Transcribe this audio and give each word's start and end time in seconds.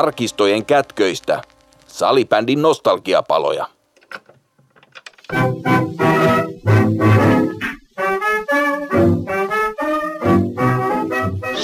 arkistojen 0.00 0.66
kätköistä. 0.66 1.42
Salibändin 1.86 2.62
nostalgiapaloja. 2.62 3.66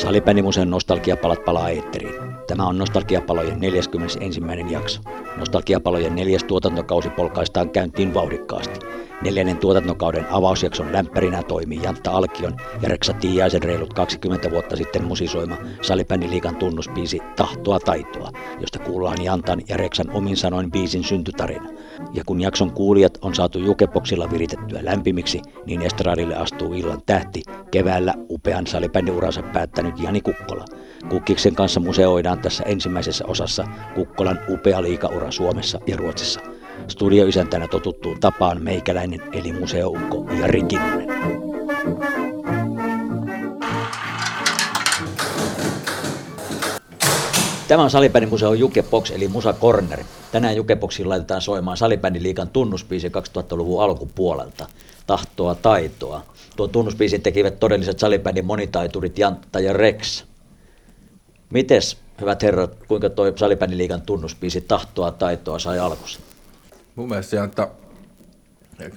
Salibändimuseon 0.00 0.70
nostalgiapalat 0.70 1.44
palaa 1.44 1.68
eetteriin. 1.68 2.14
Tämä 2.46 2.66
on 2.66 2.78
Nostalgiapalojen 2.78 3.60
41. 3.60 4.40
jakso. 4.70 5.00
Nostalgiapalojen 5.36 6.14
neljäs 6.14 6.44
tuotantokausi 6.44 7.10
polkaistaan 7.10 7.70
käyntiin 7.70 8.14
vauhdikkaasti. 8.14 8.86
Neljännen 9.22 9.56
tuotantokauden 9.56 10.26
avausjakson 10.30 10.92
lämpärinä 10.92 11.42
toimii 11.42 11.82
Jantta 11.82 12.10
Alkion 12.10 12.56
ja 12.82 12.88
Reksa 12.88 13.12
Tiiaisen 13.12 13.62
reilut 13.62 13.94
20 13.94 14.50
vuotta 14.50 14.76
sitten 14.76 15.04
musisoima 15.04 15.56
salibändiliikan 15.82 16.56
tunnuspiisi 16.56 17.20
Tahtoa 17.36 17.78
taitoa, 17.78 18.30
josta 18.60 18.78
kuullaan 18.78 19.24
Jantan 19.24 19.62
ja 19.68 19.76
Reksan 19.76 20.10
omin 20.10 20.36
sanoin 20.36 20.70
biisin 20.70 21.04
syntytarina. 21.04 21.68
Ja 22.14 22.24
kun 22.26 22.40
jakson 22.40 22.72
kuulijat 22.72 23.18
on 23.22 23.34
saatu 23.34 23.58
jukepoksilla 23.58 24.30
viritettyä 24.30 24.84
lämpimiksi, 24.84 25.42
niin 25.66 25.82
estradille 25.82 26.36
astuu 26.36 26.72
illan 26.74 27.02
tähti, 27.06 27.42
keväällä 27.70 28.14
upean 28.30 28.66
salibändiuransa 28.66 29.42
päättänyt 29.42 30.00
Jani 30.00 30.20
Kukkola. 30.20 30.64
Kukkiksen 31.08 31.54
kanssa 31.54 31.80
museoidaan 31.80 32.38
tässä 32.38 32.64
ensimmäisessä 32.64 33.24
osassa 33.26 33.68
Kukkolan 33.94 34.38
upea 34.48 34.82
liikaura 34.82 35.30
Suomessa 35.30 35.80
ja 35.86 35.96
Ruotsissa– 35.96 36.40
Studioisäntänä 36.88 37.68
totuttuun 37.68 38.20
tapaan 38.20 38.62
meikäläinen 38.62 39.22
eli 39.32 39.52
museoukko 39.52 40.26
Jari 40.40 40.62
Kinnunen. 40.62 41.08
Tämä 47.68 47.82
on 47.82 47.90
Salibändimuseo 47.90 48.54
Jukebox 48.54 49.10
eli 49.10 49.28
Musa 49.28 49.52
Corner. 49.52 50.04
Tänään 50.32 50.56
Jukeboxiin 50.56 51.08
laitetaan 51.08 51.40
soimaan 51.40 51.76
Salibändiliikan 51.76 52.48
tunnuspiisi 52.48 53.08
2000-luvun 53.08 53.82
alkupuolelta. 53.82 54.66
Tahtoa 55.06 55.54
taitoa. 55.54 56.22
Tuon 56.56 56.70
tunnuspiisin 56.70 57.22
tekivät 57.22 57.60
todelliset 57.60 57.98
salibändin 57.98 58.44
monitaiturit 58.44 59.18
Jantta 59.18 59.60
ja 59.60 59.72
Rex. 59.72 60.24
Mites, 61.50 61.98
hyvät 62.20 62.42
herrat, 62.42 62.76
kuinka 62.88 63.10
tuo 63.10 63.32
Salibändiliikan 63.36 64.02
tunnuspiisi 64.02 64.60
Tahtoa 64.60 65.10
taitoa 65.10 65.58
sai 65.58 65.78
alkusi? 65.78 66.18
Mun 66.94 67.08
mielestä 67.08 67.30
se, 67.30 67.44
että 67.44 67.68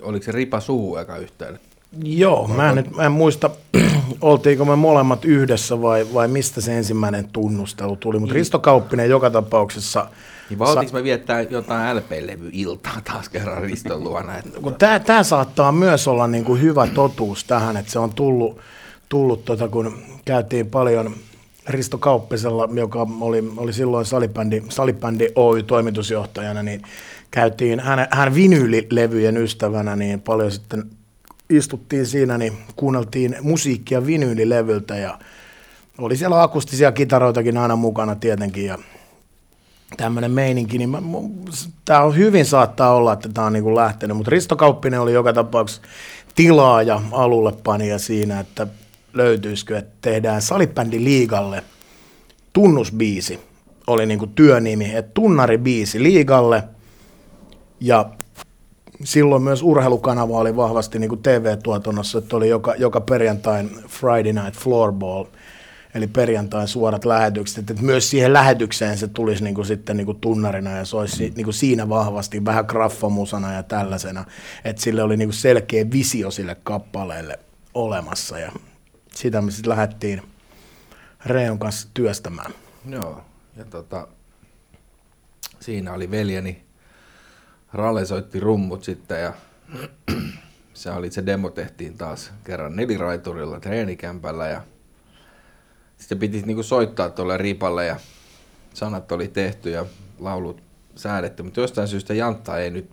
oliko 0.02 0.26
se 0.26 0.32
ripa 0.32 0.60
suu 0.60 0.98
eka 0.98 1.18
yhteen? 1.18 1.60
Joo, 2.04 2.48
mä 2.48 2.70
en, 2.70 2.76
nyt, 2.76 2.96
mä 2.96 3.04
en 3.04 3.12
muista, 3.12 3.50
oltiinko 4.22 4.66
me 4.66 4.76
molemmat 4.76 5.26
yhdessä 5.26 5.82
vai, 5.82 6.08
vai 6.14 6.28
mistä 6.28 6.62
se 6.62 6.78
ensimmäinen 6.78 7.30
tunnustelu 7.34 7.96
tuli, 7.96 8.20
mutta 8.20 8.34
niin. 8.34 8.40
Risto 8.40 8.60
Kauppinen 8.60 9.10
joka 9.10 9.30
tapauksessa... 9.30 10.08
Niin 10.50 10.60
vai 10.60 10.74
sa- 10.74 10.94
me 10.94 11.04
viettää 11.04 11.42
jotain 11.42 11.98
LP-levy-iltaa 11.98 13.02
taas 13.04 13.30
kerran 13.30 13.62
Riston 13.62 14.04
luona? 14.04 14.38
Että... 14.38 15.00
Tämä 15.00 15.24
saattaa 15.24 15.72
myös 15.72 16.08
olla 16.08 16.28
niin 16.28 16.46
kuin 16.46 16.62
hyvä 16.62 16.88
totuus 16.88 17.44
tähän, 17.44 17.78
että 17.78 17.92
se 17.92 18.00
on 18.00 18.14
tullut, 18.14 18.58
tullut 19.10 19.46
tota, 19.46 19.68
kun 19.68 20.00
käytiin 20.26 20.68
paljon 20.68 21.16
Risto 21.70 21.98
Kauppisella, 21.98 22.70
joka 22.74 23.08
oli, 23.22 23.52
oli 23.58 23.74
silloin 23.74 24.06
salibändi, 24.06 24.64
salibändi 24.70 25.30
Oy 25.36 25.64
toimitusjohtajana, 25.64 26.64
niin 26.64 26.82
käytiin 27.32 27.80
hän, 27.80 28.08
hän 28.12 28.36
vinyylilevyjen 28.36 29.38
ystävänä, 29.38 29.96
niin 29.96 30.22
paljon 30.22 30.52
sitten 30.52 30.84
istuttiin 31.50 32.06
siinä, 32.06 32.38
niin 32.38 32.54
kuunneltiin 32.76 33.36
musiikkia 33.42 34.06
vinyylilevyltä 34.06 34.98
ja 34.98 35.20
oli 35.98 36.18
siellä 36.18 36.42
akustisia 36.42 36.92
kitaroitakin 36.92 37.58
aina 37.58 37.76
mukana 37.76 38.16
tietenkin 38.16 38.66
ja 38.66 38.78
tämmöinen 39.98 40.32
meininki, 40.32 40.78
niin 40.78 40.98
tämä 41.86 42.02
on 42.02 42.16
hyvin 42.16 42.46
saattaa 42.46 42.96
olla, 42.96 43.14
että 43.14 43.30
tämä 43.30 43.48
on 43.48 43.54
niin 43.54 43.64
kuin 43.64 43.76
lähtenyt, 43.76 44.18
mutta 44.18 44.30
Risto 44.32 44.56
Kauppinen 44.56 45.02
oli 45.02 45.14
joka 45.14 45.34
tapauksessa 45.34 45.82
tilaaja 46.36 47.02
alulle 47.12 47.54
panija 47.64 48.00
siinä, 48.00 48.40
että 48.40 48.68
löytyisikö, 49.20 49.78
että 49.78 49.92
tehdään 50.02 50.42
salibändi 50.42 51.04
liigalle 51.04 51.64
tunnusbiisi, 52.54 53.40
oli 53.88 54.06
niin 54.06 54.20
kuin 54.20 54.32
työnimi, 54.36 54.96
että 54.96 55.12
tunnaribiisi 55.14 56.04
liigalle– 56.04 56.64
ja 57.80 58.10
silloin 59.04 59.44
myös 59.44 59.64
urheilukanava 59.64 60.38
oli 60.38 60.56
vahvasti 60.56 61.00
niin 61.00 61.10
kuin 61.10 61.24
TV-tuotannossa, 61.24 62.18
että 62.18 62.38
oli 62.38 62.50
joka, 62.50 62.76
joka 62.76 63.02
perjantain 63.02 63.70
Friday 63.88 64.34
Night 64.34 64.60
Floorball, 64.60 65.26
eli 65.96 66.08
perjantain 66.08 66.68
suorat 66.68 67.06
lähetykset, 67.06 67.70
että 67.70 67.84
myös 67.84 68.10
siihen 68.10 68.34
lähetykseen 68.34 68.98
se 68.98 69.08
tulisi 69.08 69.44
niin 69.44 69.56
kuin 69.56 69.66
sitten 69.66 69.98
niin 69.98 70.06
kuin 70.06 70.20
tunnarina 70.20 70.78
ja 70.78 70.86
se 70.86 70.98
olisi 70.98 71.34
niin 71.36 71.44
kuin 71.44 71.54
siinä 71.54 71.90
vahvasti 71.90 72.46
vähän 72.46 72.66
graffamusana 72.68 73.54
ja 73.54 73.64
tällaisena, 73.64 74.26
että 74.66 74.82
sille 74.82 75.04
oli 75.04 75.18
niin 75.18 75.30
kuin 75.30 75.36
selkeä 75.36 75.86
visio 75.92 76.32
sille 76.32 76.58
kappaleelle 76.64 77.40
olemassa 77.74 78.40
ja 78.40 78.52
sitä 79.20 79.42
me 79.42 79.52
sitten 79.52 79.70
lähdettiin 79.70 80.22
Reon 81.26 81.60
kanssa 81.60 81.88
työstämään. 81.94 82.54
Joo, 82.90 83.24
ja 83.56 83.66
tota, 83.66 84.08
siinä 85.60 85.94
oli 85.94 86.12
veljeni 86.12 86.64
Rale 87.74 88.06
soitti 88.06 88.40
rummut 88.40 88.84
sitten 88.84 89.22
ja 89.22 89.34
se 90.74 90.92
oli 90.92 91.12
se 91.12 91.26
demo 91.26 91.50
tehtiin 91.50 91.98
taas 91.98 92.32
kerran 92.44 92.76
neliraiturilla 92.76 93.60
treenikämpällä 93.60 94.48
ja 94.48 94.62
sitten 95.98 96.20
piti 96.20 96.42
niinku 96.42 96.64
soittaa 96.64 97.10
tuolle 97.10 97.38
ripalle 97.38 97.86
ja 97.86 98.00
sanat 98.74 99.12
oli 99.12 99.28
tehty 99.28 99.70
ja 99.70 99.86
laulut 100.20 100.64
säädetty, 100.96 101.44
mutta 101.44 101.62
jostain 101.62 101.88
syystä 101.88 102.14
Jantta 102.14 102.58
ei 102.58 102.72
nyt 102.72 102.92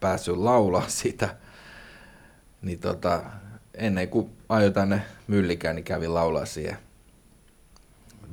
päässyt 0.00 0.36
laulaa 0.36 0.88
sitä. 1.02 1.36
Niin 2.62 2.78
tota, 2.78 3.22
ennen 3.74 4.08
kuin 4.08 4.35
ajoi 4.48 4.70
tänne 4.70 5.02
myllikään, 5.26 5.76
niin 5.76 5.84
kävin 5.84 6.14
laulaa 6.14 6.46
siihen 6.46 6.78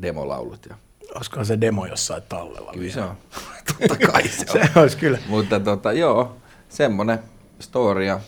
demolaulut. 0.02 0.66
Ja 0.70 0.76
olisiko 1.16 1.44
se 1.44 1.62
demo 1.62 1.86
jossain 1.86 2.24
tallella? 2.30 2.72
Kyllä 2.74 2.92
se 2.94 3.02
on. 3.02 3.18
Totta 3.68 4.08
kai 4.08 4.28
se 4.28 4.46
on. 4.60 4.68
se 4.74 4.80
olisi 4.80 4.98
kyllä. 4.98 5.20
Mutta 5.28 5.60
tota, 5.60 5.94
joo, 5.94 6.38
semmoinen 6.70 7.20
story 7.60 8.06
ja 8.06 8.20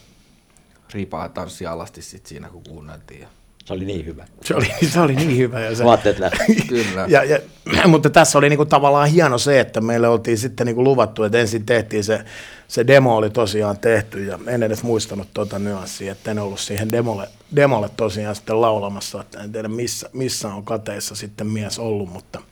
ripaa 0.94 1.30
tanssi 1.30 1.66
alasti 1.66 2.02
sit 2.02 2.26
siinä, 2.26 2.50
kun 2.50 2.64
kuunneltiin. 2.64 3.28
Se 3.66 3.74
oli 3.74 3.86
niin 3.86 4.06
hyvä. 4.06 4.26
Se 4.44 4.56
oli, 4.56 4.68
se 4.94 5.00
oli 5.00 5.16
niin 5.16 5.38
hyvä. 5.38 5.60
Ja 5.60 5.76
se, 5.76 5.84
Vaatteet 5.84 6.18
Kyllä. 6.70 7.06
Ja, 7.08 7.24
ja, 7.24 7.40
mutta 7.88 8.10
tässä 8.10 8.38
oli 8.38 8.50
niinku 8.50 8.66
tavallaan 8.66 9.10
hieno 9.10 9.38
se, 9.38 9.60
että 9.60 9.82
meille 9.82 10.08
oltiin 10.08 10.38
sitten 10.38 10.68
niinku 10.68 10.84
luvattu, 10.84 11.24
että 11.24 11.38
ensin 11.38 11.66
tehtiin 11.66 12.04
se, 12.04 12.26
se 12.68 12.88
demo 12.88 13.18
oli 13.18 13.30
tosiaan 13.30 13.78
tehty 13.78 14.24
ja 14.24 14.40
en 14.48 14.64
edes 14.64 14.84
muistanut 14.84 15.28
tuota 15.34 15.60
nyanssia, 15.60 16.12
että 16.12 16.32
en 16.32 16.40
ollut 16.40 16.60
siihen 16.60 16.92
demolle, 16.92 17.28
demolle 17.56 17.90
tosiaan 17.98 18.36
sitten 18.36 18.62
laulamassa, 18.62 19.22
että 19.22 19.40
en 19.44 19.52
tiedä 19.52 19.68
missä, 19.68 20.10
missä 20.14 20.48
on 20.48 20.64
kateissa 20.64 21.16
sitten 21.16 21.48
mies 21.48 21.80
ollut, 21.80 22.10
mutta– 22.10 22.42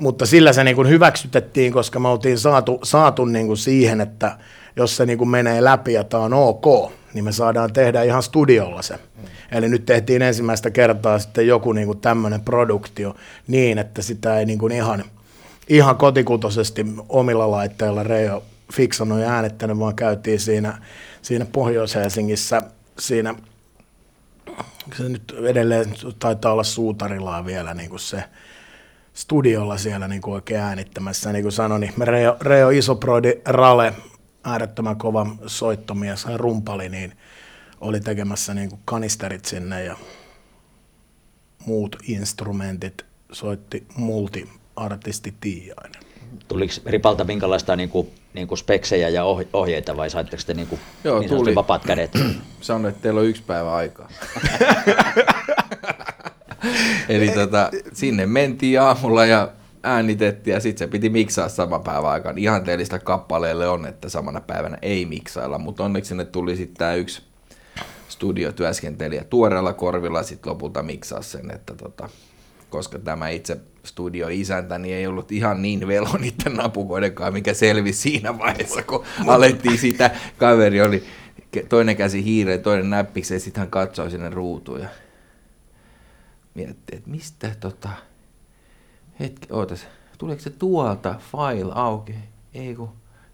mutta 0.00 0.26
sillä 0.26 0.52
se 0.52 0.64
niin 0.64 0.76
kuin 0.76 0.88
hyväksytettiin, 0.88 1.72
koska 1.72 2.00
me 2.00 2.08
oltiin 2.08 2.38
saatu, 2.38 2.80
saatu 2.82 3.24
niin 3.24 3.46
kuin 3.46 3.56
siihen, 3.56 4.00
että 4.00 4.38
jos 4.76 4.96
se 4.96 5.06
niin 5.06 5.18
kuin 5.18 5.28
menee 5.28 5.64
läpi 5.64 5.92
ja 5.92 6.04
tämä 6.04 6.22
on 6.22 6.34
ok, 6.34 6.92
niin 7.14 7.24
me 7.24 7.32
saadaan 7.32 7.72
tehdä 7.72 8.02
ihan 8.02 8.22
studiolla 8.22 8.82
se. 8.82 8.94
Mm. 8.94 9.24
Eli 9.52 9.68
nyt 9.68 9.86
tehtiin 9.86 10.22
ensimmäistä 10.22 10.70
kertaa 10.70 11.18
sitten 11.18 11.46
joku 11.46 11.72
niin 11.72 11.86
kuin 11.86 12.00
tämmöinen 12.00 12.40
produktio 12.40 13.16
niin, 13.46 13.78
että 13.78 14.02
sitä 14.02 14.38
ei 14.38 14.46
niin 14.46 14.58
kuin 14.58 14.72
ihan, 14.72 15.04
ihan 15.68 15.96
kotikutoisesti 15.96 16.86
omilla 17.08 17.50
laitteilla 17.50 18.02
Reijo 18.02 18.42
fiksannut 18.72 19.20
ja 19.20 19.30
äänettänyt, 19.30 19.78
vaan 19.78 19.94
käytiin 19.94 20.40
siinä, 20.40 20.78
siinä 21.22 21.46
Pohjois-Helsingissä 21.52 22.62
siinä 22.98 23.34
se 24.96 25.08
nyt 25.08 25.34
edelleen 25.44 25.94
taitaa 26.18 26.52
olla 26.52 26.64
suutarillaan 26.64 27.46
vielä 27.46 27.74
niin 27.74 27.90
kuin 27.90 28.00
se, 28.00 28.24
studiolla 29.14 29.78
siellä 29.78 30.08
niin 30.08 30.22
kuin 30.22 30.34
oikein 30.34 30.60
äänittämässä. 30.60 31.32
Niin 31.32 31.42
kuin 31.42 31.52
sanoin, 31.52 31.80
niin 31.80 31.94
Reo, 31.98 32.36
Reo 32.40 32.70
Isoprodi 32.70 33.32
Rale, 33.44 33.92
äärettömän 34.44 34.96
kova 34.96 35.26
soittomies, 35.46 36.26
rumpali, 36.36 36.88
niin 36.88 37.12
oli 37.80 38.00
tekemässä 38.00 38.54
niin 38.54 38.68
kuin 38.68 38.80
kanisterit 38.84 39.44
sinne 39.44 39.84
ja 39.84 39.96
muut 41.66 41.96
instrumentit 42.08 43.04
soitti 43.32 43.86
multiartisti 43.96 45.34
Tiiainen. 45.40 46.02
Tuliko 46.48 46.74
Ripalta 46.86 47.24
minkälaista 47.24 47.76
niin 47.76 47.88
kuin, 47.88 48.10
niin 48.34 48.48
kuin 48.48 48.58
speksejä 48.58 49.08
ja 49.08 49.24
ohjeita 49.52 49.96
vai 49.96 50.10
saitteko 50.10 50.42
te 50.46 50.54
niin 50.54 50.66
kuin, 50.66 50.80
Joo, 51.04 51.20
niin 51.20 51.30
tuli. 51.30 51.54
vapaat 51.54 51.84
kädet? 51.84 52.10
Sanoin, 52.60 52.92
että 52.92 53.02
teillä 53.02 53.20
on 53.20 53.26
yksi 53.26 53.42
päivä 53.42 53.74
aikaa. 53.74 54.08
Eli 57.08 57.28
tota, 57.28 57.70
sinne 57.92 58.26
mentiin 58.26 58.80
aamulla 58.80 59.26
ja 59.26 59.48
äänitettiin 59.82 60.54
ja 60.54 60.60
sitten 60.60 60.78
se 60.78 60.92
piti 60.92 61.08
miksaa 61.08 61.48
sama 61.48 61.78
päivä 61.78 62.10
aikaan. 62.10 62.36
teellistä 62.64 62.98
kappaleelle 62.98 63.68
on, 63.68 63.86
että 63.86 64.08
samana 64.08 64.40
päivänä 64.40 64.78
ei 64.82 65.06
miksailla, 65.06 65.58
mutta 65.58 65.84
onneksi 65.84 66.08
sinne 66.08 66.24
tuli 66.24 66.56
sitten 66.56 66.76
tämä 66.76 66.94
yksi 66.94 67.22
studiotyöskentelijä 68.08 69.24
tuoreella 69.24 69.72
korvilla 69.72 70.22
sitten 70.22 70.50
lopulta 70.50 70.82
miksaa 70.82 71.22
sen, 71.22 71.50
että 71.50 71.74
tota, 71.74 72.08
koska 72.70 72.98
tämä 72.98 73.28
itse 73.28 73.56
studio 73.84 74.28
isäntä 74.28 74.78
niin 74.78 74.94
ei 74.94 75.06
ollut 75.06 75.32
ihan 75.32 75.62
niin 75.62 75.88
velo 75.88 76.16
niiden 76.18 76.56
napukoidenkaan, 76.56 77.32
mikä 77.32 77.54
selvisi 77.54 78.00
siinä 78.00 78.38
vaiheessa, 78.38 78.82
kun 78.82 79.04
alettiin 79.26 79.78
sitä, 79.78 80.10
kaveri 80.38 80.80
oli 80.82 81.04
toinen 81.68 81.96
käsi 81.96 82.24
hiireen, 82.24 82.62
toinen 82.62 82.90
näppiksi, 82.90 83.34
ja 83.34 83.40
sitten 83.40 83.60
hän 83.60 83.70
katsoi 83.70 84.10
sinne 84.10 84.30
ruutuun 84.30 84.80
ja 84.80 84.88
miettii, 86.54 86.98
että 86.98 87.10
mistä 87.10 87.56
tota, 87.60 87.88
hetki, 89.20 89.48
ootas, 89.50 89.86
tuleeko 90.18 90.42
se 90.42 90.50
tuolta 90.50 91.14
file 91.32 91.72
auki? 91.74 92.14
Ei 92.54 92.74
kun, 92.74 92.92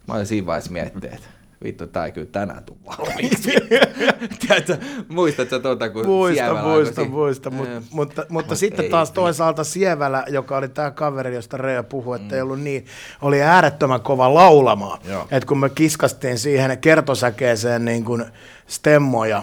mä 0.08 0.14
olin 0.14 0.26
siinä 0.26 0.46
vaiheessa 0.46 0.72
miettiä, 0.72 1.10
että 1.14 1.28
vittu, 1.64 1.86
tää 1.86 2.06
ei 2.06 2.12
kyllä 2.12 2.26
tänään 2.32 2.64
tuu 2.64 2.78
valmiiksi. 2.86 3.50
Tiedätkö, 4.40 4.76
muistatko 5.08 5.58
tuota, 5.58 5.90
kun 5.90 6.06
Muista, 6.06 6.44
Sievelä 6.44 6.62
muista, 6.62 7.02
alkoi- 7.02 7.08
muista, 7.10 7.50
mut, 7.50 7.68
mutta, 7.90 8.26
mutta 8.28 8.52
mut 8.52 8.58
sitten 8.58 8.84
ei 8.84 8.90
taas 8.90 9.12
toisaalta 9.12 9.64
Sievälä, 9.64 10.24
joka 10.28 10.56
oli 10.56 10.68
tämä 10.68 10.90
kaveri, 10.90 11.34
josta 11.34 11.56
Rea 11.56 11.82
puhui, 11.82 12.16
että 12.16 12.34
ei 12.36 12.42
ollut 12.42 12.60
niin, 12.60 12.86
oli 13.22 13.42
äärettömän 13.42 14.00
kova 14.00 14.34
laulamaan. 14.34 15.00
Joo. 15.04 15.28
Et 15.30 15.44
kun 15.44 15.58
me 15.58 15.68
kiskastiin 15.70 16.38
siihen 16.38 16.78
kertosäkeeseen 16.78 17.84
niin 17.84 18.04
kuin 18.04 18.24
stemmoja, 18.66 19.42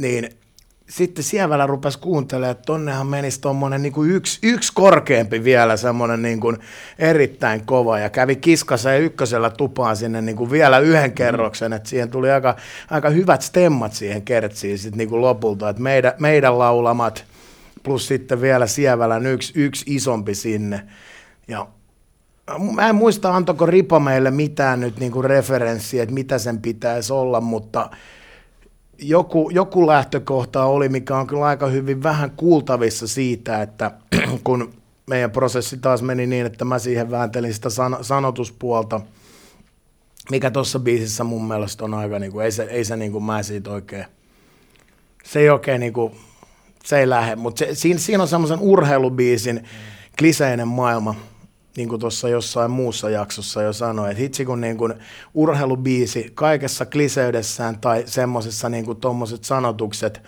niin 0.00 0.30
sitten 0.88 1.24
Sievälä 1.24 1.66
rupesi 1.66 1.98
kuuntelemaan, 1.98 2.50
että 2.50 2.66
tonnehan 2.66 3.06
menisi 3.06 3.40
tuommoinen 3.40 3.82
niin 3.82 3.92
kuin 3.92 4.10
yksi, 4.10 4.38
yksi 4.42 4.72
korkeampi 4.74 5.44
vielä, 5.44 5.76
semmoinen 5.76 6.22
niin 6.22 6.40
kuin 6.40 6.56
erittäin 6.98 7.66
kova, 7.66 7.98
ja 7.98 8.10
kävi 8.10 8.36
kiskaseen 8.36 9.02
ykkösellä 9.02 9.50
tupaan 9.50 9.96
sinne 9.96 10.22
niin 10.22 10.36
kuin 10.36 10.50
vielä 10.50 10.78
yhden 10.78 11.12
kerroksen, 11.12 11.72
että 11.72 11.88
siihen 11.88 12.10
tuli 12.10 12.30
aika, 12.30 12.56
aika 12.90 13.10
hyvät 13.10 13.42
stemmat 13.42 13.92
siihen 13.92 14.22
kertsiin 14.22 14.78
sitten 14.78 14.98
niin 14.98 15.08
kuin 15.08 15.20
lopulta, 15.20 15.68
että 15.68 15.82
meidän, 15.82 16.12
meidän 16.18 16.58
laulamat, 16.58 17.24
plus 17.82 18.08
sitten 18.08 18.40
vielä 18.40 18.66
Sievälän 18.66 19.26
yksi, 19.26 19.52
yksi 19.56 19.84
isompi 19.94 20.34
sinne, 20.34 20.82
ja 21.48 21.66
Mä 22.74 22.88
en 22.88 22.94
muista, 22.94 23.36
antoiko 23.36 23.66
Ripa 23.66 24.00
meille 24.00 24.30
mitään 24.30 24.80
nyt 24.80 25.00
niin 25.00 25.12
kuin 25.12 25.24
referenssiä, 25.24 26.02
että 26.02 26.14
mitä 26.14 26.38
sen 26.38 26.58
pitäisi 26.58 27.12
olla, 27.12 27.40
mutta 27.40 27.90
joku, 28.98 29.50
joku 29.50 29.86
lähtökohta 29.86 30.64
oli, 30.64 30.88
mikä 30.88 31.16
on 31.16 31.26
kyllä 31.26 31.44
aika 31.44 31.66
hyvin 31.66 32.02
vähän 32.02 32.30
kuultavissa 32.30 33.08
siitä, 33.08 33.62
että 33.62 33.90
kun 34.44 34.72
meidän 35.06 35.30
prosessi 35.30 35.76
taas 35.76 36.02
meni 36.02 36.26
niin, 36.26 36.46
että 36.46 36.64
mä 36.64 36.78
siihen 36.78 37.10
vääntelin 37.10 37.54
sitä 37.54 37.70
san- 37.70 38.04
sanotuspuolta, 38.04 39.00
mikä 40.30 40.50
tuossa 40.50 40.78
biisissä 40.78 41.24
mun 41.24 41.48
mielestä 41.48 41.84
on 41.84 41.94
aika, 41.94 42.18
niin 42.18 42.32
kuin, 42.32 42.44
ei 42.44 42.52
se, 42.52 42.62
ei 42.62 42.84
se 42.84 42.96
niin 42.96 43.12
kuin 43.12 43.24
mä 43.24 43.42
siitä 43.42 43.70
oikein, 43.70 44.04
se 45.24 45.40
ei 45.40 45.50
oikein 45.50 45.80
niin 45.80 45.92
kuin, 45.92 46.12
se 46.84 46.98
ei 46.98 47.08
lähde, 47.08 47.36
mutta 47.36 47.64
siinä, 47.72 48.00
siinä 48.00 48.22
on 48.22 48.28
semmoisen 48.28 48.60
urheilubiisin 48.60 49.64
kliseinen 50.18 50.68
maailma, 50.68 51.14
niin 51.76 51.88
kuin 51.88 52.00
tuossa 52.00 52.28
jossain 52.28 52.70
muussa 52.70 53.10
jaksossa 53.10 53.62
jo 53.62 53.72
sanoin, 53.72 54.10
että 54.10 54.20
hitsi 54.22 54.44
kun 54.44 54.60
niin 54.60 54.76
kuin 54.76 54.94
urheilubiisi 55.34 56.30
kaikessa 56.34 56.86
kliseydessään 56.86 57.78
tai 57.80 58.02
semmoisessa 58.06 58.68
niin 58.68 58.84
kuin 58.84 59.00
tommoset 59.00 59.44
sanotukset, 59.44 60.22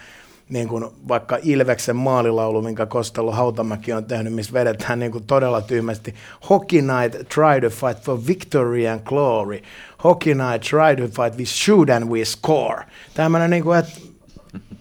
niin 0.48 0.68
kuin 0.68 0.84
vaikka 1.08 1.38
Ilveksen 1.42 1.96
maalilaulu, 1.96 2.62
minkä 2.62 2.86
Kostelo 2.86 3.32
Hautamäki 3.32 3.92
on 3.92 4.04
tehnyt, 4.04 4.32
missä 4.34 4.52
vedetään 4.52 4.98
niin 4.98 5.12
kuin 5.12 5.24
todella 5.24 5.60
tyhmästi. 5.60 6.14
Hockey 6.50 6.80
night, 6.82 7.28
try 7.28 7.60
to 7.60 7.70
fight 7.70 8.04
for 8.04 8.18
victory 8.26 8.86
and 8.86 9.00
glory. 9.04 9.60
Hockey 10.04 10.34
night, 10.34 10.68
try 10.70 10.96
to 10.96 11.22
fight, 11.22 11.38
we 11.38 11.44
shoot 11.44 11.90
and 11.90 12.04
we 12.10 12.24
score. 12.24 12.84
Tämmöinen 13.14 13.50
niin 13.50 13.62
kuin, 13.62 13.78
että 13.78 13.92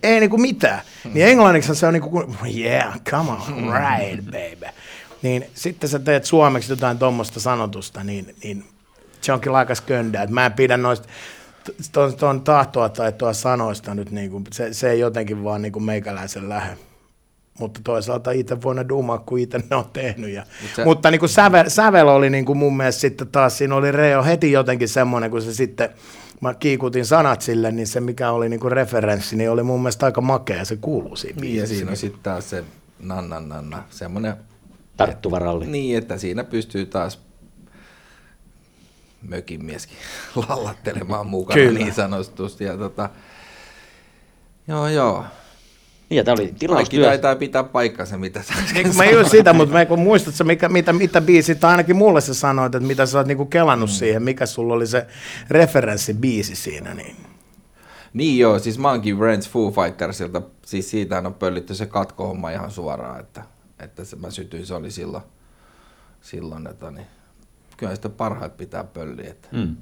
ei 0.03 0.19
niinku 0.19 0.37
mitään. 0.37 0.81
Niin 1.13 1.27
englanniksi 1.27 1.75
se 1.75 1.87
on 1.87 1.93
niinku, 1.93 2.09
kun- 2.09 2.35
yeah, 2.55 3.01
come 3.09 3.31
on, 3.31 3.39
right, 3.73 4.25
baby. 4.25 4.73
Niin 5.21 5.45
sitten 5.53 5.89
sä 5.89 5.99
teet 5.99 6.25
suomeksi 6.25 6.71
jotain 6.71 6.97
tuommoista 6.99 7.39
sanotusta, 7.39 8.03
niin, 8.03 8.35
niin 8.43 8.65
se 9.21 9.33
onkin 9.33 9.55
aika 9.55 9.75
sköndää. 9.75 10.23
Et 10.23 10.29
Mä 10.29 10.45
en 10.45 10.53
pidä 10.53 10.77
noista 10.77 11.07
tuon, 11.91 12.15
tuon 12.15 12.41
tahtoa 12.41 12.89
tai 12.89 13.11
tuo 13.11 13.33
sanoista 13.33 13.95
nyt, 13.95 14.11
niinku, 14.11 14.41
se, 14.51 14.73
se 14.73 14.89
ei 14.89 14.99
jotenkin 14.99 15.43
vaan 15.43 15.61
niinku 15.61 15.79
meikäläisen 15.79 16.49
lähde. 16.49 16.77
Mutta 17.59 17.79
toisaalta 17.83 18.31
itse 18.31 18.61
voi 18.61 18.75
ne 18.75 18.85
dumaa, 18.89 19.17
kun 19.17 19.39
itse 19.39 19.57
ne 19.69 19.75
on 19.75 19.85
tehnyt. 19.93 20.29
Ja, 20.29 20.43
Mut 20.61 20.71
sä- 20.75 20.85
mutta 20.85 21.11
niinku 21.11 21.27
sävel, 21.27 21.69
sävel 21.69 22.07
oli 22.07 22.29
niinku 22.29 22.55
mun 22.55 22.77
mielestä 22.77 23.01
sitten 23.01 23.27
taas, 23.27 23.57
siinä 23.57 23.75
oli 23.75 23.91
Reo 23.91 24.23
heti 24.23 24.51
jotenkin 24.51 24.89
semmoinen, 24.89 25.31
kun 25.31 25.41
se 25.41 25.53
sitten, 25.53 25.89
mä 26.41 26.53
kiikutin 26.53 27.05
sanat 27.05 27.41
sille, 27.41 27.71
niin 27.71 27.87
se 27.87 27.99
mikä 27.99 28.31
oli 28.31 28.49
niinku 28.49 28.69
referenssi, 28.69 29.35
niin 29.35 29.51
oli 29.51 29.63
mun 29.63 29.81
mielestä 29.81 30.05
aika 30.05 30.21
makea, 30.21 30.65
se 30.65 30.75
kuuluu 30.75 31.15
siinä 31.15 31.41
Niin, 31.41 31.55
ja 31.57 31.67
siinä 31.67 31.91
on 31.91 31.97
sitten 31.97 32.23
taas 32.23 32.49
se 32.49 32.63
nanna 32.99 33.39
nanna, 33.39 33.83
semmoinen, 33.89 34.33
Tarttuva 34.97 35.39
ralli. 35.39 35.65
niin, 35.65 35.97
että 35.97 36.17
siinä 36.17 36.43
pystyy 36.43 36.85
taas 36.85 37.27
mökin 39.21 39.65
mieskin 39.65 39.97
lallattelemaan 40.49 41.27
mukana 41.27 41.61
Kyllä. 41.61 41.79
niin 41.79 41.93
sanotusti. 41.93 42.63
Ja 42.63 42.77
tota, 42.77 43.09
joo, 44.67 44.87
joo. 44.87 45.25
Niin, 46.09 46.17
ja 46.17 46.23
tämä 46.23 46.33
oli 46.33 46.41
Kaikki 46.41 46.59
tilaustyö. 46.59 47.05
taitaa 47.05 47.35
pitää 47.35 47.63
paikkansa, 47.63 48.17
mitä 48.17 48.43
sä 48.43 48.53
äsken 48.53 48.83
Niin, 48.83 48.97
mä 48.97 49.05
just 49.05 49.31
sitä, 49.31 49.53
mutta 49.53 49.73
mä 49.73 49.85
kun 49.85 49.99
muistatko, 49.99 50.43
mikä, 50.43 50.69
mitä, 50.69 50.93
mitä 50.93 51.21
biisit, 51.21 51.59
tai 51.59 51.71
ainakin 51.71 51.95
mulle 51.95 52.21
sä 52.21 52.33
sanoit, 52.33 52.75
että 52.75 52.87
mitä 52.87 53.05
sä 53.05 53.17
oot 53.17 53.27
niinku 53.27 53.45
kelannut 53.45 53.89
mm. 53.89 53.93
siihen, 53.93 54.23
mikä 54.23 54.45
sulla 54.45 54.73
oli 54.73 54.87
se 54.87 55.07
referenssibiisi 55.49 56.55
siinä, 56.55 56.93
niin 56.93 57.15
Niin 58.13 58.39
joo, 58.39 58.59
siis 58.59 58.79
mä 58.79 58.89
oonkin 58.89 59.17
Foo 59.51 59.71
Fightersilta, 59.71 60.41
siis 60.65 60.91
siitä 60.91 61.17
on 61.17 61.33
pöllitty 61.33 61.75
se 61.75 61.85
katkohomma 61.85 62.51
ihan 62.51 62.71
suoraan, 62.71 63.19
että, 63.19 63.43
että 63.79 64.03
se, 64.03 64.15
mä 64.15 64.31
sytyin, 64.31 64.65
se 64.65 64.73
oli 64.73 64.91
silloin, 64.91 65.23
silloin 66.21 66.67
että 66.67 66.91
niin, 66.91 67.07
kyllä 67.77 67.95
sitä 67.95 68.09
parhaat 68.09 68.57
pitää 68.57 68.83
pölliä, 68.83 69.29
että, 69.31 69.47
Mm. 69.51 69.75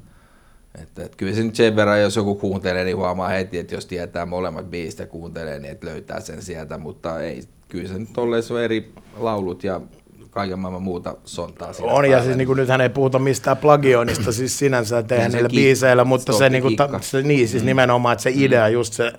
että, 0.82 1.04
että 1.04 1.18
kyllä 1.18 1.34
se 1.36 1.44
nyt 1.44 1.56
sen 1.56 1.76
verran, 1.76 2.02
jos 2.02 2.16
joku 2.16 2.36
kuuntelee, 2.36 2.84
niin 2.84 2.98
huomaa 2.98 3.30
heti, 3.30 3.58
että 3.58 3.76
jos 3.76 3.86
tietää 3.86 4.26
molemmat 4.26 4.70
biisit 4.70 5.00
ja 5.00 5.08
kuuntelee, 5.08 5.60
niin 5.60 5.72
että 5.72 5.88
löytää 5.88 6.20
sen 6.20 6.42
sieltä, 6.42 6.78
mutta 6.78 7.20
ei, 7.22 7.44
kyllä 7.68 7.88
se 7.88 8.00
nyt 8.00 8.18
olleet 8.18 8.52
on 8.52 8.62
eri 8.62 8.94
laulut 9.18 9.64
ja 9.64 9.82
kaiken 10.30 10.60
maailman 10.60 10.82
muuta 10.82 11.18
sontaa 11.26 11.68
on, 11.68 12.06
ja 12.06 12.10
päällä. 12.12 12.24
siis 12.24 12.38
niinku, 12.38 12.54
nythän 12.54 12.82
ei 12.82 12.90
puhuta 12.90 13.20
mistään 13.20 13.58
plagioinnista 13.58 14.32
siis 14.32 14.60
sinänsä, 14.60 14.98
että 15.00 15.16
eihän 15.16 15.32
se 15.32 15.38
niillä 15.38 15.50
kick- 15.50 15.56
biiseillä, 15.56 16.04
mutta 16.04 16.34
se, 16.34 16.50
niinku, 16.50 16.70
ta, 16.72 16.84
stoppikikka. 16.84 17.00
se, 17.12 17.22
niin, 17.22 17.48
siis 17.48 17.64
nimenomaan, 17.64 18.14
että 18.14 18.24
se 18.24 18.32
idea, 18.34 18.68
just 18.70 18.94
se 18.94 19.14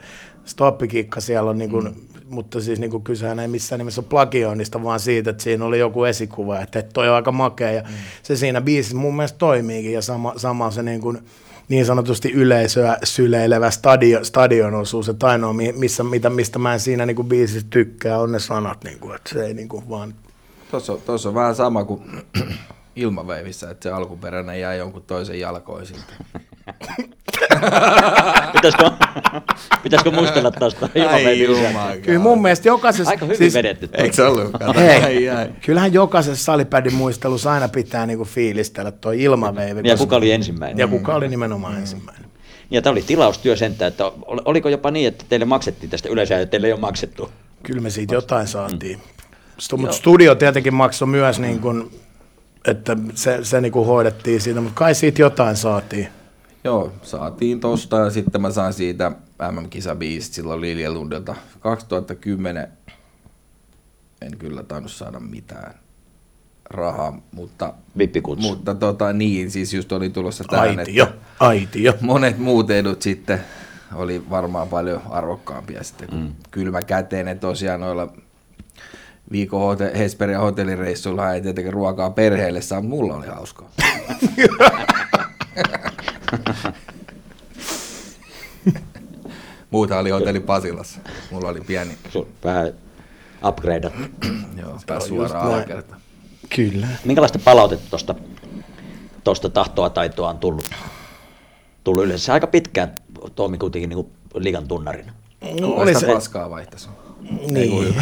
stoppikikka 0.45 1.21
siellä 1.21 1.51
on, 1.51 1.59
niinku, 1.59 1.83
mutta 2.31 2.61
siis 2.61 2.79
niinku, 2.81 3.01
kysehän 3.01 3.41
ei 3.41 3.49
missään 3.49 3.79
nimessä 3.79 4.01
ole 4.01 4.09
plagioinnista, 4.09 4.83
vaan 4.83 5.01
siitä, 5.01 5.31
että 5.31 5.43
siinä 5.43 5.65
oli 5.65 5.79
joku 5.79 6.05
esikuva, 6.05 6.61
että, 6.61 6.79
että 6.79 6.93
toi 6.93 7.09
on 7.09 7.15
aika 7.15 7.33
makea, 7.33 7.71
ja 7.71 7.83
se 8.23 8.37
siinä 8.37 8.61
biisissä 8.61 8.97
mun 8.97 9.17
mielestä 9.17 9.39
toimiikin, 9.39 9.93
ja 9.93 10.03
sama, 10.03 10.33
sama 10.37 10.71
se 10.71 10.83
niinku, 10.83 11.15
niin 11.69 11.87
sanotusti 11.87 12.33
yleisöä 12.33 12.99
syleilevä 13.05 13.71
stadion, 13.71 14.25
stadion 14.25 14.75
osuus, 14.75 15.09
että 15.09 15.27
ainoa, 15.27 15.53
mi- 15.53 15.73
missä, 15.73 16.05
mitä, 16.05 16.31
mistä 16.31 16.59
mä 16.59 16.73
en 16.73 16.81
siinä 16.81 17.07
niinku 17.07 17.25
biisissä 17.25 17.67
tykkää, 17.71 18.19
on 18.19 18.33
ne 18.33 18.39
sanat, 18.39 18.85
niinku, 18.85 19.13
että 19.13 19.31
se 19.31 19.47
ei 19.47 19.55
niinku 19.55 19.83
vaan 19.89 20.15
Tuossa 20.71 20.93
on, 20.93 21.01
tuossa 21.07 21.29
on 21.29 21.35
vähän 21.35 21.55
sama 21.55 21.85
kuin 21.85 22.03
ilmaveivissä, 22.97 23.71
että 23.71 23.83
se 23.83 23.91
alkuperäinen 23.91 24.61
jäi 24.61 24.79
jonkun 24.79 25.03
toisen 25.03 25.41
jalkoihin 25.41 25.87
siltä. 25.87 26.13
Pitäisikö, 28.53 28.91
pitäisikö 29.83 30.11
muistella 30.11 30.51
tuosta 30.51 30.89
ilmaveivistä? 30.95 31.97
Kyllä 32.03 32.19
mun 32.19 32.43
mielestä 32.43 32.69
jokaisessa... 32.69 33.11
Aika 33.11 33.25
hyvin 33.25 33.39
siis, 33.39 33.55
vedetty. 33.55 33.89
Eikö 33.93 34.17
se 34.17 34.23
ollut? 34.23 34.51
Hei, 34.77 35.03
ai, 35.03 35.29
ai. 35.29 35.49
kyllähän 35.67 35.93
jokaisessa 35.93 36.45
salipädin 36.45 36.95
muistelussa 36.95 37.53
aina 37.53 37.69
pitää 37.69 38.07
niinku 38.07 38.25
fiilistellä 38.25 38.91
toi 38.93 39.23
ilmaveivi. 39.23 39.81
Ja 39.85 39.97
kuka 39.97 40.17
oli 40.17 40.33
ensimmäinen? 40.33 40.79
ja 40.79 40.89
kuka 40.89 41.15
oli 41.15 41.29
nimenomaan 41.29 41.77
ensimmäinen. 41.79 42.27
Ja 42.71 42.83
tämä 42.83 42.93
oli 42.93 43.03
tilaustyö 43.03 43.57
sentään, 43.57 43.89
että 43.89 44.05
ol- 44.07 44.41
oliko 44.45 44.69
jopa 44.69 44.91
niin, 44.91 45.09
että 45.09 45.25
teille 45.29 45.47
maksettiin 45.47 45.91
tästä 45.91 46.09
yleisöä 46.09 46.39
ja 46.39 46.47
teille 46.47 46.67
ei 46.67 46.73
ole 46.73 46.81
maksettu? 46.81 47.31
Kyllä 47.63 47.81
me 47.81 47.91
siitä 47.91 48.15
jotain 48.15 48.47
saatiin. 48.47 49.01
Stu- 49.63 49.77
Mutta 49.77 49.97
studio 49.97 50.35
tietenkin 50.35 50.75
maksoi 50.75 51.09
myös, 51.09 51.39
niin 51.39 51.61
kun, 51.61 51.91
että 52.65 52.97
se, 53.15 53.39
se 53.43 53.61
niin 53.61 53.73
hoidettiin 53.73 54.41
siitä, 54.41 54.61
mutta 54.61 54.79
kai 54.79 54.95
siitä 54.95 55.23
jotain 55.23 55.57
saatiin. 55.57 56.09
Joo, 56.67 56.93
saatiin 57.03 57.61
tosta 57.61 57.97
ja 57.97 58.11
sitten 58.11 58.41
mä 58.41 58.51
sain 58.51 58.73
siitä 58.73 59.13
MM-kisabiisistä 59.53 60.35
silloin 60.35 60.61
Lilja 60.61 60.93
Lundelta. 60.93 61.35
2010 61.61 62.69
en 64.23 64.37
kyllä 64.39 64.63
tainnut 64.63 64.93
saada 64.93 65.21
mitään 65.21 65.75
rahaa, 66.71 67.21
mutta, 67.33 67.75
Vippikutsu. 67.99 68.49
mutta 68.49 68.75
tota, 68.75 69.13
niin, 69.13 69.51
siis 69.51 69.75
just 69.75 69.93
oli 69.93 70.11
tulossa 70.11 70.45
tähän, 70.45 70.79
Aitio, 70.79 71.05
että 71.05 71.17
aitio. 71.41 71.95
monet 72.01 72.39
muut 72.39 72.71
edut 72.71 73.03
sitten 73.03 73.41
oli 73.95 74.31
varmaan 74.31 74.69
paljon 74.69 75.03
arvokkaampia 75.11 75.85
sitten 75.85 76.09
mm. 76.13 76.33
kylmä 76.51 76.83
käteinen 76.83 77.39
tosiaan 77.39 77.81
noilla 77.81 78.13
viikon 79.33 79.61
hote- 79.61 79.99
Hesperia 79.99 80.41
hotellireissuilla 80.41 81.33
ei 81.33 81.41
tietenkin 81.41 81.73
ruokaa 81.73 82.11
perheelle 82.11 82.61
saa, 82.61 82.81
mulla 82.81 83.15
oli 83.15 83.27
hauskaa. 83.27 83.71
Muuta 89.71 89.99
oli 89.99 90.11
hotelli 90.11 90.41
Pasilassa. 90.41 91.01
Mulla 91.31 91.49
oli 91.49 91.61
pieni. 91.61 91.97
Su- 92.09 92.27
vähän 92.45 92.73
upgrade. 93.49 93.93
Joo, 94.63 94.79
pääsi 94.87 95.09
suoraan. 95.09 95.65
Kyllä. 96.57 96.87
Minkälaista 97.05 97.39
palautetta 97.39 97.91
tuosta 97.91 98.15
tosta 99.25 99.49
tahtoa 99.49 99.91
taitoa 99.91 100.29
on 100.31 100.39
tullut? 100.39 100.71
Tullut 101.85 102.05
yleensä 102.05 102.33
aika 102.33 102.47
pitkään 102.47 102.95
toimi 103.35 103.59
kuitenkin 103.59 103.89
niin 103.91 104.07
liigan 104.35 104.69
tunnarina. 104.69 105.13
No, 105.61 105.69
Oli 105.69 105.95
se 105.95 106.07
paskaa 106.07 106.51
vaihtaisi. 106.51 106.89
Niin. 107.51 107.95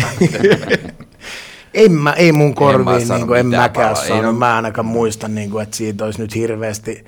en 1.74 1.92
mä, 1.92 2.12
ei 2.12 2.32
mun 2.32 2.48
mä 2.48 2.54
korviin, 2.54 3.06
sano 3.06 3.18
niin 3.18 3.26
kuin, 3.26 3.40
en 3.40 3.46
mäkään 3.46 3.70
palaa. 3.90 4.02
Ei 4.02 4.08
saanut. 4.08 4.24
no- 4.24 4.32
Mä 4.32 4.56
ainakaan 4.56 4.86
muista, 4.86 5.28
niin 5.28 5.50
kuin, 5.50 5.62
että 5.62 5.76
siitä 5.76 6.04
olisi 6.04 6.20
nyt 6.20 6.34
hirveästi. 6.34 7.04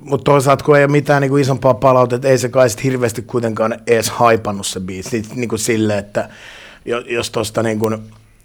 Mutta 0.00 0.24
toisaalta, 0.24 0.64
kun 0.64 0.76
ei 0.76 0.84
ole 0.84 0.90
mitään 0.92 1.20
niin 1.20 1.30
kuin 1.30 1.42
isompaa 1.42 1.74
palautetta, 1.74 2.28
ei 2.28 2.38
se 2.38 2.48
kai 2.48 2.70
sit 2.70 2.84
hirveästi 2.84 3.22
kuitenkaan 3.22 3.78
edes 3.86 4.10
haipannut 4.10 4.66
se 4.66 4.80
biisi. 4.80 5.22
Niin 5.34 5.48
kuin 5.48 5.58
sille, 5.58 5.98
että 5.98 6.28
jo- 6.84 7.00
jos 7.06 7.30
tuosta 7.30 7.62
niin 7.62 7.78
kuin 7.78 7.98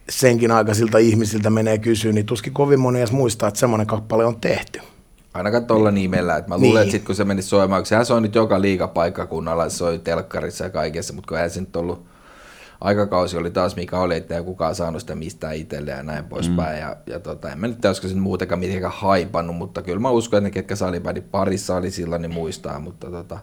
senkin 0.09 0.51
aikaisilta 0.51 0.97
ihmisiltä 0.97 1.49
menee 1.49 1.77
kysyä, 1.77 2.11
niin 2.11 2.25
tuskin 2.25 2.53
kovin 2.53 2.79
moni 2.79 2.99
edes 2.99 3.11
muistaa, 3.11 3.47
että 3.47 3.59
semmoinen 3.59 3.87
kappale 3.87 4.25
on 4.25 4.39
tehty. 4.41 4.79
Ainakaan 5.33 5.65
tuolla 5.65 5.91
nimellä. 5.91 6.37
Et 6.37 6.47
mä 6.47 6.57
luulen, 6.57 6.71
Niin. 6.73 6.81
että 6.81 6.91
sit 6.91 7.03
kun 7.05 7.15
se 7.15 7.23
meni 7.25 7.41
soimaan, 7.41 7.81
kun 7.81 7.85
sehän 7.87 8.05
soi 8.05 8.21
nyt 8.21 8.35
joka 8.35 8.61
liigapaikkakunnalla, 8.61 9.69
se 9.69 9.77
soi 9.77 9.99
telkkarissa 9.99 10.63
ja 10.63 10.69
kaikessa, 10.69 11.13
mutta 11.13 11.27
kun 11.27 11.37
eihän 11.37 11.49
se 11.49 11.59
nyt 11.59 11.75
ollut, 11.75 12.05
aikakausi 12.85 13.37
oli 13.37 13.51
taas 13.51 13.75
mikä 13.75 13.99
oli, 13.99 14.15
että 14.15 14.37
ei 14.37 14.43
kukaan 14.43 14.75
saanut 14.75 15.01
sitä 15.01 15.15
mistään 15.15 15.55
itselle 15.55 15.91
ja 15.91 16.03
näin 16.03 16.25
poispäin. 16.25 16.75
Mm. 16.75 16.81
Ja, 16.81 16.95
ja 17.07 17.19
tota, 17.19 17.51
en 17.51 17.59
mä 17.59 17.67
nyt 17.67 17.85
olisiko 17.85 18.07
se 18.07 18.15
muutenkaan 18.15 18.59
mitenkään 18.59 18.93
haipannut, 18.95 19.55
mutta 19.55 19.81
kyllä 19.81 19.99
mä 19.99 20.09
uskon, 20.09 20.37
että 20.37 20.47
ne, 20.47 20.51
ketkä 20.51 20.75
salipäin 20.75 21.23
parissa 21.31 21.75
oli 21.75 21.91
silloin, 21.91 22.21
niin 22.21 22.33
muistaa, 22.33 22.79
mutta 22.79 23.11
tota, 23.11 23.39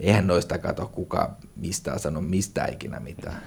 eihän 0.00 0.26
noista 0.26 0.58
kato 0.58 0.90
kukaan 0.94 1.36
mistään 1.56 1.98
sano 1.98 2.20
mistään 2.20 2.72
ikinä 2.72 3.00
mitään. 3.00 3.42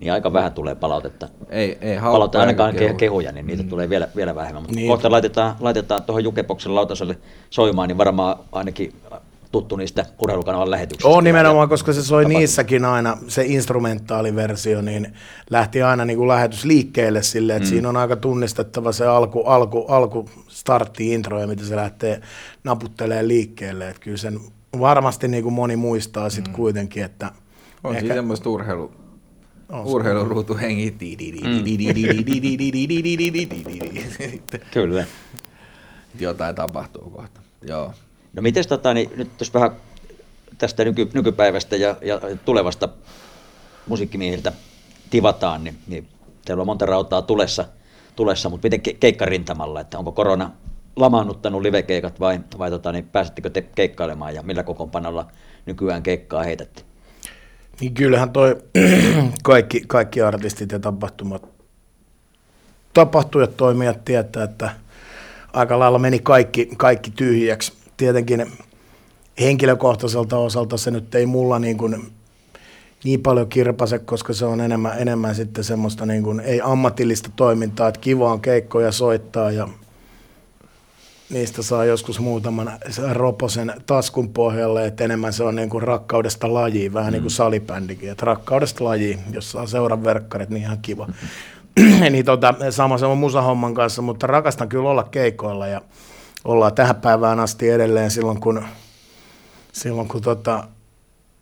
Niin 0.00 0.12
aika 0.12 0.32
vähän 0.32 0.52
tulee 0.52 0.74
palautetta. 0.74 1.28
Ei, 1.48 1.78
ei 1.80 1.98
Palautetta 1.98 2.40
ainakaan 2.40 2.76
eikä 2.76 2.92
ke- 2.92 2.96
kehuja, 2.96 3.32
niin 3.32 3.46
niitä 3.46 3.62
mm. 3.62 3.68
tulee 3.68 3.88
vielä, 3.88 4.08
vielä 4.16 4.34
vähemmän. 4.34 4.62
Mutta 4.62 4.74
Niin. 4.74 4.82
niin. 4.82 4.88
kohta 4.88 5.10
laitetaan, 5.10 5.56
laitetaan 5.60 6.02
tuohon 6.02 6.24
Jukeboksen 6.24 6.74
lautaselle 6.74 7.18
soimaan, 7.50 7.88
niin 7.88 7.98
varmaan 7.98 8.36
ainakin 8.52 8.92
tuttu 9.52 9.76
niistä 9.76 10.06
urheilukanavan 10.22 10.70
lähetyksistä. 10.70 11.08
On 11.08 11.24
nimenomaan, 11.24 11.68
koska 11.68 11.92
se 11.92 12.02
soi 12.02 12.22
Tapahtuma. 12.22 12.38
niissäkin 12.38 12.84
aina, 12.84 13.18
se 13.28 13.44
instrumentaaliversio, 13.46 14.82
niin 14.82 15.14
lähti 15.50 15.82
aina 15.82 16.04
niin 16.04 16.16
kuin 16.16 16.28
lähetys 16.28 16.64
liikkeelle 16.64 17.22
silleen, 17.22 17.56
että 17.56 17.66
mm. 17.66 17.70
siinä 17.70 17.88
on 17.88 17.96
aika 17.96 18.16
tunnistettava 18.16 18.92
se 18.92 19.06
alku, 19.06 19.42
alku, 19.42 19.86
alku 19.88 20.30
startti 20.48 21.12
intro 21.12 21.40
ja 21.40 21.46
miten 21.46 21.66
se 21.66 21.76
lähtee 21.76 22.20
naputtelee 22.64 23.28
liikkeelle. 23.28 23.88
Että 23.88 24.02
kyllä 24.02 24.16
sen 24.16 24.40
varmasti 24.80 25.28
niin 25.28 25.42
kuin 25.42 25.52
moni 25.52 25.76
muistaa 25.76 26.30
sitten 26.30 26.52
mm. 26.52 26.56
kuitenkin, 26.56 27.04
että 27.04 27.32
On 27.84 27.90
ehkä- 27.90 28.00
siinä 28.00 28.14
semmoista 28.14 28.50
urheilu, 28.50 28.92
urheiluruutu 29.84 30.56
hengi. 30.56 30.96
Kyllä. 34.72 35.04
Jotain 36.20 36.54
tapahtuu 36.54 37.10
kohta. 37.10 37.40
Joo. 37.62 37.92
No 38.32 38.42
miten 38.42 38.68
tota, 38.68 38.94
niin 38.94 39.10
nyt 39.16 39.30
jos 39.40 39.54
vähän 39.54 39.70
tästä 40.58 40.84
nyky, 40.84 41.08
nykypäivästä 41.14 41.76
ja, 41.76 41.96
ja 42.02 42.20
tulevasta 42.44 42.88
musiikkimiehiltä 43.86 44.52
tivataan, 45.10 45.64
niin, 45.64 45.78
niin 45.86 46.08
teillä 46.44 46.60
on 46.60 46.66
monta 46.66 46.86
rautaa 46.86 47.22
tulessa, 47.22 47.64
tulessa 48.16 48.48
mutta 48.48 48.66
miten 48.66 48.80
ke, 48.80 48.92
keikkarintamalla, 48.92 49.80
että 49.80 49.98
onko 49.98 50.12
korona 50.12 50.50
lamaannuttanut 50.96 51.62
livekeikat 51.62 52.20
vai, 52.20 52.40
vai 52.58 52.70
tota, 52.70 52.92
niin 52.92 53.08
pääsettekö 53.08 53.50
te 53.50 53.62
keikkailemaan 53.62 54.34
ja 54.34 54.42
millä 54.42 54.62
kokoonpanolla 54.62 55.26
nykyään 55.66 56.02
keikkaa 56.02 56.42
heitätte? 56.42 56.82
Niin 57.80 57.94
kyllähän 57.94 58.30
toi 58.30 58.56
kaikki, 59.42 59.82
kaikki 59.86 60.22
artistit 60.22 60.72
ja 60.72 60.78
tapahtumat, 60.78 61.48
tapahtujat, 62.94 63.56
toimijat 63.56 64.04
tietää, 64.04 64.44
että 64.44 64.70
aika 65.52 65.78
lailla 65.78 65.98
meni 65.98 66.18
kaikki, 66.18 66.70
kaikki 66.76 67.10
tyhjäksi. 67.10 67.79
Tietenkin 68.00 68.52
henkilökohtaiselta 69.40 70.38
osalta 70.38 70.76
se 70.76 70.90
nyt 70.90 71.14
ei 71.14 71.26
mulla 71.26 71.58
niin, 71.58 71.78
kuin 71.78 72.12
niin 73.04 73.22
paljon 73.22 73.48
kirpase, 73.48 73.98
koska 73.98 74.32
se 74.32 74.44
on 74.44 74.60
enemmän, 74.60 74.98
enemmän 74.98 75.34
sitten 75.34 75.64
semmoista 75.64 76.06
niin 76.06 76.22
kuin, 76.22 76.40
ei 76.40 76.60
ammatillista 76.64 77.30
toimintaa, 77.36 77.88
että 77.88 78.00
kiva 78.00 78.32
on 78.32 78.40
keikkoja 78.40 78.92
soittaa 78.92 79.50
ja 79.50 79.68
niistä 81.30 81.62
saa 81.62 81.84
joskus 81.84 82.20
muutaman 82.20 82.72
roposen 83.12 83.72
taskun 83.86 84.28
pohjalle, 84.28 84.86
että 84.86 85.04
enemmän 85.04 85.32
se 85.32 85.44
on 85.44 85.56
niin 85.56 85.70
kuin 85.70 85.82
rakkaudesta 85.82 86.54
lajiin, 86.54 86.94
vähän 86.94 87.12
niin 87.12 87.22
kuin 87.22 87.32
salibändikin, 87.32 88.10
että 88.10 88.26
rakkaudesta 88.26 88.84
lajiin, 88.84 89.20
jos 89.32 89.52
saa 89.52 89.66
seuran 89.66 90.04
verkkarit, 90.04 90.50
niin 90.50 90.62
ihan 90.62 90.78
kiva. 90.82 91.08
niin 92.10 92.24
tota, 92.24 92.54
sama 92.70 92.98
se 92.98 93.06
on 93.06 93.18
musahomman 93.18 93.74
kanssa, 93.74 94.02
mutta 94.02 94.26
rakastan 94.26 94.68
kyllä 94.68 94.90
olla 94.90 95.04
keikoilla 95.04 95.66
ja 95.66 95.80
ollaan 96.44 96.74
tähän 96.74 96.96
päivään 96.96 97.40
asti 97.40 97.68
edelleen 97.68 98.10
silloin, 98.10 98.40
kun, 98.40 98.64
silloin, 99.72 100.08
kun 100.08 100.22
tota, 100.22 100.68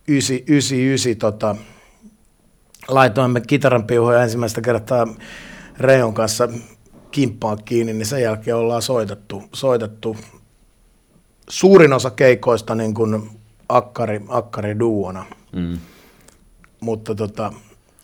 99 0.08 1.16
tota, 1.18 1.56
laitoimme 2.88 3.40
kitaranpiuhoja 3.40 4.22
ensimmäistä 4.22 4.60
kertaa 4.60 5.06
Reijon 5.78 6.14
kanssa 6.14 6.48
kimppaan 7.10 7.58
kiinni, 7.64 7.92
niin 7.92 8.06
sen 8.06 8.22
jälkeen 8.22 8.56
ollaan 8.56 8.82
soitettu, 8.82 9.42
soitettu 9.52 10.16
suurin 11.50 11.92
osa 11.92 12.10
keikoista 12.10 12.74
niin 12.74 12.94
kuin 12.94 13.30
akkari, 13.68 14.20
akkari 14.28 14.78
duona. 14.78 15.24
Mm. 15.52 15.78
Mutta 16.80 17.14
tota, 17.14 17.52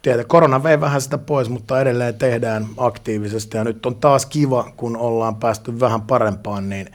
tiedä, 0.04 0.24
korona 0.24 0.62
vei 0.62 0.80
vähän 0.80 1.00
sitä 1.00 1.18
pois, 1.18 1.48
mutta 1.48 1.80
edelleen 1.80 2.14
tehdään 2.14 2.66
aktiivisesti. 2.76 3.56
Ja 3.56 3.64
nyt 3.64 3.86
on 3.86 3.96
taas 3.96 4.26
kiva, 4.26 4.72
kun 4.76 4.96
ollaan 4.96 5.36
päästy 5.36 5.80
vähän 5.80 6.02
parempaan, 6.02 6.68
niin 6.68 6.86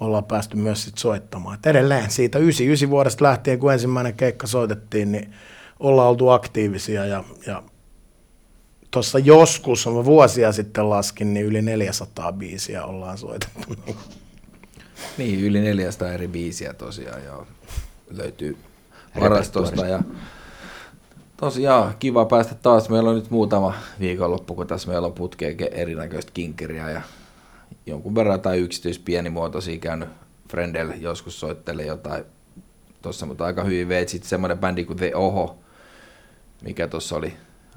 ollaan 0.00 0.24
päästy 0.24 0.56
myös 0.56 0.84
sit 0.84 0.98
soittamaan. 0.98 1.54
Et 1.54 1.66
edelleen 1.66 2.10
siitä 2.10 2.38
99 2.38 2.90
vuodesta 2.90 3.24
lähtien, 3.24 3.58
kun 3.58 3.72
ensimmäinen 3.72 4.14
keikka 4.14 4.46
soitettiin, 4.46 5.12
niin 5.12 5.34
ollaan 5.80 6.08
oltu 6.08 6.28
aktiivisia 6.28 7.06
ja, 7.06 7.24
ja 7.46 7.62
tuossa 8.90 9.18
joskus, 9.18 9.86
mä 9.86 10.04
vuosia 10.04 10.52
sitten 10.52 10.90
laskin, 10.90 11.34
niin 11.34 11.46
yli 11.46 11.62
400 11.62 12.32
biisiä 12.32 12.84
ollaan 12.84 13.18
soitettu. 13.18 13.76
Niin, 15.18 15.44
yli 15.44 15.60
400 15.60 16.12
eri 16.12 16.28
biisiä 16.28 16.72
tosiaan 16.72 17.24
joo. 17.24 17.46
löytyy 18.10 18.56
varastosta. 19.20 19.86
Ja 19.86 20.02
tosiaan 21.36 21.94
kiva 21.98 22.24
päästä 22.24 22.54
taas. 22.54 22.88
Meillä 22.88 23.10
on 23.10 23.16
nyt 23.16 23.30
muutama 23.30 23.74
viikonloppu, 24.00 24.54
kun 24.54 24.66
tässä 24.66 24.88
meillä 24.88 25.06
on 25.06 25.12
putkeen 25.12 25.56
ke- 25.60 25.74
erinäköistä 25.74 26.32
kinkeriä 26.34 26.90
ja 26.90 27.02
jonkun 27.86 28.14
verran 28.14 28.40
tai 28.40 28.58
yksityis 28.58 28.98
pienimuotoisia 28.98 29.78
käynyt 29.78 30.08
Frendel 30.50 30.92
joskus 31.00 31.40
soittelee 31.40 31.86
jotain 31.86 32.24
tuossa, 33.02 33.26
mutta 33.26 33.44
aika 33.44 33.64
hyvin 33.64 33.88
veit 33.88 34.08
sitten 34.08 34.28
semmoinen 34.28 34.58
bändi 34.58 34.84
kuin 34.84 34.96
The 34.96 35.12
Oho, 35.14 35.56
mikä 36.62 36.88
tuossa 36.88 37.16
oli 37.16 37.32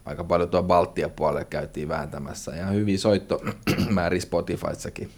aika 0.05 0.23
paljon 0.23 0.49
tuo 0.49 0.63
Baltia 0.63 1.09
puolelle 1.09 1.45
käytiin 1.45 1.89
vääntämässä. 1.89 2.55
Ja 2.55 2.65
hyvin 2.65 2.99
soittomääri 2.99 4.21
Spotifyssakin, 4.29 5.09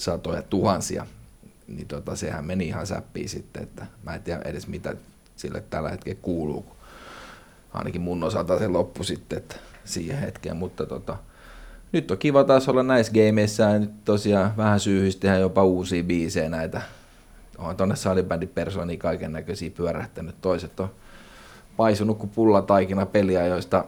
satoja 0.00 0.42
tuhansia. 0.42 1.06
Niin 1.68 1.88
tota, 1.88 2.16
sehän 2.16 2.44
meni 2.44 2.66
ihan 2.66 2.86
säppiin 2.86 3.28
sitten, 3.28 3.62
että 3.62 3.86
mä 4.02 4.14
en 4.14 4.22
tiedä 4.22 4.42
edes 4.44 4.66
mitä 4.66 4.96
sille 5.36 5.64
tällä 5.70 5.90
hetkellä 5.90 6.18
kuuluu. 6.22 6.73
Ainakin 7.74 8.00
mun 8.00 8.24
osalta 8.24 8.58
se 8.58 8.68
loppu 8.68 9.04
sitten 9.04 9.38
että 9.38 9.56
siihen 9.84 10.18
hetkeen, 10.18 10.56
mutta 10.56 10.86
tota, 10.86 11.16
nyt 11.92 12.10
on 12.10 12.18
kiva 12.18 12.44
taas 12.44 12.68
olla 12.68 12.82
näissä 12.82 13.12
gameissa 13.12 13.62
ja 13.62 13.78
nyt 13.78 14.04
tosiaan 14.04 14.56
vähän 14.56 14.80
syyhysti 14.80 15.20
tehdä 15.20 15.38
jopa 15.38 15.64
uusia 15.64 16.04
biisejä 16.04 16.48
näitä. 16.48 16.82
On 17.58 17.76
tonne 17.76 17.96
salibändin 17.96 18.48
persoonia 18.48 18.96
kaiken 18.96 19.32
näköisiä 19.32 19.70
pyörähtänyt. 19.70 20.40
Toiset 20.40 20.80
on 20.80 20.90
paisunut 21.76 22.18
kuin 22.18 22.30
pullataikina 22.30 23.06
peliä, 23.06 23.46
joista 23.46 23.84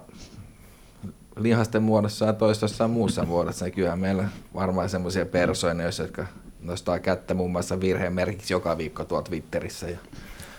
lihasten 1.37 1.83
muodossa 1.83 2.27
ja 2.27 2.33
toista 2.33 2.65
jossain 2.65 2.91
muussa 2.91 3.25
muodossa. 3.25 3.65
Niin 3.65 3.75
kyllähän 3.75 3.99
meillä 3.99 4.29
varmaan 4.55 4.89
semmoisia 4.89 5.27
persoonia, 5.27 5.87
jotka 5.99 6.27
nostaa 6.63 6.99
kättä 6.99 7.35
muun 7.35 7.53
muassa 7.53 7.81
virheen 7.81 8.13
merkiksi 8.13 8.55
joka 8.55 8.79
viikko 8.79 9.05
tuolla 9.05 9.25
Twitterissä. 9.25 9.91
Ja 9.91 9.99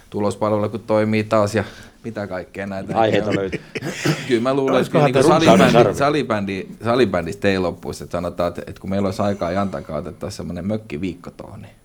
tulospalvelu 0.10 0.70
kun 0.70 0.80
toimii 0.80 1.24
taas 1.24 1.56
ja 1.56 1.64
mitä 2.04 2.28
kaikkea 2.28 2.66
näitä. 2.66 3.00
Aiheita 3.00 3.36
löytyy. 3.36 3.62
Kyllä 4.28 4.42
mä 4.42 4.54
luulen, 4.54 4.82
että 4.82 5.06
niin 5.06 5.24
salibändi, 5.24 5.94
salibändi, 5.94 6.68
salibändistä 6.84 7.48
ei 7.48 7.60
loppuisi. 7.60 8.04
Että 8.04 8.12
sanotaan, 8.12 8.50
että, 8.50 8.62
että 8.68 8.82
kun 8.82 8.90
meillä 8.90 9.06
olisi 9.06 9.22
aikaa 9.22 9.52
Jantakaan, 9.52 10.00
otettaisiin 10.00 10.38
semmoinen 10.38 10.68
mökkiviikko 10.68 11.32
tuohon, 11.32 11.62
niin 11.62 11.76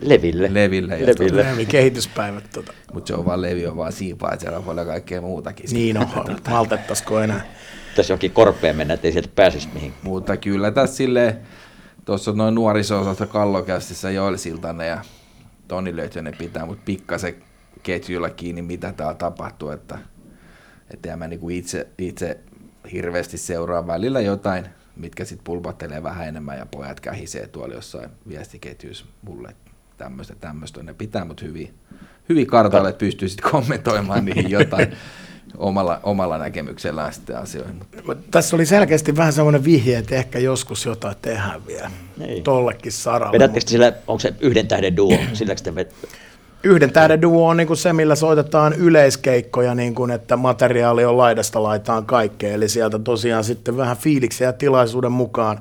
Leville. 0.00 0.54
Leville. 0.54 0.98
Ja 0.98 1.06
Leville. 1.06 1.42
Levi 1.42 1.66
kehityspäivät. 1.66 2.44
Tota. 2.52 2.72
Mutta 2.92 3.08
se 3.08 3.14
on 3.14 3.24
vaan 3.24 3.42
levi 3.42 3.66
on 3.66 3.76
vaan 3.76 3.92
siipaa, 3.92 4.32
että 4.32 4.40
siellä 4.40 4.58
on 4.58 4.64
paljon 4.64 4.86
kaikkea 4.86 5.20
muutakin. 5.20 5.70
Niin 5.72 5.98
on, 5.98 6.06
maltettaisiko 6.50 7.20
enää. 7.20 7.46
Tässä 7.96 8.12
jokin 8.12 8.30
korpeen 8.30 8.76
mennä, 8.76 8.94
ettei 8.94 9.12
sieltä 9.12 9.28
pääsisi 9.34 9.68
mihin. 9.74 9.92
Mutta 10.02 10.36
kyllä 10.36 10.70
tässä 10.70 10.96
silleen, 10.96 11.38
tuossa 12.04 12.30
on 12.30 12.36
noin 12.36 12.54
nuoriso-osasta 12.54 13.26
kallokästissä 13.26 14.10
Joel 14.10 14.36
Siltanen 14.36 14.88
ja 14.88 15.00
Toni 15.68 15.96
Löytönen 15.96 16.34
pitää, 16.38 16.66
mutta 16.66 16.82
pikkasen 16.84 17.34
ketjuilla 17.86 18.30
kiinni, 18.30 18.62
mitä 18.62 18.92
täällä 18.92 19.14
tapahtuu, 19.14 19.70
että 19.70 19.98
että 20.90 21.12
en 21.12 21.18
mä 21.18 21.28
niinku 21.28 21.48
itse, 21.48 21.86
itse 21.98 22.38
hirveästi 22.92 23.38
seuraa 23.38 23.86
välillä 23.86 24.20
jotain, 24.20 24.66
mitkä 24.96 25.24
sitten 25.24 25.44
pulpattelee 25.44 26.02
vähän 26.02 26.28
enemmän 26.28 26.58
ja 26.58 26.66
pojat 26.66 27.00
kähisee 27.00 27.46
tuolla 27.46 27.74
jossain 27.74 28.10
viestiketjuissa 28.28 29.06
mulle 29.22 29.56
tämmöistä 29.98 30.34
tämmöistä. 30.40 30.82
Ne 30.82 30.94
pitää 30.94 31.24
mut 31.24 31.42
hyvin, 31.42 31.74
hyvin 32.28 32.46
kartalle, 32.46 32.88
että 32.88 32.98
pystyy 32.98 33.28
sitten 33.28 33.50
kommentoimaan 33.50 34.24
niihin 34.24 34.50
jotain 34.50 34.92
omalla, 35.56 36.00
omalla 36.02 36.38
näkemyksellään 36.38 37.12
sitten 37.12 37.38
asioihin. 37.38 37.80
Tässä 38.30 38.56
oli 38.56 38.66
selkeästi 38.66 39.16
vähän 39.16 39.32
semmoinen 39.32 39.64
vihje, 39.64 39.98
että 39.98 40.14
ehkä 40.14 40.38
joskus 40.38 40.84
jotain 40.86 41.16
tehdään 41.22 41.66
vielä 41.66 41.90
Niin. 42.16 42.42
tollekin 42.44 42.92
saralle. 42.92 43.32
Vedättekö 43.32 43.64
te 43.64 43.70
sillä, 43.70 43.92
onko 44.06 44.20
se 44.20 44.34
yhden 44.40 44.68
tähden 44.68 44.96
duo, 44.96 45.18
silläkö 45.32 45.60
te 45.62 45.74
vet... 45.74 45.94
Yhden 46.66 46.92
tähden 46.92 47.22
duo 47.22 47.48
on 47.48 47.56
niin 47.56 47.66
kuin 47.66 47.76
se, 47.76 47.92
millä 47.92 48.14
soitetaan 48.14 48.72
yleiskeikkoja, 48.72 49.74
niin 49.74 49.94
kuin, 49.94 50.10
että 50.10 50.36
materiaali 50.36 51.04
on 51.04 51.16
laidasta 51.16 51.62
laitaan 51.62 52.06
kaikkea. 52.06 52.54
Eli 52.54 52.68
sieltä 52.68 52.98
tosiaan 52.98 53.44
sitten 53.44 53.76
vähän 53.76 53.96
fiiliksiä 53.96 54.46
ja 54.46 54.52
tilaisuuden 54.52 55.12
mukaan 55.12 55.60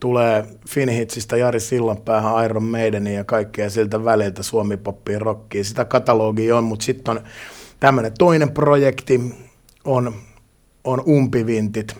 tulee 0.00 0.44
Finhitsistä 0.68 1.36
Jari 1.36 1.60
Sillanpäähän 1.60 2.44
Iron 2.44 2.64
Maideniin 2.64 3.16
ja 3.16 3.24
kaikkea 3.24 3.70
siltä 3.70 4.04
väliltä 4.04 4.42
Suomi 4.42 4.76
Poppiin 4.76 5.20
rockiin. 5.20 5.64
Sitä 5.64 5.84
katalogia 5.84 6.56
on, 6.56 6.64
mutta 6.64 6.84
sitten 6.84 7.16
on 7.16 7.24
tämmöinen 7.80 8.12
toinen 8.18 8.50
projekti, 8.50 9.20
on, 9.84 10.14
on 10.84 11.02
Umpivintit, 11.08 11.96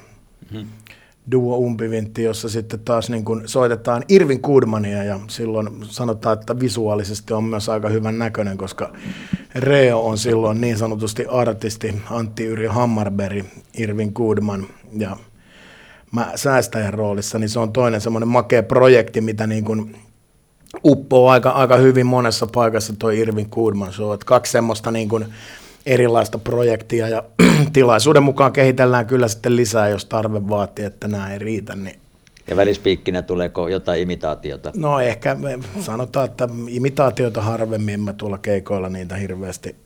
duo 1.32 1.56
Umpivintti, 1.56 2.22
jossa 2.22 2.48
sitten 2.48 2.80
taas 2.80 3.10
niin 3.10 3.24
kuin 3.24 3.48
soitetaan 3.48 4.04
Irvin 4.08 4.42
Kudmania 4.42 5.04
ja 5.04 5.20
silloin 5.28 5.68
sanotaan, 5.82 6.38
että 6.40 6.60
visuaalisesti 6.60 7.34
on 7.34 7.44
myös 7.44 7.68
aika 7.68 7.88
hyvän 7.88 8.18
näköinen, 8.18 8.58
koska 8.58 8.92
Reo 9.54 10.00
on 10.00 10.18
silloin 10.18 10.60
niin 10.60 10.78
sanotusti 10.78 11.26
artisti 11.26 12.02
Antti 12.10 12.46
Yri 12.46 12.66
Hammarberg, 12.66 13.44
Irvin 13.74 14.14
Kudman 14.14 14.66
ja 14.98 15.16
mä 16.12 16.32
säästäjän 16.34 16.94
roolissa, 16.94 17.38
niin 17.38 17.48
se 17.48 17.58
on 17.58 17.72
toinen 17.72 18.00
semmoinen 18.00 18.28
makea 18.28 18.62
projekti, 18.62 19.20
mitä 19.20 19.46
niin 19.46 19.64
kuin 19.64 19.96
uppoo 20.84 21.28
aika, 21.28 21.50
aika 21.50 21.76
hyvin 21.76 22.06
monessa 22.06 22.46
paikassa 22.46 22.94
toi 22.98 23.18
Irvin 23.18 23.50
Kudman 23.50 23.92
show. 23.92 24.14
Että 24.14 24.26
kaksi 24.26 24.52
semmoista 24.52 24.90
niin 24.90 25.08
kuin 25.08 25.26
erilaista 25.90 26.38
projektia 26.38 27.08
ja 27.08 27.22
tilaisuuden 27.72 28.22
mukaan 28.22 28.52
kehitellään 28.52 29.06
kyllä 29.06 29.28
sitten 29.28 29.56
lisää, 29.56 29.88
jos 29.88 30.04
tarve 30.04 30.48
vaatii, 30.48 30.84
että 30.84 31.08
nämä 31.08 31.32
ei 31.32 31.38
riitä. 31.38 31.76
Niin 31.76 32.00
Ja 32.50 32.56
välispiikkinä 32.56 33.22
tuleeko 33.22 33.68
jotain 33.68 34.00
imitaatiota? 34.02 34.72
no 34.76 35.00
ehkä 35.00 35.36
sanotaan, 35.80 36.24
että 36.24 36.48
imitaatioita 36.68 37.42
harvemmin 37.42 38.00
mä 38.00 38.12
tuolla 38.12 38.38
keikoilla 38.38 38.88
niitä 38.88 39.16
hirveästi 39.16 39.76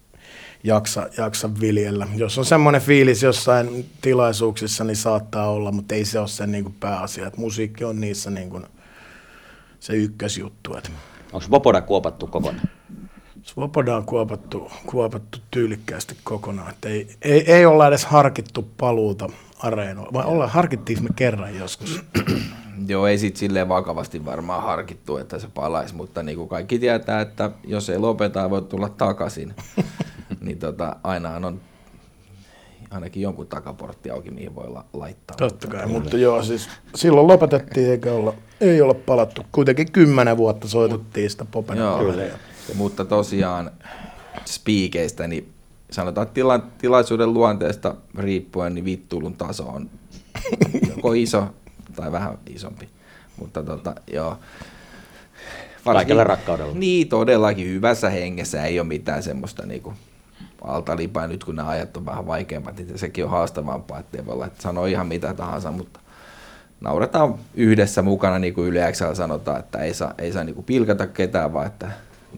jaksa, 0.64 1.08
jaksa 1.18 1.50
viljellä. 1.60 2.06
Jos 2.16 2.38
on 2.38 2.44
semmoinen 2.44 2.80
fiilis 2.80 3.22
jossain 3.22 3.86
tilaisuuksissa, 4.00 4.84
niin 4.84 4.96
saattaa 4.96 5.50
olla, 5.50 5.72
mutta 5.72 5.94
ei 5.94 6.04
se 6.04 6.18
ole 6.18 6.28
sen 6.28 6.52
niin 6.52 6.64
kuin 6.64 6.76
pääasia. 6.80 7.26
Että 7.26 7.40
musiikki 7.40 7.84
on 7.84 8.00
niissä 8.00 8.30
niin 8.30 8.50
kuin 8.50 8.64
se 9.80 9.92
ykkösjuttu. 9.92 10.76
Että 10.76 10.90
Onko 11.32 11.46
Vopoda 11.50 11.80
kuopattu 11.80 12.26
kokonaan? 12.26 12.68
Svoboda 13.44 13.96
on 13.96 14.04
kuopattu, 14.04 14.70
kuopattu 14.86 15.38
tyylikkäästi 15.50 16.16
kokonaan. 16.24 16.70
Että 16.70 16.88
ei, 16.88 17.08
ei, 17.22 17.52
ei 17.52 17.66
olla 17.66 17.88
edes 17.88 18.04
harkittu 18.04 18.68
paluuta 18.80 19.28
areenoille. 19.58 20.12
Vai 20.12 20.24
olla, 20.24 20.46
harkittiinko 20.46 21.02
me 21.02 21.08
kerran 21.16 21.56
joskus? 21.58 22.02
Joo, 22.88 23.06
ei 23.06 23.18
sit 23.18 23.36
silleen 23.36 23.68
vakavasti 23.68 24.24
varmaan 24.24 24.62
harkittu, 24.62 25.16
että 25.16 25.38
se 25.38 25.48
palaisi, 25.54 25.94
mutta 25.94 26.22
niin 26.22 26.38
kuin 26.38 26.48
kaikki 26.48 26.78
tietää, 26.78 27.20
että 27.20 27.50
jos 27.64 27.90
ei 27.90 27.98
lopeta 27.98 28.50
voi 28.50 28.62
tulla 28.62 28.88
takaisin, 28.88 29.54
niin 30.40 30.58
tota, 30.58 30.96
aina 31.02 31.30
on 31.30 31.60
ainakin 32.90 33.22
jonkun 33.22 33.46
takaportti 33.46 34.10
auki, 34.10 34.30
mihin 34.30 34.54
voi 34.54 34.68
la- 34.68 34.84
laittaa. 34.92 35.36
Totta 35.36 35.68
kai, 35.68 35.86
mutta 35.86 36.16
joo, 36.16 36.42
siis 36.42 36.68
silloin 36.94 37.26
lopetettiin 37.26 37.90
eikä 37.90 38.12
olla, 38.12 38.34
ei 38.60 38.80
olla 38.80 38.94
palattu. 38.94 39.42
Kuitenkin 39.52 39.92
kymmenen 39.92 40.36
vuotta 40.36 40.68
soitettiin 40.68 41.30
sitä 41.30 41.44
popena. 41.44 41.80
Joo, 41.80 42.12
mutta 42.74 43.04
tosiaan 43.04 43.70
spiikeistä, 44.46 45.26
niin 45.26 45.52
sanotaan 45.90 46.26
tila, 46.26 46.58
tilaisuuden 46.58 47.34
luonteesta 47.34 47.94
riippuen, 48.18 48.74
niin 48.74 48.84
vittuilun 48.84 49.34
taso 49.34 49.68
on 49.68 49.90
joko 50.96 51.12
iso 51.12 51.54
tai 51.96 52.12
vähän 52.12 52.38
isompi. 52.46 52.88
Mutta 53.36 53.62
tota, 53.62 53.94
joo. 54.12 54.38
Kaikella 55.84 56.24
rakkaudella. 56.24 56.74
Niin, 56.74 57.08
todellakin 57.08 57.66
hyvässä 57.66 58.10
hengessä 58.10 58.64
ei 58.64 58.80
ole 58.80 58.88
mitään 58.88 59.22
semmoista 59.22 59.66
niinku 59.66 59.94
altalipaa. 60.62 61.26
Nyt 61.26 61.44
kun 61.44 61.56
nämä 61.56 61.68
ajat 61.68 61.96
on 61.96 62.06
vähän 62.06 62.26
vaikeammat, 62.26 62.76
niin 62.76 62.98
sekin 62.98 63.24
on 63.24 63.30
haastavampaa, 63.30 63.98
ettei 63.98 64.26
voi 64.26 64.34
olla, 64.34 64.46
että 64.46 64.62
sanoo 64.62 64.86
ihan 64.86 65.06
mitä 65.06 65.34
tahansa, 65.34 65.70
mutta 65.70 66.00
nauretaan 66.80 67.34
yhdessä 67.54 68.02
mukana, 68.02 68.38
niin 68.38 68.54
kuin 68.54 68.68
Yle 68.68 68.92
Xllä 68.92 69.14
sanotaan, 69.14 69.60
että 69.60 69.78
ei 69.78 69.94
saa, 69.94 70.14
ei 70.18 70.32
saa 70.32 70.44
niin 70.44 70.54
kuin 70.54 70.64
pilkata 70.64 71.06
ketään, 71.06 71.52
vaan 71.52 71.66
että 71.66 71.90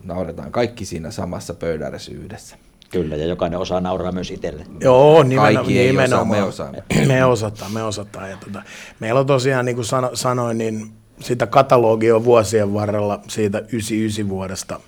nauretaan 0.04 0.52
kaikki 0.52 0.84
siinä 0.84 1.10
samassa 1.10 1.54
pöydässä 1.54 2.12
yhdessä. 2.12 2.56
Kyllä, 2.90 3.16
ja 3.16 3.26
jokainen 3.26 3.58
osaa 3.58 3.80
nauraa 3.80 4.12
myös 4.12 4.30
itselle. 4.30 4.66
Joo, 4.80 5.22
nimenomaan. 5.22 5.54
Kaikki 5.54 5.78
ei 5.78 5.90
osaa, 5.90 6.02
nimenomaan. 6.02 6.40
me 6.40 6.42
osaamme. 6.42 6.82
Me 7.06 7.24
osataan, 7.24 7.72
me 7.72 7.82
osataan. 7.82 8.30
Ja 8.30 8.36
tota, 8.36 8.62
meillä 9.00 9.20
on 9.20 9.26
tosiaan, 9.26 9.64
niin 9.64 9.76
kuin 9.76 9.84
sano, 9.84 10.10
sanoin, 10.14 10.58
niin 10.58 10.92
sitä 11.20 11.46
katalogia 11.46 12.16
on 12.16 12.24
vuosien 12.24 12.74
varrella 12.74 13.20
siitä 13.28 13.58
99 13.58 14.28
vuodesta. 14.28 14.80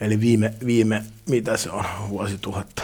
Eli 0.00 0.20
viime, 0.20 0.54
viime 0.66 1.02
mitä 1.28 1.56
se 1.56 1.70
on, 1.70 1.84
vuosituhatta. 2.08 2.82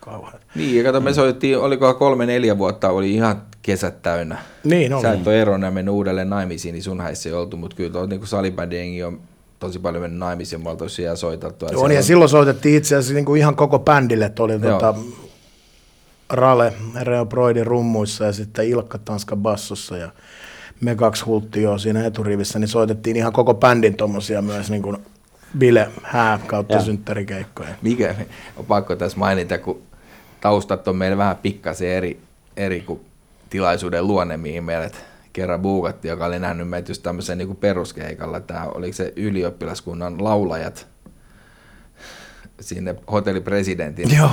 Kauan. 0.00 0.32
Niin, 0.54 0.76
ja 0.76 0.84
kato, 0.84 1.00
me 1.00 1.14
soittiin, 1.14 1.58
olikohan 1.58 1.96
kolme, 1.96 2.26
neljä 2.26 2.58
vuotta, 2.58 2.90
oli 2.90 3.14
ihan 3.14 3.42
kesät 3.62 4.02
täynnä. 4.02 4.38
Niin 4.64 4.94
oli. 4.94 5.02
Sä 5.02 5.12
et 5.12 5.26
ole 5.26 5.40
eronnut 5.40 5.66
ja 5.66 5.70
mennyt 5.70 5.94
uudelleen 5.94 6.30
naimisiin, 6.30 6.72
niin 6.72 6.82
sun 6.82 7.00
häissä 7.00 7.28
ei 7.28 7.32
oltu, 7.32 7.56
mutta 7.56 7.76
kyllä 7.76 7.90
tuolla 7.90 8.08
niin 8.08 8.26
salibändiengi 8.26 9.02
on 9.02 9.20
tosi 9.58 9.78
paljon 9.78 10.02
mennyt 10.02 10.18
naimisiin, 10.18 10.62
me 10.62 10.70
oltaisiin 10.70 10.96
siellä 10.96 11.16
soitettu. 11.16 11.64
ja 11.64 11.70
On, 11.70 11.78
siellä 11.78 11.94
ja 11.94 12.02
silloin 12.02 12.28
soitettiin 12.28 12.76
itse 12.76 12.96
asiassa 12.96 13.14
niin 13.14 13.24
kuin 13.24 13.40
ihan 13.40 13.56
koko 13.56 13.78
bändille, 13.78 14.24
että 14.24 14.42
oli 14.42 14.52
Joo. 14.52 14.60
tota, 14.60 14.94
Rale, 16.30 16.72
Reo 17.02 17.26
Broidi 17.26 17.64
rummuissa 17.64 18.24
ja 18.24 18.32
sitten 18.32 18.68
Ilkka 18.68 18.98
Tanska 18.98 19.36
bassossa 19.36 19.96
ja 19.96 20.08
me 20.80 20.94
kaksi 20.94 21.24
hulttioa 21.24 21.78
siinä 21.78 22.06
eturivissä, 22.06 22.58
niin 22.58 22.68
soitettiin 22.68 23.16
ihan 23.16 23.32
koko 23.32 23.54
bändin 23.54 23.96
tommosia 23.96 24.42
myös 24.42 24.70
niin 24.70 24.82
kuin 24.82 24.96
bile, 25.58 25.88
hää 26.02 26.40
kautta 26.46 26.74
Joo. 26.74 26.82
synttärikeikkoja. 26.84 27.68
Mikä 27.82 28.14
on 28.56 28.64
pakko 28.64 28.96
tässä 28.96 29.18
mainita, 29.18 29.58
kun 29.58 29.82
taustat 30.40 30.88
on 30.88 30.96
meillä 30.96 31.16
vähän 31.16 31.36
pikkasen 31.36 31.88
eri, 31.88 32.20
eri 32.56 32.80
kuin 32.80 33.00
tilaisuuden 33.50 34.06
luonne, 34.06 34.36
mihin 34.36 34.64
meidät 34.64 35.04
kerran 35.36 35.62
buukattiin, 35.62 36.10
joka 36.10 36.26
oli 36.26 36.38
nähnyt 36.38 36.68
meitä 36.68 36.90
just 36.90 37.02
tämmöisen 37.02 37.38
niin 37.38 37.56
peruskeikalla. 37.56 38.40
Tämä 38.40 38.64
oliko 38.64 38.92
se 38.92 39.12
ylioppilaskunnan 39.16 40.24
laulajat 40.24 40.86
sinne 42.60 42.94
hotellipresidentin 43.12 44.16
Joo. 44.16 44.30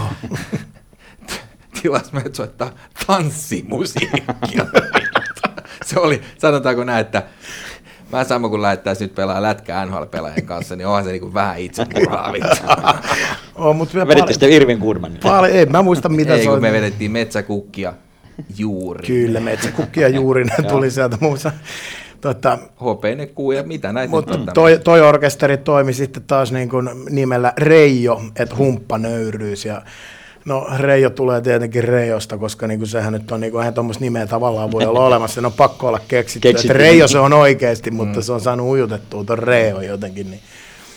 tilas 1.81 2.13
meidät 2.13 2.35
soittaa 2.35 2.71
tanssimusiikkia. 3.07 4.65
se 5.85 5.99
oli, 5.99 6.21
sanotaanko 6.37 6.83
näin, 6.83 7.01
että 7.01 7.23
mä 8.11 8.23
sama 8.23 8.49
kun 8.49 8.61
lähettäisiin 8.61 9.07
nyt 9.07 9.15
pelaa 9.15 9.41
lätkää 9.41 9.85
NHL-pelaajien 9.85 10.45
kanssa, 10.45 10.75
niin 10.75 10.87
onhan 10.87 11.03
se 11.03 11.11
niinku 11.11 11.33
vähän 11.33 11.59
itse 11.59 11.85
Oh, 13.55 13.75
mut 13.75 13.93
vielä 13.93 14.07
Veditte 14.07 14.33
sitten 14.33 14.51
Irvin 14.51 14.79
Kudmanin. 14.79 15.19
paljon, 15.23 15.57
ei, 15.57 15.65
mä 15.65 15.81
muista 15.81 16.09
mitä 16.09 16.33
Ei, 16.33 16.39
se 16.39 16.43
kun 16.45 16.53
oli. 16.53 16.61
me 16.61 16.71
vedettiin 16.71 17.11
metsäkukkia 17.11 17.93
juuri. 18.57 19.07
Kyllä, 19.07 19.39
metsäkukkia 19.39 20.07
juuri 20.07 20.43
ne 20.43 20.69
tuli 20.69 20.91
sieltä 20.91 21.17
muussa. 21.21 21.51
Tota, 22.21 22.57
Hopeinen 22.81 23.29
kuu 23.29 23.51
ja 23.51 23.63
mitä 23.63 23.93
näitä 23.93 24.11
Mutta 24.11 24.39
toi, 24.53 24.79
toi 24.83 25.01
orkesteri 25.01 25.57
toimi 25.57 25.93
sitten 25.93 26.23
taas 26.23 26.51
niin 26.51 26.69
kuin 26.69 26.89
nimellä 27.09 27.53
Reijo, 27.57 28.21
että 28.35 28.55
humppa 28.55 28.97
nöyryys. 28.97 29.65
Ja 29.65 29.81
no 30.45 30.67
Reijo 30.77 31.09
tulee 31.09 31.41
tietenkin 31.41 31.83
Reijosta, 31.83 32.37
koska 32.37 32.67
niin 32.67 32.79
kuin 32.79 32.87
sehän 32.87 33.13
nyt 33.13 33.31
on, 33.31 33.41
niin 33.41 33.51
kuin, 33.51 33.61
eihän 33.61 33.73
tuommoista 33.73 34.03
nimeä 34.03 34.27
tavallaan 34.27 34.71
voi 34.71 34.85
olla 34.85 35.05
olemassa, 35.05 35.35
sen 35.35 35.45
on 35.45 35.53
pakko 35.53 35.87
olla 35.87 35.99
keksitty. 36.07 36.47
Keksitty. 36.47 36.73
Että 36.73 36.83
Reijo 36.83 37.07
se 37.07 37.19
on 37.19 37.33
oikeasti, 37.33 37.91
mutta 37.91 38.21
se 38.21 38.31
on 38.31 38.41
saanut 38.41 38.69
ujutettua 38.69 39.23
tuon 39.23 39.39
Reijo 39.39 39.81
jotenkin. 39.81 40.31
Niin. 40.31 40.41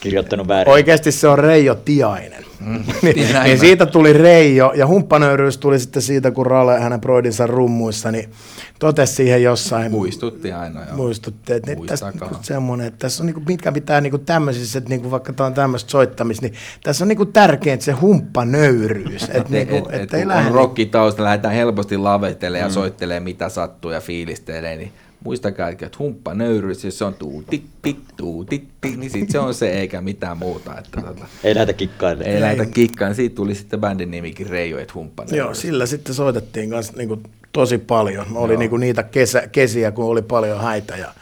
Kirjoittanut 0.06 0.48
väärin. 0.48 0.72
Oikeasti 0.72 1.12
se 1.12 1.28
on 1.28 1.38
Reijo 1.38 1.74
Tiainen. 1.74 2.46
Mm, 2.60 2.84
niin, 3.02 3.26
niin 3.44 3.58
siitä 3.58 3.86
tuli 3.86 4.12
Reijo, 4.12 4.72
ja 4.74 4.86
humppanöyryys 4.86 5.58
tuli 5.58 5.78
sitten 5.78 6.02
siitä, 6.02 6.30
kun 6.30 6.46
Rale 6.46 6.80
hänen 6.80 7.00
broidinsa 7.00 7.46
rummuissa, 7.46 8.10
niin 8.12 8.30
totesi 8.78 9.14
siihen 9.14 9.42
jossain 9.42 9.90
Muistutti 9.92 10.52
aina. 10.52 10.84
Joo. 10.84 10.96
muistutti, 10.96 11.52
että 11.52 11.70
nyt 11.70 11.86
tässä 11.86 12.06
on 12.06 12.38
semmoinen, 12.42 12.86
että 12.86 12.98
tässä 12.98 13.22
on 13.22 13.26
niinku, 13.26 13.42
mitkä 13.48 13.72
pitää 13.72 14.00
niinku 14.00 14.18
tämmöisissä, 14.18 14.78
että 14.78 14.90
niinku, 14.90 15.10
vaikka 15.10 15.32
tämä 15.32 15.46
on 15.46 15.54
tämmöistä 15.54 15.90
soittamista, 15.90 16.46
niin 16.46 16.54
tässä 16.84 17.04
on 17.04 17.08
niinku 17.08 17.26
tärkeintä 17.26 17.84
se 17.84 17.92
humppanöyryys. 17.92 19.22
Että 19.28 19.38
Et, 19.38 19.48
niinku, 19.48 19.76
et, 19.76 19.84
et, 19.88 20.02
et, 20.02 20.14
ei 20.14 20.20
kun 20.20 20.28
lähde. 20.28 20.48
on 20.48 20.54
rockitausta, 20.54 21.24
lähdetään 21.24 21.54
helposti 21.54 21.96
mm. 21.96 22.54
ja 22.58 22.70
soittelee 22.70 23.20
mitä 23.20 23.48
sattuu 23.48 23.90
ja 23.90 24.00
fiilistelee, 24.00 24.76
niin 24.76 24.92
muistakaa, 25.24 25.68
että 25.68 25.90
humppa 25.98 26.34
nöyryys, 26.34 26.84
jos 26.84 26.98
se 26.98 27.04
on 27.04 27.14
tuu 27.14 27.42
tit 27.50 27.64
tit 27.82 27.98
tuu 28.16 28.44
tit 28.44 28.68
tit, 28.80 28.96
niin 28.96 29.10
sit 29.10 29.30
se 29.30 29.38
on 29.38 29.54
se 29.54 29.70
eikä 29.70 30.00
mitään 30.00 30.38
muuta. 30.38 30.78
Että 30.78 31.00
tota, 31.00 31.26
Ei 31.44 31.54
lähdetä 31.54 31.72
kikkailemaan. 31.76 32.30
ei 32.34 32.40
lähdetä 32.40 32.66
kikkaan, 32.66 33.14
siitä 33.14 33.34
tuli 33.36 33.54
sitten 33.54 33.80
bändin 33.80 34.10
nimikin 34.10 34.46
Reijo, 34.46 34.78
että 34.78 34.94
humppa 34.94 35.22
Joo, 35.22 35.36
nöyryys. 35.36 35.60
sillä 35.60 35.86
sitten 35.86 36.14
soitettiin 36.14 36.70
kanssa 36.70 36.92
niinku 36.96 37.20
tosi 37.52 37.78
paljon. 37.78 38.26
Oli 38.34 38.56
niinku 38.56 38.76
niitä 38.76 39.02
kesä, 39.02 39.48
kesiä, 39.52 39.90
kun 39.92 40.04
oli 40.04 40.22
paljon 40.22 40.60
häitä 40.60 40.96
ja 40.96 41.14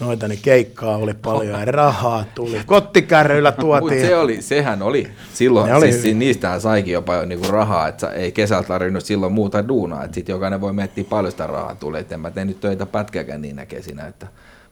noita, 0.00 0.28
niin 0.28 0.40
keikkaa 0.42 0.96
oli 0.96 1.14
paljon 1.14 1.60
ja 1.60 1.64
rahaa 1.82 2.24
tuli. 2.34 2.60
Kottikärryillä 2.66 3.52
tuotiin. 3.52 4.06
se 4.06 4.16
oli, 4.16 4.42
sehän 4.42 4.82
oli 4.82 5.10
silloin, 5.34 5.66
Ne 5.66 5.74
oli 5.74 5.92
siis 5.92 6.16
niistähän 6.16 6.60
saikin 6.60 6.92
jopa 6.92 7.14
jo 7.14 7.24
niinku 7.24 7.48
rahaa, 7.48 7.88
että 7.88 8.10
ei 8.10 8.32
kesällä 8.32 8.62
tarvinnut 8.62 9.04
silloin 9.04 9.32
muuta 9.32 9.68
duunaa, 9.68 10.04
että 10.04 10.14
sitten 10.14 10.32
jokainen 10.32 10.60
voi 10.60 10.72
miettiä 10.72 11.04
paljon 11.04 11.30
sitä 11.30 11.46
rahaa 11.46 11.74
tulee, 11.74 12.00
että 12.00 12.14
en 12.14 12.20
mä 12.20 12.30
tehnyt 12.30 12.60
töitä 12.60 12.86
pätkäkään 12.86 13.42
niinä 13.42 13.66
kesinä, 13.66 14.06
että 14.06 14.26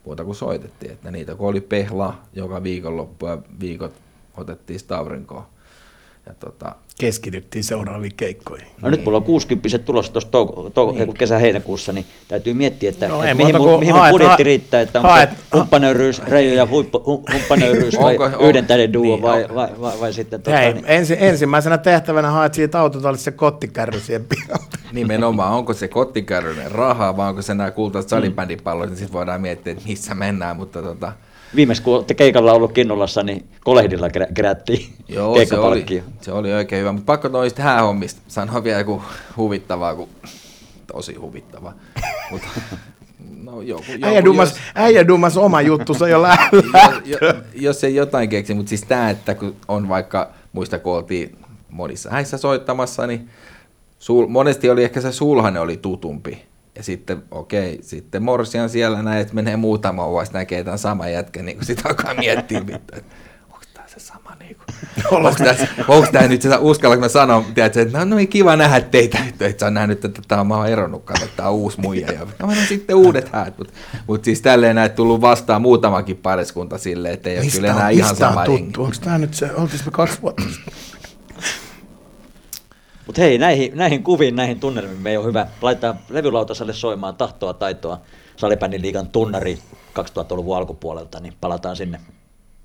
muuta 0.05 0.25
kuin 0.25 0.37
soitettiin, 0.37 0.93
että 0.93 1.11
niitä 1.11 1.35
kun 1.35 1.49
oli 1.49 1.61
pehla 1.61 2.19
joka 2.35 2.62
viikonloppu 2.62 3.27
ja 3.27 3.39
viikot 3.61 3.93
otettiin 4.37 4.79
sitä 4.79 4.99
aurinkoa. 4.99 5.49
Ja 6.27 6.35
tota, 6.35 6.75
Keskityttiin 7.01 7.65
seuraaviin 7.65 8.13
keikkoihin. 8.17 8.67
No 8.83 8.91
nyt 8.91 9.05
mulla 9.05 9.19
on 9.19 9.25
60 9.25 9.79
tulossa 9.79 10.13
tuossa 10.13 10.31
touko, 10.31 10.71
touko, 10.71 10.93
niin. 10.93 11.15
kesä-heinäkuussa, 11.15 11.93
niin 11.93 12.07
täytyy 12.29 12.55
miettiä, 12.55 12.91
että, 12.91 13.09
No 13.09 13.23
että 13.23 13.35
mihin, 13.35 13.57
kuin 13.57 13.81
mihin 13.81 13.95
haet- 13.95 14.11
budjetti 14.11 14.43
haet- 14.43 14.45
riittää, 14.47 14.81
että 14.81 14.99
onko 14.99 15.09
haet- 15.11 15.31
se 15.31 15.37
humppanöyryys, 15.59 16.23
Reijo 16.25 16.55
ja 16.55 16.67
huippu, 16.67 16.99
hum- 16.99 17.33
humppanöyryys 17.33 17.99
vai 18.01 18.13
Onko- 18.19 18.25
on- 18.39 18.49
yhden 18.49 18.67
tähden 18.67 18.93
duo 18.93 19.03
niin, 19.05 19.23
vai, 19.23 19.47
vai, 19.55 19.69
vai, 19.81 19.93
vai, 20.01 20.13
sitten 20.13 20.43
tota, 20.43 20.57
Hei, 20.57 20.73
niin, 20.73 20.85
ensi, 20.89 21.17
ensimmäisenä 21.21 21.79
tehtävänä 21.79 22.31
haet 22.31 22.55
siitä 22.55 22.81
autotallista 22.81 23.25
se 23.25 23.31
kottikärry 23.31 24.01
siihen 24.01 24.25
pihalle. 24.25 24.65
nimenomaan, 24.93 25.53
onko 25.53 25.73
se 25.75 25.89
kottikärryinen 25.89 26.71
rahaa 26.73 27.17
vai 27.17 27.29
onko 27.29 27.43
se 27.43 27.55
nämä 27.55 27.71
kultaiset 27.71 28.09
salibändipallot, 28.09 28.89
niin 28.89 28.97
sitten 28.97 29.13
voidaan 29.13 29.41
miettiä, 29.41 29.73
että 29.73 29.85
missä 29.89 30.15
mennään, 30.15 30.57
mutta 30.57 30.83
tota, 30.83 31.13
viimeis 31.57 31.81
kun 31.81 31.95
olette 31.95 32.14
keikalla 32.14 32.53
ollut 32.53 32.73
Kinnulassa, 32.73 33.23
niin 33.23 33.49
kolehdilla 33.64 34.11
kerä- 34.11 34.29
kerättiin 34.35 34.87
Joo, 35.09 35.37
se 35.45 35.59
oli, 35.59 36.03
se 36.21 36.33
oli 36.33 36.53
oikein 36.53 36.81
hyvä, 36.81 36.92
mutta 36.92 37.07
pakko 37.07 37.29
noista 37.29 37.62
häähommista 37.62 38.21
sanoa 38.29 38.64
vielä 38.64 38.79
joku 38.79 39.03
huvittavaa, 39.37 39.95
kun 39.95 40.09
tosi 40.92 41.14
huvittavaa. 41.14 41.73
mutta 42.31 42.49
no 43.42 43.61
joku, 43.62 43.85
joku 43.92 44.07
Äijä 44.07 44.25
dummas, 44.25 44.49
jos, 44.49 44.59
äijä 44.75 45.07
dummas 45.09 45.37
oma 45.37 45.61
juttusa 45.61 46.09
jo 46.09 46.23
lähellä. 46.23 47.03
jos, 47.05 47.21
jo- 47.23 47.35
jos 47.55 47.85
ei 47.85 47.95
jotain 47.95 48.29
keksi, 48.29 48.55
mutta 48.55 48.69
siis 48.69 48.83
tämä, 48.83 49.11
että 49.11 49.35
kun 49.35 49.57
on 49.69 49.88
vaikka, 49.88 50.31
muista 50.53 50.79
kun 50.79 50.95
oltiin 50.97 51.38
monissa 51.71 52.11
häissä 52.11 52.37
soittamassa, 52.38 53.07
niin 53.07 53.29
sul, 53.99 54.27
monesti 54.27 54.71
oli 54.71 54.85
ehkä 54.85 55.01
se 55.01 55.12
sulhanen 55.12 55.62
oli 55.62 55.77
tutumpi. 55.77 56.42
Ja 56.77 56.83
sitten, 56.83 57.23
okei, 57.31 57.79
sitten 57.83 58.23
Morsian 58.23 58.71
siellä 58.71 59.03
näin, 59.03 59.21
että 59.21 59.35
menee 59.35 59.57
muutama 59.57 60.09
vuosi, 60.09 60.33
näkee 60.33 60.65
tämän 60.65 60.79
saman 60.79 61.12
jätkän, 61.12 61.47
niin 61.47 61.57
kuin 61.57 61.67
sitten 61.67 61.87
alkaa 61.87 62.15
miettiä, 62.15 62.59
että 62.59 62.97
onko 63.47 63.65
tämä 63.75 63.89
se 63.89 64.01
sama 64.01 64.37
niin 64.41 64.57
kuin, 64.57 65.17
onko 65.17 65.35
tämä, 65.39 65.55
onko 65.89 66.09
tämä 66.12 66.29
nyt 66.29 66.43
sitä, 66.43 66.59
uskallanko 66.59 67.01
mä 67.01 67.09
sanoa, 67.09 67.45
tiedätkö, 67.55 67.83
että 67.83 67.99
no, 67.99 68.05
no 68.05 68.19
ei 68.19 68.27
kiva 68.27 68.57
nähdä 68.57 68.81
teitä, 68.81 69.19
että 69.29 69.47
et 69.47 69.59
sä 69.59 69.67
on 69.67 69.75
nähnyt, 69.75 70.05
että 70.05 70.23
tämä 70.29 70.41
on, 70.41 70.47
mä 70.47 70.57
oon 70.57 70.69
eronnut, 70.69 71.05
kato, 71.05 71.25
että 71.25 71.37
tämä 71.37 71.49
on 71.49 71.55
uusi 71.55 71.81
muija, 71.81 72.12
ja 72.12 72.27
no, 72.39 72.47
no 72.47 72.55
sitten 72.69 72.97
uudet 72.97 73.29
häät, 73.33 73.59
mutta 73.59 73.73
mut 74.07 74.25
siis 74.25 74.43
tälleen 74.43 74.77
näin 74.77 74.91
tullut 74.91 75.21
vastaan 75.21 75.62
muutamankin 75.62 76.17
pariskunta 76.17 76.79
silleen, 76.79 77.15
että 77.15 77.31
ei 77.31 77.39
ole 77.39 77.47
kyllä 77.53 77.71
enää 77.71 77.91
ihan 77.91 78.17
sama 78.17 78.41
on 78.41 78.47
tuttu? 78.47 78.83
Onko 78.83 78.97
tämä 79.05 79.19
nyt 79.19 79.35
se, 79.35 79.51
oltiinko 79.55 79.85
me 79.85 79.91
kaksi 79.91 80.23
vuotta? 80.23 80.43
Mutta 83.07 83.21
hei, 83.21 83.38
näihin, 83.38 83.73
näihin 83.75 84.03
kuviin, 84.03 84.37
näihin 84.37 84.61
tunnelmiin 84.61 85.01
me 85.03 85.11
ei 85.11 85.16
ole 85.16 85.27
hyvä 85.27 85.47
laittaa 85.62 85.97
levylautaselle 86.09 86.73
soimaan 86.73 87.16
tahtoa 87.16 87.55
taitoa 87.55 88.01
Salibändin 88.37 88.83
liigan 88.83 89.09
tunnari 89.09 89.59
2000-luvun 89.99 90.57
alkupuolelta, 90.57 91.21
niin 91.21 91.35
palataan 91.40 91.77
sinne 91.77 92.01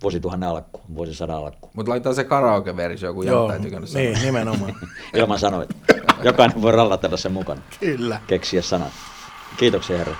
vuosituhannen 0.04 0.50
alkuun, 0.50 0.84
vuosisadan 0.96 1.38
alkuun. 1.38 1.72
Mutta 1.76 1.90
laitetaan 1.90 2.16
se 2.16 2.24
karaoke-versio, 2.24 3.14
kun 3.14 3.28
Joo, 3.28 3.54
ei 3.54 3.60
tykännyt 3.60 3.90
sanoa. 3.90 4.08
niin, 4.08 4.22
nimenomaan. 4.22 4.76
Ilman 5.16 5.40
sanoit. 5.40 5.70
Jokainen 6.24 6.62
voi 6.62 6.72
rallatella 6.72 7.18
sen 7.18 7.32
mukana, 7.32 7.62
Kyllä. 7.80 8.22
keksiä 8.28 8.62
sanat. 8.62 8.92
Kiitoksia 9.58 9.98
herra. 9.98 10.16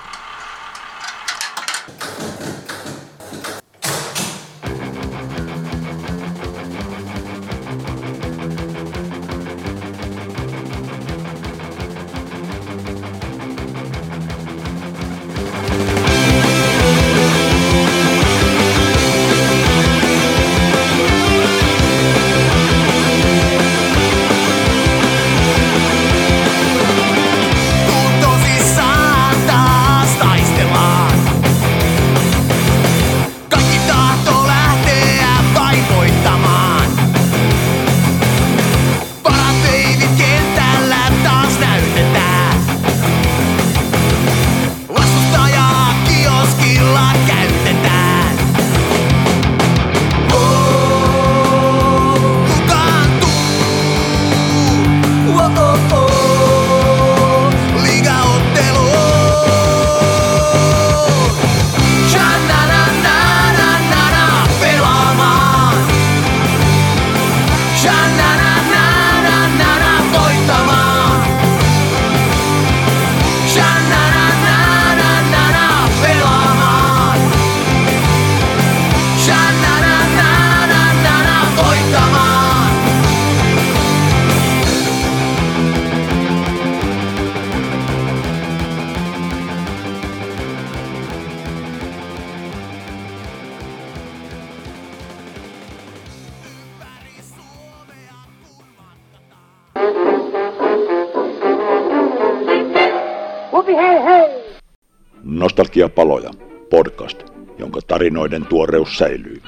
Nostalgiapaloja, 105.72 106.30
podcast, 106.70 107.22
jonka 107.58 107.80
tarinoiden 107.86 108.46
tuoreus 108.46 108.98
säilyy. 108.98 109.42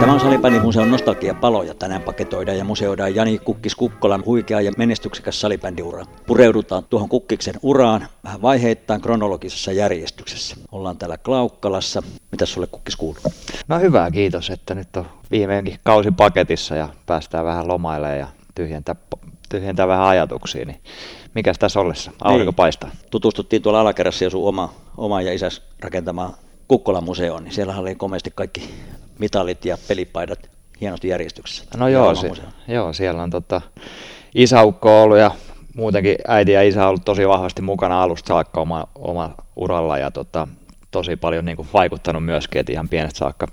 Tämä 0.00 0.12
on 0.12 0.20
Salibändin 0.20 0.62
museon 0.62 0.90
nostalgiapaloja. 0.90 1.74
Tänään 1.74 2.02
paketoidaan 2.02 2.58
ja 2.58 2.64
museoidaan 2.64 3.14
Jani 3.14 3.38
Kukkis 3.38 3.74
Kukkolan 3.74 4.24
huikea 4.24 4.60
ja 4.60 4.72
menestyksekäs 4.76 5.40
salibändiura. 5.40 6.04
Pureudutaan 6.26 6.84
tuohon 6.90 7.08
Kukkiksen 7.08 7.54
uraan 7.62 8.06
vähän 8.24 8.42
vaiheittain 8.42 9.00
kronologisessa 9.00 9.72
järjestyksessä. 9.72 10.56
Ollaan 10.72 10.98
täällä 10.98 11.18
Klaukkalassa. 11.18 12.02
Mitä 12.30 12.46
sulle 12.46 12.66
Kukkis 12.66 12.96
kuuluu? 12.96 13.22
No 13.68 13.78
hyvä, 13.78 14.10
kiitos, 14.10 14.50
että 14.50 14.74
nyt 14.74 14.96
on 14.96 15.06
viimeinkin 15.30 15.78
kausi 15.82 16.10
paketissa 16.10 16.74
ja 16.74 16.88
päästään 17.06 17.44
vähän 17.44 17.68
lomailemaan 17.68 18.18
ja 18.18 18.26
tyhjentää, 18.54 18.94
tyhjentää 19.48 19.88
vähän 19.88 20.06
ajatuksia. 20.06 20.64
Niin 20.64 20.80
mikäs 21.34 21.58
tässä 21.58 21.80
ollessa? 21.80 22.10
Aurinko 22.22 22.50
Niin. 22.50 22.54
paistaa. 22.56 22.90
Tutustuttiin 23.10 23.62
tuolla 23.62 23.80
alakerrassa 23.80 24.24
jo 24.24 24.30
sun 24.30 24.48
oma, 24.48 24.74
oma 24.96 25.22
ja 25.22 25.32
isäs 25.32 25.62
rakentamaan 25.80 26.34
Kukkolan 26.68 27.04
museoon, 27.04 27.44
niin 27.44 27.54
siellä 27.54 27.76
oli 27.76 27.94
komeasti 27.94 28.32
kaikki 28.34 28.74
mitalit 29.18 29.64
ja 29.64 29.78
pelipaidat 29.88 30.50
hienosti 30.80 31.08
järjestyksessä. 31.08 31.64
No 31.76 31.88
Ja 31.88 31.98
joo, 31.98 32.14
se, 32.14 32.30
joo, 32.68 32.92
siellä 32.92 33.22
on 33.22 33.30
tota, 33.30 33.60
isäukko 34.34 35.02
ollut 35.02 35.18
ja 35.18 35.30
muutenkin 35.76 36.16
äiti 36.28 36.52
ja 36.52 36.62
isä 36.62 36.82
on 36.82 36.88
ollut 36.88 37.04
tosi 37.04 37.28
vahvasti 37.28 37.62
mukana 37.62 38.02
alusta 38.02 38.28
saakka 38.28 38.60
oma, 38.60 38.86
oma 38.94 39.34
uralla 39.56 39.98
ja 39.98 40.10
tota, 40.10 40.48
tosi 40.90 41.16
paljon 41.16 41.44
niin 41.44 41.56
kuin 41.56 41.68
vaikuttanut 41.72 42.24
myöskin, 42.24 42.60
että 42.60 42.72
ihan 42.72 42.88
pienestä 42.88 43.18
saakka 43.18 43.46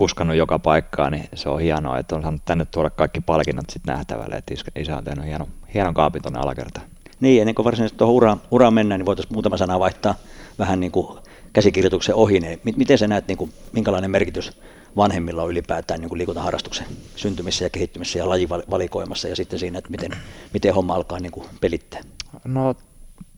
kuskannut 0.00 0.36
joka 0.36 0.58
paikkaan, 0.58 1.12
niin 1.12 1.28
se 1.34 1.48
on 1.48 1.60
hienoa, 1.60 1.98
että 1.98 2.16
on 2.16 2.22
saanut 2.22 2.42
tänne 2.44 2.64
tuoda 2.64 2.90
kaikki 2.90 3.20
palkinnot 3.20 3.70
sitten 3.70 3.94
nähtävälle, 3.94 4.36
että 4.36 4.54
is- 4.54 4.64
isä 4.76 4.96
on 4.96 5.04
tehnyt 5.04 5.24
hienon, 5.24 5.48
hienon 5.74 5.94
kaapin 5.94 6.22
tuonne 6.22 6.40
alakertaan. 6.40 6.86
Niin, 7.20 7.40
ennen 7.40 7.54
kuin 7.54 7.64
varsinaisesti 7.64 7.98
tuohon 7.98 8.14
uraan, 8.14 8.40
uraan 8.50 8.74
mennään, 8.74 8.98
niin 8.98 9.06
voitaisiin 9.06 9.34
muutama 9.34 9.56
sana 9.56 9.78
vaihtaa 9.78 10.14
vähän 10.58 10.80
niin 10.80 10.92
kuin 10.92 11.18
käsikirjoituksen 11.52 12.14
ohi. 12.14 12.40
Niin 12.40 12.60
mi- 12.64 12.74
miten 12.76 12.98
sä 12.98 13.08
näet, 13.08 13.28
niin 13.28 13.38
kuin, 13.38 13.52
minkälainen 13.72 14.10
merkitys 14.10 14.52
vanhemmilla 14.96 15.42
on 15.42 15.50
ylipäätään 15.50 16.00
niin 16.00 16.08
kuin 16.08 16.18
liikuntaharrastuksen 16.18 16.86
syntymisessä 17.16 17.64
ja 17.64 17.70
kehittymisessä 17.70 18.18
ja 18.18 18.28
lajivalikoimassa 18.28 19.28
ja 19.28 19.36
sitten 19.36 19.58
siinä, 19.58 19.78
että 19.78 19.90
miten, 19.90 20.10
miten 20.52 20.74
homma 20.74 20.94
alkaa 20.94 21.20
niin 21.20 21.32
kuin 21.32 21.46
pelittää? 21.60 22.00
No 22.44 22.74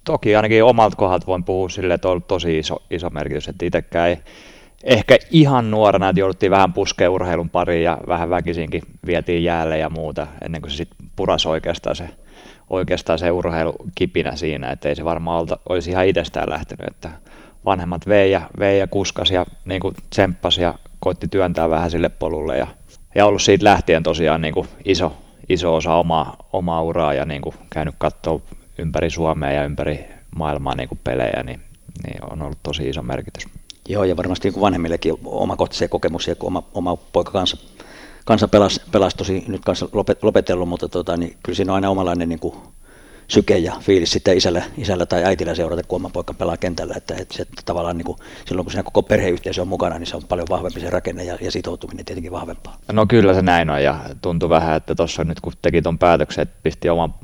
toki 0.05 0.37
ainakin 0.37 0.65
omalta 0.65 0.97
kohdalta 0.97 1.27
voin 1.27 1.45
puhua 1.45 1.69
sille, 1.69 1.95
että 1.95 2.09
on 2.09 2.13
ollut 2.13 2.29
tosi 2.29 2.59
iso, 2.59 2.83
iso 2.91 3.11
merkitys, 3.11 3.49
että 3.49 3.67
itsekään 3.67 4.09
ei 4.09 4.19
ehkä 4.85 5.17
ihan 5.31 5.71
nuorena, 5.71 6.09
että 6.09 6.21
jouduttiin 6.21 6.53
vähän 6.53 6.73
puskea 6.73 7.11
urheilun 7.11 7.51
pariin 7.51 7.85
ja 7.85 7.99
vähän 8.09 8.31
väkisinkin 8.31 8.83
vietiin 9.07 9.45
jäälle 9.45 9.79
ja 9.79 9.91
muuta, 9.91 10.27
ennen 10.45 10.63
kuin 10.63 10.71
se 10.71 10.77
sitten 10.77 11.09
purasi 11.17 11.49
oikeastaan 11.49 11.97
se, 11.97 12.09
oikeastaan 12.71 13.19
se 13.19 13.31
urheilukipinä 13.31 14.37
siinä, 14.37 14.71
että 14.71 14.89
ei 14.89 14.97
se 14.97 15.05
varmaan 15.05 15.41
olta, 15.41 15.59
olisi 15.69 15.91
ihan 15.91 16.07
itsestään 16.07 16.51
lähtenyt, 16.51 16.87
että 16.87 17.11
vanhemmat 17.65 18.09
vei 18.09 18.31
ja, 18.31 18.41
vei 18.59 18.79
ja 18.79 18.87
kuskas 18.87 19.31
ja 19.31 19.47
niin 19.65 19.81
kuin 19.81 19.95
tsemppasi 20.11 20.63
ja 20.63 20.75
koitti 21.01 21.29
työntää 21.29 21.71
vähän 21.71 21.91
sille 21.91 22.09
polulle 22.09 22.59
ja, 22.59 22.67
ja 23.15 23.27
ollut 23.27 23.43
siitä 23.43 23.65
lähtien 23.65 24.03
tosiaan 24.03 24.41
niin 24.41 24.55
kuin 24.55 24.69
iso, 24.85 25.17
iso 25.49 25.75
osa 25.75 25.95
omaa, 25.95 26.37
omaa 26.53 26.83
uraa 26.83 27.15
ja 27.15 27.25
niin 27.25 27.43
kuin 27.43 27.55
käynyt 27.71 27.95
katsoa 27.99 28.41
ympäri 28.79 29.11
Suomea 29.11 29.53
ja 29.53 29.65
ympäri 29.65 30.05
maailmaa 30.37 30.75
niin 30.75 30.89
kuin 30.89 31.01
pelejä, 31.05 31.43
niin, 31.43 31.61
niin 32.05 32.31
on 32.31 32.43
ollut 32.43 32.59
tosi 32.63 32.89
iso 32.89 33.03
merkitys. 33.03 33.49
Joo, 33.89 34.05
ja 34.05 34.17
varmasti 34.17 34.51
niin 34.51 34.61
vanhemmillekin 34.61 35.15
omakohtaisia 35.25 35.89
kokemuksia, 35.89 36.35
kun 36.35 36.47
oma, 36.47 36.63
oma 36.75 36.97
poika 36.97 37.31
kanssa, 37.31 37.57
kanssa 38.25 38.49
pelasi, 38.49 38.81
pelasi 38.93 39.17
tosi 39.17 39.45
nyt 39.49 39.65
kanssa 39.65 39.89
lopetellut, 40.23 40.69
mutta 40.69 40.89
tota, 40.89 41.17
niin 41.17 41.37
kyllä 41.43 41.57
siinä 41.57 41.73
on 41.73 41.75
aina 41.75 41.91
omanlainen 41.91 42.29
niin 42.29 42.39
kuin 42.39 42.55
syke 43.29 43.59
ja 43.59 43.73
fiilis 43.81 44.11
sitten 44.11 44.37
isällä, 44.37 44.63
isällä 44.77 45.07
tai 45.07 45.25
äitillä 45.25 45.55
seurata, 45.55 45.83
kun 45.83 45.97
oma 45.97 46.11
poika 46.11 46.35
pelaa 46.35 46.57
kentällä. 46.57 46.95
Että, 46.97 47.15
että 47.15 47.37
se, 47.37 47.47
tavallaan 47.65 47.99
niin 47.99 48.07
kuin, 48.07 48.19
silloin 48.47 48.65
kun 48.65 48.73
siinä 48.73 48.83
koko 48.83 49.03
perheyhteisö 49.03 49.63
on 49.63 49.69
mukana, 49.69 49.99
niin 49.99 50.07
se 50.07 50.17
on 50.17 50.23
paljon 50.29 50.47
vahvempi 50.51 50.81
se 50.81 50.91
rakenne 50.91 51.25
ja, 51.25 51.39
ja 51.41 51.51
sitoutuminen 51.51 52.05
tietenkin 52.05 52.33
vahvempaa. 52.33 52.77
No 52.93 53.07
kyllä 53.07 53.35
se 53.35 53.43
näin 53.43 53.71
on 53.71 53.83
ja 53.83 54.01
tuntuu 54.23 54.49
vähän, 54.49 54.77
että 54.77 54.95
tuossa 54.95 55.25
nyt 55.25 55.41
kun 55.41 55.53
teki 55.63 55.83
tuon 55.83 55.99
päätöksen, 55.99 56.43
että 56.43 56.59
pisti 56.63 56.89
oman 56.89 57.15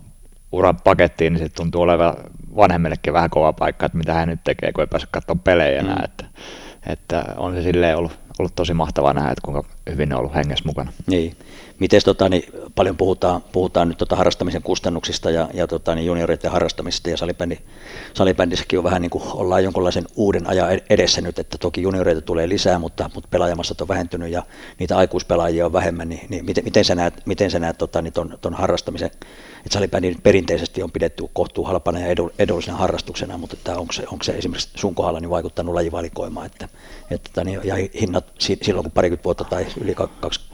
uran 0.53 0.81
pakettiin, 0.85 1.33
niin 1.33 1.49
se 1.49 1.49
tuntuu 1.49 1.83
olevan 1.83 2.15
vanhemmillekin 2.59 3.13
vähän 3.13 3.31
kova 3.31 3.53
paikka, 3.53 3.87
että 3.87 3.99
mitä 3.99 4.15
hän 4.15 4.29
nyt 4.29 4.41
tekee, 4.45 4.73
kun 4.73 4.83
ei 4.83 4.87
pääse 4.87 5.07
katsomaan 5.11 5.41
pelejä 5.41 5.81
enää. 5.81 5.97
Mm. 5.97 6.05
Että, 6.05 6.25
että 6.87 7.25
on 7.37 7.55
se 7.55 7.63
silleen 7.63 7.97
ollut, 7.97 8.19
ollut 8.39 8.55
tosi 8.55 8.75
mahtavaa 8.75 9.13
nähdä, 9.13 9.31
että 9.31 9.43
kuinka 9.45 9.65
hyvin 9.93 10.15
ollut 10.15 10.35
hengessä 10.35 10.65
mukana. 10.67 10.93
Niin. 11.07 11.37
Miten 11.79 12.01
tota, 12.05 12.29
niin 12.29 12.43
paljon 12.75 12.97
puhutaan, 12.97 13.43
puhutaan 13.53 13.89
nyt 13.89 13.99
tota 13.99 14.17
harrastamisen 14.17 14.63
kustannuksista 14.63 15.31
ja, 15.31 15.49
ja 15.55 15.67
tota, 15.67 15.95
niin 15.95 16.07
junioreiden 16.07 16.51
harrastamisesta 16.51 17.11
ja 17.11 17.17
salibändi, 17.17 17.59
salibändissäkin 18.15 18.79
on 18.79 18.85
vähän 18.85 19.03
niin 19.03 19.11
kuin 19.11 19.25
ollaan 19.27 19.65
jonkunlaisen 19.65 20.05
uuden 20.17 20.47
ajan 20.47 20.81
edessä 20.91 21.21
nyt, 21.21 21.39
että 21.39 21.59
toki 21.59 21.83
junioreita 21.83 22.21
tulee 22.21 22.49
lisää, 22.49 22.79
mutta, 22.79 23.11
mutta 23.15 23.29
pelaajamassat 23.31 23.81
on 23.81 23.89
vähentynyt 23.89 24.31
ja 24.31 24.43
niitä 24.79 24.97
aikuispelaajia 24.97 25.67
on 25.67 25.73
vähemmän, 25.73 26.09
niin, 26.09 26.27
niin 26.29 26.45
miten, 26.45 26.65
miten 26.65 26.85
sä 26.85 26.95
näet, 26.95 27.27
miten 27.27 27.51
sä 27.51 27.59
näet 27.59 27.79
tota, 27.79 28.03
niin 28.03 28.13
ton, 28.13 28.39
ton 28.41 28.55
harrastamisen, 28.55 29.07
että 29.07 29.27
salibändi 29.71 30.15
perinteisesti 30.23 30.83
on 30.83 30.91
pidetty 30.91 31.25
kohtuu 31.33 31.65
halpana 31.65 32.01
ja 32.01 32.15
edullisena 32.39 32.77
harrastuksena, 32.77 33.39
mutta 33.39 33.57
että 33.57 33.79
onko, 33.79 33.93
se, 33.93 34.05
onko 34.13 34.25
se 34.25 34.33
esimerkiksi 34.33 34.71
sun 34.75 34.95
kohdalla 34.95 35.21
niin 35.21 35.31
vaikuttanut 35.31 35.75
lajivalikoimaan, 35.75 36.47
että, 36.47 36.69
että 37.11 37.31
tota, 37.31 37.45
niin, 37.45 37.61
ja 37.65 37.75
hinnat 38.01 38.33
silloin 38.39 38.85
kun 38.85 38.93
parikymmentä 38.93 39.25
vuotta 39.25 39.45
tai 39.45 39.67
yli 39.81 39.95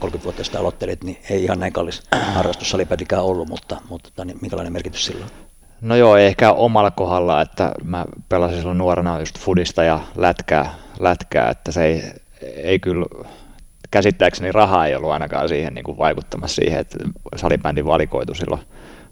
20-30 0.05 0.23
vuotta 0.23 0.43
sitä 0.43 0.59
aloittelit, 0.59 1.03
niin 1.03 1.17
ei 1.29 1.43
ihan 1.43 1.59
näin 1.59 1.73
kallis 1.73 2.03
harrastus 2.35 2.69
salipädikään 2.69 3.23
ollut, 3.23 3.49
mutta, 3.49 3.77
mutta 3.89 4.25
niin 4.25 4.37
minkälainen 4.41 4.73
merkitys 4.73 5.05
sillä 5.05 5.25
on? 5.25 5.31
No 5.81 5.95
joo, 5.95 6.17
ehkä 6.17 6.51
omalla 6.51 6.91
kohdalla, 6.91 7.41
että 7.41 7.71
mä 7.83 8.05
pelasin 8.29 8.57
silloin 8.57 8.77
nuorena 8.77 9.19
just 9.19 9.39
fudista 9.39 9.83
ja 9.83 9.99
lätkää, 10.15 10.73
lätkää 10.99 11.49
että 11.49 11.71
se 11.71 11.85
ei, 11.85 12.03
ei 12.41 12.79
kyllä, 12.79 13.05
käsittääkseni 13.91 14.51
rahaa 14.51 14.87
ei 14.87 14.95
ollut 14.95 15.11
ainakaan 15.11 15.49
siihen 15.49 15.73
niin 15.73 15.83
kuin 15.83 15.97
vaikuttamassa 15.97 16.55
siihen, 16.55 16.79
että 16.79 16.97
salibändi 17.35 17.85
valikoitu 17.85 18.33
silloin 18.33 18.61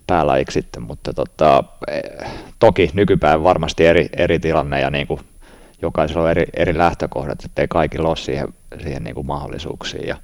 päälajiksi 0.07 0.53
sitten, 0.53 0.83
mutta 0.83 1.13
tota, 1.13 1.63
eh, 1.87 2.31
toki 2.59 2.89
nykypäivän 2.93 3.43
varmasti 3.43 3.85
eri, 3.85 4.09
eri 4.17 4.39
tilanne 4.39 4.81
ja 4.81 4.89
niin 4.89 5.07
kuin 5.07 5.19
jokaisella 5.83 6.23
on 6.23 6.31
eri, 6.31 6.45
eri 6.53 6.77
lähtökohdat, 6.77 7.45
että 7.45 7.61
ei 7.61 7.67
kaikilla 7.67 8.07
ole 8.07 8.17
siihen, 8.17 8.47
siihen 8.81 9.03
niin 9.03 9.15
kuin 9.15 9.27
mahdollisuuksia. 9.27 10.07
Ja, 10.07 10.17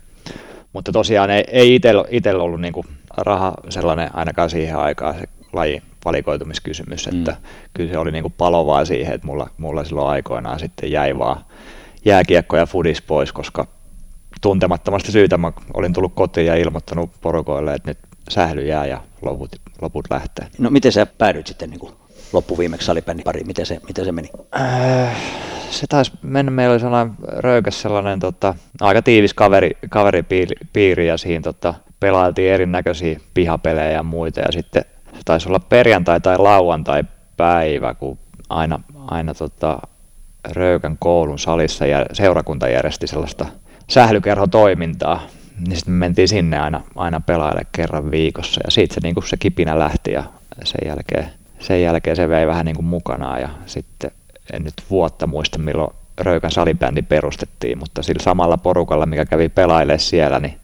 mutta 0.74 0.92
tosiaan 0.92 1.30
ei, 1.30 1.44
ei 1.48 1.80
itsellä 2.10 2.44
ollut 2.44 2.62
niin 2.62 2.74
kuin 2.74 2.88
raha 3.18 3.54
sellainen 3.70 4.16
ainakaan 4.16 4.50
siihen 4.50 4.78
aikaan 4.78 5.16
se 5.16 5.24
laji 5.54 5.82
valikoitumiskysymys, 6.06 7.08
mm. 7.12 7.18
että 7.18 7.38
kyllä 7.74 7.92
se 7.92 7.98
oli 7.98 8.12
niin 8.12 8.24
kuin 8.24 8.34
palovaa 8.38 8.86
siihen, 8.86 9.14
että 9.14 9.28
mulla, 9.28 9.50
mulla 9.58 9.84
silloin 9.84 10.08
aikoinaan 10.08 10.60
sitten 10.60 10.92
jäi 10.92 11.18
vaan 11.18 11.46
jääkiekko 12.06 12.58
ja 12.58 12.66
fudis 12.66 13.02
pois, 13.02 13.32
koska 13.32 13.68
tuntemattomasta 14.42 15.12
syytä 15.12 15.38
mä 15.38 15.52
olin 15.74 15.94
tullut 15.94 16.14
kotiin 16.16 16.48
ja 16.48 16.56
ilmoittanut 16.56 17.10
porukoille, 17.22 17.74
että 17.74 17.90
nyt 17.90 17.98
sähly 18.30 18.66
jää 18.66 18.86
ja 18.86 19.02
loput, 19.22 19.52
loput 19.82 20.06
lähtee. 20.10 20.48
No 20.58 20.70
miten 20.70 20.92
sä 20.92 21.06
päädyit 21.06 21.48
sitten 21.48 21.70
niin 21.70 21.80
kuin 21.80 21.94
loppuviimeksi 22.34 22.86
salibändin 22.86 23.24
pariin? 23.24 23.48
Miten 23.48 23.66
se, 23.66 23.80
miten 23.88 24.06
se 24.06 24.12
meni? 24.12 24.30
Äh, 24.56 25.16
se 25.70 25.88
taisi 25.88 26.12
mennä, 26.22 26.52
meillä 26.52 26.74
oli 26.74 26.80
sellainen 26.80 27.16
röykäs 27.38 27.82
sellainen 27.82 28.20
tota, 28.20 28.56
aika 28.82 29.02
tiivis 29.02 29.34
kaveri, 29.34 29.72
kaveripiiri 29.90 31.08
ja 31.08 31.18
siinä 31.18 31.42
tota, 31.42 31.74
pelailtiin 32.00 32.54
erinäköisiä 32.54 33.20
pihapelejä 33.34 33.92
ja 33.92 34.04
muita 34.04 34.40
ja 34.40 34.52
sitten 34.52 34.86
taisi 35.26 35.50
olla 35.50 35.60
perjantai 35.60 36.22
tai 36.22 36.38
lauantai 36.38 37.04
päivä, 37.38 37.94
kun 37.94 38.18
aina, 38.50 38.80
aina 39.08 39.34
tota, 39.34 39.80
Röykän 40.52 40.98
koulun 41.00 41.40
salissa 41.40 41.86
ja 41.86 42.06
seurakunta 42.14 42.70
järjesti 42.70 43.08
sellaista 43.08 43.46
sählykerhotoimintaa, 43.88 45.22
niin 45.68 45.76
sitten 45.76 45.94
me 45.94 46.00
mentiin 46.00 46.28
sinne 46.28 46.60
aina, 46.60 46.82
aina 46.96 47.22
pelaille 47.22 47.62
kerran 47.72 48.12
viikossa 48.12 48.62
ja 48.64 48.72
siitä 48.72 48.94
se, 48.94 49.00
niin 49.04 49.16
se 49.26 49.38
kipinä 49.38 49.80
lähti 49.80 50.12
ja 50.12 50.24
sen 50.64 50.88
jälkeen, 50.88 51.39
sen 51.60 51.82
jälkeen 51.82 52.16
se 52.16 52.30
vei 52.30 52.48
vähän 52.48 52.66
niin 52.66 52.76
kuin 52.76 52.86
mukanaan 52.86 53.42
ja 53.42 53.50
sitten 53.66 54.12
en 54.54 54.64
nyt 54.64 54.74
vuotta 54.90 55.28
muista 55.28 55.60
milloin 55.60 55.94
Röykän 56.20 56.52
salibändi 56.52 57.02
perustettiin, 57.02 57.78
mutta 57.78 58.04
sillä 58.04 58.24
samalla 58.24 58.58
porukalla, 58.58 59.06
mikä 59.06 59.26
kävi 59.26 59.50
pelailemaan 59.50 60.00
siellä, 60.00 60.40
niin 60.40 60.60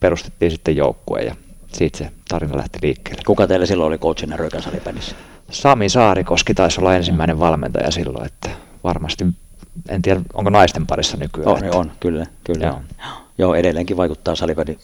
perustettiin 0.00 0.50
sitten 0.50 0.76
joukkue 0.76 1.20
ja 1.20 1.34
siitä 1.72 1.98
se 1.98 2.10
tarina 2.28 2.56
lähti 2.56 2.78
liikkeelle. 2.82 3.22
Kuka 3.26 3.46
teillä 3.46 3.66
silloin 3.66 3.88
oli 3.88 3.98
coachina 3.98 4.36
Röykän 4.36 4.62
salibändissä? 4.62 5.16
Sami 5.50 5.88
Saarikoski 5.88 6.54
taisi 6.54 6.80
olla 6.80 6.94
ensimmäinen 6.94 7.38
valmentaja 7.38 7.90
silloin, 7.90 8.26
että 8.26 8.50
varmasti, 8.84 9.24
en 9.88 10.02
tiedä 10.02 10.20
onko 10.34 10.50
naisten 10.50 10.86
parissa 10.86 11.16
nykyään. 11.16 11.48
On, 11.52 11.64
että... 11.64 11.78
on 11.78 11.92
kyllä. 12.00 12.26
kyllä. 12.44 12.66
Joo. 12.66 12.80
Joo, 13.38 13.54
edelleenkin 13.54 13.96
vaikuttaa 13.96 14.34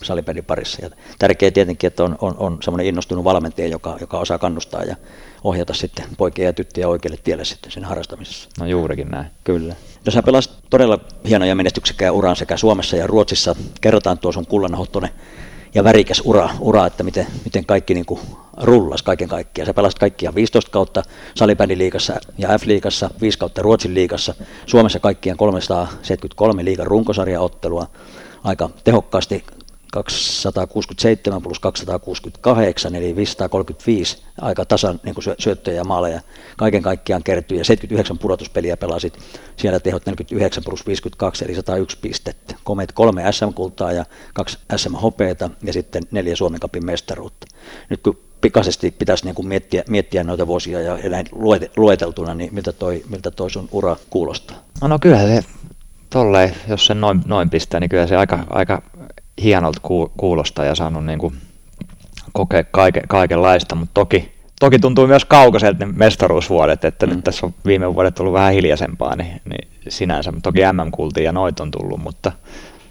salibändin 0.03 0.45
parissa. 0.45 0.83
Ja 0.83 0.91
tärkeää 1.19 1.51
tietenkin, 1.51 1.89
että 1.89 2.05
on, 2.05 2.17
on, 2.21 2.35
on 2.39 2.59
semmoinen 2.63 2.87
innostunut 2.87 3.25
valmentaja, 3.25 3.69
joka, 3.69 3.97
joka 4.01 4.19
osaa 4.19 4.39
kannustaa 4.39 4.83
ja 4.83 4.97
ohjata 5.45 5.75
sitten 5.75 6.05
poikia 6.19 6.45
ja 6.45 6.53
tyttöjä 6.53 6.89
oikealle 6.89 7.19
tielle 7.25 7.45
sitten 7.45 7.73
sen 7.73 7.85
harrastamisessa. 7.85 8.49
No 8.61 8.67
juurikin 8.67 9.09
näin. 9.09 9.27
Kyllä. 9.45 9.75
No 10.07 10.13
sä 10.13 10.23
pelasit 10.23 10.53
todella 10.71 10.99
hienoja 11.29 11.49
ja 11.49 11.55
menestyksekkää 11.55 12.13
uran 12.13 12.37
sekä 12.37 12.57
Suomessa 12.57 12.97
ja 12.97 13.07
Ruotsissa. 13.07 13.57
Kerrotaan 13.81 14.19
tuo 14.19 14.33
sun 14.33 14.47
kullanahottonen 14.47 15.11
ja 15.75 15.85
värikäs 15.85 16.23
ura, 16.25 16.51
ura 16.61 16.87
että 16.87 17.03
miten, 17.03 17.27
miten 17.45 17.67
kaikki 17.67 17.95
niin 17.95 18.07
kuin 18.07 18.21
rullas 18.57 19.03
kaiken 19.03 19.29
kaikkiaan. 19.29 19.67
Sä 19.67 19.75
pelasit 19.75 19.99
kaikkia 19.99 20.35
15 20.35 20.71
kautta 20.71 21.03
salibändiliigassa 21.35 22.21
ja 22.39 22.49
F-liigassa, 22.49 23.11
5 23.21 23.39
kautta 23.39 23.63
Ruotsin 23.63 23.95
liigassa, 23.95 24.35
Suomessa 24.67 25.01
kaikkiaan 25.01 25.37
373 25.37 26.65
liigan 26.65 26.87
runkosarjaottelua, 26.87 27.87
aika 28.44 28.70
tehokkaasti 28.85 29.44
267 29.92 31.42
plus 31.42 31.61
268, 31.61 32.94
eli 32.94 33.16
535 33.16 34.22
aika 34.40 34.64
tasan 34.64 35.00
niin 35.03 35.14
kuin 35.14 35.24
syöttöjä 35.38 35.76
ja 35.76 35.85
maaleja 35.85 36.20
kaiken 36.57 36.83
kaikkiaan 36.83 37.22
kertyi, 37.22 37.59
ja 37.59 37.64
79 37.64 38.18
pudotuspeliä 38.18 38.76
pelasit, 38.76 39.18
siellä 39.57 39.81
tehot 39.81 40.07
49 40.07 40.64
plus 40.64 40.87
52, 40.87 41.44
eli 41.44 41.55
101 41.55 41.98
pistettä. 42.00 42.55
Komeet 42.64 42.92
kolme 42.92 43.33
SM-kultaa 43.33 43.92
ja 43.92 44.05
kaksi 44.35 44.59
SM-hopeeta, 44.76 45.50
ja 45.62 45.72
sitten 45.72 46.03
neljä 46.11 46.37
Suomen 46.37 46.61
kapin 46.61 46.87
mestaruutta. 46.87 47.46
Nyt 47.88 48.03
kun 48.03 48.18
pikaisesti 48.40 48.90
pitäisi 48.90 49.24
niin 49.24 49.35
kuin 49.35 49.48
miettiä, 49.48 49.85
miettiä 49.88 50.24
noita 50.24 50.46
vuosia 50.46 50.81
ja 50.81 51.09
näin 51.09 51.26
lueteltuna, 51.76 52.35
niin 52.35 52.55
miltä 52.55 52.72
toi, 52.72 53.05
miltä 53.09 53.31
toi 53.31 53.50
sun 53.50 53.68
ura 53.72 53.96
kuulostaa? 54.11 54.57
No, 54.83 54.88
no 54.88 54.98
kyllä 54.98 55.18
se 55.18 55.44
tolleen, 56.11 56.55
jos 56.68 56.87
sen 56.87 57.01
noin, 57.01 57.20
noin 57.27 57.51
pistää, 57.51 57.81
niin 57.81 57.90
kyllä 57.90 58.07
se 58.07 58.16
aika, 58.16 58.38
aika 58.51 58.83
hienolta 59.42 59.81
kuulostaa 60.16 60.64
ja 60.64 60.75
saanut 60.75 61.05
niin 61.05 61.18
kuin 61.18 61.35
kokea 62.33 62.64
kaike, 62.64 63.03
kaikenlaista, 63.09 63.75
mutta 63.75 63.94
toki, 63.94 64.33
toki 64.61 64.79
tuntuu 64.79 65.07
myös 65.07 65.25
kaukaiselta 65.25 65.87
ne 65.87 65.92
mestaruusvuodet, 65.96 66.85
että 66.85 67.07
mm. 67.07 67.12
nyt 67.12 67.25
tässä 67.25 67.46
on 67.46 67.55
viime 67.66 67.94
vuodet 67.94 68.20
ollut 68.20 68.35
vähän 68.35 68.53
hiljaisempaa, 68.53 69.16
niin, 69.16 69.40
niin 69.44 69.68
sinänsä 69.88 70.33
toki 70.42 70.61
MM 70.61 70.90
kultiin 70.90 71.25
ja 71.25 71.33
noit 71.33 71.61
on 71.61 71.70
tullut, 71.70 72.03
mutta 72.03 72.33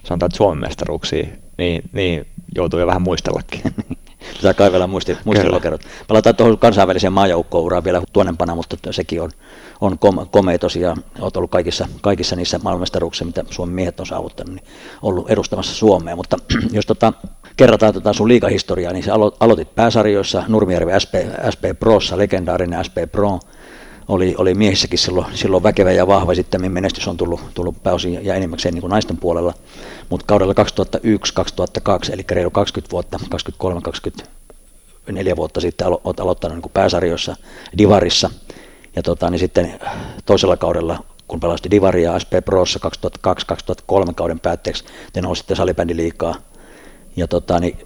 sanotaan, 0.04 0.28
että 0.28 0.38
Suomen 0.38 0.62
mestaruuksia, 0.62 1.28
niin, 1.58 1.90
niin 1.94 2.26
joutuu 2.56 2.80
jo 2.80 2.88
vähän 2.88 3.02
muistellakin. 3.02 3.62
Pitää 4.34 4.54
kaivella 4.54 4.88
muisti, 4.88 5.18
muistilokerot. 5.26 5.82
Palataan 6.08 6.36
tuohon 6.36 6.58
kansainväliseen 6.58 7.14
maajoukkouraan 7.14 7.84
vielä 7.84 8.02
tuonnempana, 8.14 8.56
mutta 8.56 8.78
sekin 8.92 9.22
on, 9.22 9.30
on 9.82 10.00
kom, 10.00 10.28
komea 10.32 10.60
tosiaan. 10.60 11.04
Olet 11.20 11.38
ollut 11.38 11.52
kaikissa, 11.52 11.88
kaikissa 12.02 12.36
niissä 12.36 12.60
maailmanmestaruuksissa, 12.64 13.26
mitä 13.26 13.44
Suomen 13.50 13.76
miehet 13.76 14.00
on 14.00 14.06
saavuttanut, 14.06 14.56
niin 14.56 14.66
ollut 15.02 15.30
edustamassa 15.30 15.76
Suomea. 15.76 16.16
Mutta 16.16 16.38
jos 16.72 16.86
tota, 16.86 17.14
kerrataan 17.58 17.94
tota 17.94 18.14
sun 18.14 18.28
liikahistoriaa, 18.28 18.94
niin 18.94 19.04
sä 19.04 19.14
alo, 19.14 19.38
aloitit 19.40 19.76
pääsarjoissa 19.76 20.44
Nurmijärvi 20.48 20.92
SP, 21.04 21.14
SP 21.54 21.64
Prossa, 21.80 22.18
legendaarinen 22.18 22.86
SP 22.88 22.98
Pro, 23.12 23.40
oli, 24.10 24.36
oli 24.38 24.54
miehissäkin 24.54 25.00
silloin, 25.00 25.28
silloin 25.34 25.64
väkevä 25.64 25.92
ja 25.92 26.08
vahva, 26.08 26.36
sitten 26.36 26.72
menestys 26.72 27.08
on 27.08 27.18
tullut, 27.18 27.42
tullut 27.54 27.84
pääosin 27.84 28.26
ja 28.26 28.36
enimmäkseen 28.36 28.74
niin 28.74 28.82
kuin 28.82 28.92
naisten 28.92 29.18
puolella, 29.18 29.54
mutta 30.10 30.26
kaudella 30.26 30.54
2001-2002, 30.54 32.14
eli 32.14 32.26
reilu 32.32 32.52
20 32.52 32.92
vuotta, 32.92 33.20
23-24 35.32 35.36
vuotta 35.36 35.62
sitten 35.62 35.88
alo, 35.88 36.02
olet 36.04 36.20
aloittanut 36.20 36.56
niin 36.56 36.62
kuin 36.62 36.74
pääsarjoissa 36.74 37.36
Divarissa, 37.78 38.30
ja 38.96 39.04
tota, 39.04 39.30
niin 39.30 39.40
sitten 39.40 39.80
toisella 40.26 40.58
kaudella 40.58 41.04
kun 41.28 41.40
pelasti 41.40 41.72
Divaria 41.72 42.20
SP 42.24 42.34
Prossa 42.46 42.80
2002-2003 44.10 44.14
kauden 44.16 44.40
päätteeksi, 44.40 44.84
te 45.14 45.22
nousitte 45.22 45.56
salibändiliikaa. 45.56 46.36
Ja 47.16 47.28
tota, 47.28 47.60
niin 47.60 47.78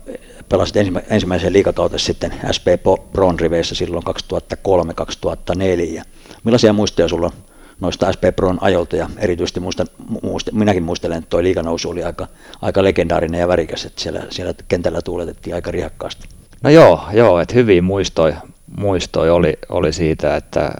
pelasit 0.49 0.77
ensimmä, 0.77 1.01
ensimmäisen 1.09 1.53
liikakauden 1.53 1.99
sitten 1.99 2.33
SP 2.55 2.67
Pron 3.13 3.39
riveissä 3.39 3.75
silloin 3.75 4.03
2003-2004. 5.99 6.03
Millaisia 6.43 6.73
muistoja 6.73 7.07
sulla 7.07 7.25
on 7.25 7.33
noista 7.79 8.11
SP 8.15 8.23
Pron 8.35 8.57
ajolta 8.61 8.95
ja 8.95 9.09
erityisesti 9.17 9.59
muistan, 9.59 9.87
muist, 10.21 10.49
minäkin 10.51 10.83
muistelen, 10.83 11.17
että 11.17 11.29
tuo 11.29 11.43
liikanousu 11.43 11.89
oli 11.89 12.03
aika, 12.03 12.27
aika 12.61 12.83
legendaarinen 12.83 13.39
ja 13.39 13.47
värikäs, 13.47 13.85
että 13.85 14.01
siellä, 14.01 14.23
siellä 14.29 14.53
kentällä 14.67 15.01
tuuletettiin 15.01 15.55
aika 15.55 15.71
rihakkaasti. 15.71 16.27
No 16.63 16.69
joo, 16.69 17.01
joo 17.13 17.39
että 17.39 17.53
hyviä 17.53 17.81
muistoja, 17.81 18.37
muistoja 18.77 19.33
oli, 19.33 19.57
oli 19.69 19.93
siitä, 19.93 20.35
että 20.35 20.71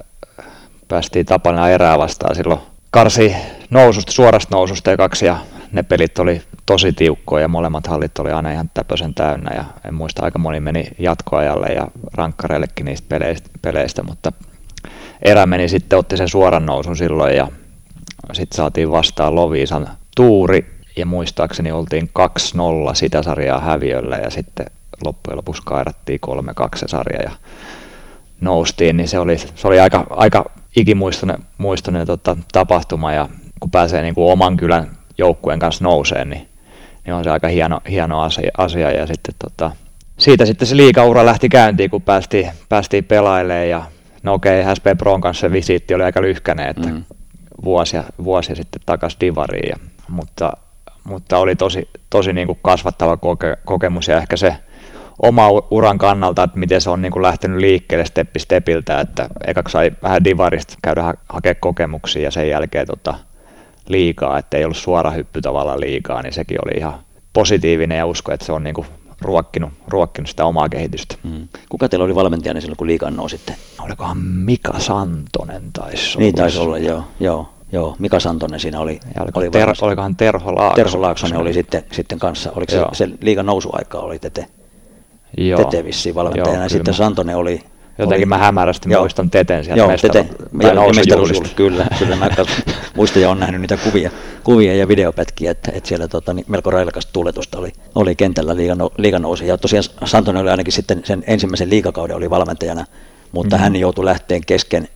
päästiin 0.88 1.26
tapana 1.26 1.70
erää 1.70 1.98
vastaan 1.98 2.36
silloin 2.36 2.60
karsi 2.92 3.36
noususta, 3.70 4.12
suorasta 4.12 4.56
noususta 4.56 4.92
ja 4.92 4.98
kaksi 4.98 5.26
ja 5.26 5.38
ne 5.72 5.84
pelit 5.84 6.20
oli 6.20 6.42
tosi 6.66 6.94
tiukkoja 6.94 7.42
ja 7.42 7.48
molemmat 7.48 7.88
hallit 7.88 8.20
oli 8.20 8.32
aina 8.32 8.52
ihan 8.52 8.70
täpösen 8.74 9.14
täynnä 9.14 9.56
ja 9.56 9.64
en 9.88 9.94
muista 9.94 10.26
aika 10.26 10.40
moni 10.40 10.60
meni 10.60 10.88
jatkoajalle 11.00 11.68
ja 11.68 11.88
rankkareillekin 12.14 12.86
niistä 12.86 13.06
peleistä, 13.10 13.50
peleistä 13.62 14.04
mutta 14.04 14.32
erä 15.22 15.46
meni 15.46 15.70
sitten, 15.70 16.00
otti 16.00 16.18
sen 16.18 16.30
suoran 16.30 16.66
nousun 16.66 16.98
silloin 16.98 17.36
ja 17.36 17.48
sitten 18.34 18.58
saatiin 18.58 18.92
vastaan 18.92 19.36
Loviisan 19.36 19.88
tuuri 20.16 20.74
ja 20.98 21.06
muistaakseni 21.06 21.72
oltiin 21.72 22.10
2-0 22.92 22.96
sitä 22.96 23.24
sarjaa 23.24 23.60
häviöllä 23.60 24.16
ja 24.16 24.30
sitten 24.30 24.66
loppujen 25.06 25.38
lopuksi 25.38 25.62
kairattiin 25.66 26.20
3-2 26.28 26.88
sarja 26.88 27.22
ja 27.22 27.32
noustiin, 28.42 28.98
niin 28.98 29.08
se 29.08 29.20
oli, 29.20 29.38
se 29.38 29.68
oli 29.68 29.80
aika, 29.80 30.08
aika 30.10 30.52
ikimuistoinen 30.76 31.38
muistoinen, 31.58 32.08
tota, 32.08 32.38
tapahtuma 32.52 33.14
ja 33.14 33.30
kun 33.60 33.72
pääsee 33.72 34.02
niin 34.02 34.16
kuin 34.16 34.32
oman 34.32 34.58
kylän 34.58 34.98
joukkueen 35.18 35.60
kanssa 35.60 35.84
nousee, 35.84 36.26
niin, 36.26 36.48
niin 37.06 37.14
on 37.14 37.24
se 37.24 37.30
aika 37.30 37.48
hieno, 37.48 37.82
hieno 37.90 38.22
asia, 38.22 38.52
asia. 38.58 38.92
ja 38.92 39.08
sitten 39.08 39.36
tota, 39.40 39.72
siitä 40.18 40.46
sitten 40.46 40.68
se 40.68 40.78
liikaura 40.78 41.26
lähti 41.26 41.50
käyntiin, 41.50 41.90
kun 41.90 42.02
päästiin, 42.02 42.52
päästiin 42.70 43.06
pelailemaan 43.06 43.70
ja 43.70 43.84
no 44.24 44.34
okei, 44.34 44.62
okay, 44.62 44.76
SP 44.78 44.86
Proon 44.98 45.22
kanssa 45.22 45.42
se 45.42 45.52
visiitti 45.52 45.94
oli 45.94 46.04
aika 46.04 46.22
lyhkäinen, 46.22 46.70
että 46.70 46.88
mm. 46.88 47.04
vuosia, 47.64 48.04
vuosia 48.24 48.56
sitten 48.56 48.82
takaisin 48.86 49.20
divariin, 49.20 49.70
ja, 49.70 49.76
mutta, 50.10 50.54
mutta 51.04 51.38
oli 51.38 51.56
tosi, 51.56 51.90
tosi 52.10 52.34
niin 52.34 52.48
kuin 52.48 52.60
kasvattava 52.62 53.18
koke, 53.18 53.58
kokemus 53.66 54.08
ja 54.08 54.18
ehkä 54.18 54.38
se 54.38 54.56
oma 55.20 55.48
uran 55.72 55.98
kannalta, 55.98 56.44
että 56.44 56.60
miten 56.60 56.82
se 56.82 56.90
on 56.90 57.02
niin 57.02 57.12
kuin 57.12 57.24
lähtenyt 57.24 57.60
liikkeelle 57.60 58.06
steppi 58.06 58.40
stepiltä, 58.40 59.00
että 59.00 59.30
ekaksi 59.48 59.72
sai 59.72 59.92
vähän 60.04 60.24
divarista 60.24 60.76
käydä 60.82 61.04
ha- 61.04 61.14
hakea 61.30 61.56
kokemuksia 61.56 62.24
ja 62.24 62.32
sen 62.32 62.50
jälkeen 62.50 62.88
tota, 62.88 63.16
liikaa, 63.88 64.38
että 64.38 64.58
ei 64.58 64.64
ollut 64.64 64.78
suora 64.78 65.12
hyppy 65.12 65.42
tavallaan 65.42 65.80
liikaa, 65.80 66.22
niin 66.22 66.34
sekin 66.34 66.58
oli 66.66 66.78
ihan 66.78 67.00
positiivinen 67.34 67.98
ja 67.98 68.06
usko, 68.06 68.32
että 68.32 68.46
se 68.46 68.52
on 68.52 68.64
niin 68.64 68.74
kuin 68.76 68.88
ruokkinut, 69.22 69.72
ruokkinut 69.88 70.30
sitä 70.30 70.46
omaa 70.46 70.70
kehitystä. 70.70 71.16
Mm. 71.24 71.48
Kuka 71.70 71.90
teillä 71.90 72.06
oli 72.06 72.16
valmentajana 72.16 72.62
silloin, 72.62 72.78
kun 72.78 72.88
liikaan 72.88 73.16
nousitte? 73.16 73.56
Olikohan 73.82 74.18
Mika 74.18 74.80
Santonen 74.80 75.64
taisi 75.74 76.18
Niin 76.18 76.36
taisi 76.36 76.60
olla, 76.60 76.78
joo. 76.78 77.04
joo. 77.20 77.50
Joo, 77.72 77.96
Mika 78.00 78.20
Santonen 78.20 78.60
siinä 78.60 78.80
oli. 78.80 79.00
Ja 79.16 79.22
oliko 79.22 79.40
oli 79.40 79.50
ter, 79.50 79.74
olikohan 79.82 80.16
Terho 80.16 80.56
Laaksonen? 80.56 80.86
Terho 80.86 81.02
Laaksonen 81.02 81.38
oli 81.40 81.54
sitten, 81.54 81.84
sitten 81.92 82.20
kanssa. 82.20 82.52
Oliko 82.56 82.72
se, 82.72 82.86
se 82.94 83.10
liigan 83.22 83.46
nousuaika 83.46 84.00
oli 84.00 84.20
Tete? 84.20 84.48
Joo. 85.38 85.64
Tete 85.64 85.84
vissiin 85.84 86.16
valmentajana. 86.16 86.60
Joo, 86.60 86.70
sitten 86.70 86.94
Santonen 86.94 87.38
oli 87.38 87.64
Jotenkin 87.98 88.28
oli, 88.28 88.30
mä 88.30 88.38
hämärästi 88.38 88.90
joo, 88.92 89.02
muistan 89.02 89.30
Teten 89.30 89.64
sieltä 89.64 89.80
joo, 89.80 89.88
mestaro, 89.88 90.14
tete, 90.14 90.30
ja, 90.62 90.94
mestaruusjuhlista. 90.96 91.56
Kyllä, 91.56 91.88
kyllä 92.00 92.16
mä 92.16 92.30
muistan 92.98 93.22
ja 93.22 93.30
on 93.30 93.40
nähnyt 93.40 93.62
niitä 93.62 93.78
kuvia, 93.78 94.12
kuvia 94.44 94.76
ja 94.76 94.88
videopätkiä, 94.88 95.52
että, 95.52 95.72
että 95.76 95.88
siellä 95.90 96.08
tota, 96.08 96.34
niin 96.34 96.46
melko 96.50 96.72
railakasta 96.72 97.14
tuletusta 97.14 97.58
oli, 97.58 97.72
oli 97.96 98.16
kentällä 98.16 98.56
liiganousi. 98.98 99.48
Ja 99.48 99.58
tosiaan 99.58 99.84
Santonen 100.06 100.42
oli 100.42 100.50
ainakin 100.50 100.74
sitten 100.74 101.02
sen 101.06 101.24
ensimmäisen 101.28 101.70
liikakauden 101.70 102.16
oli 102.16 102.30
valmentajana, 102.30 102.86
mutta 103.32 103.56
mm-hmm. 103.56 103.64
hän 103.64 103.76
joutui 103.76 104.06
lähteen 104.06 104.42
kesken 104.46 104.88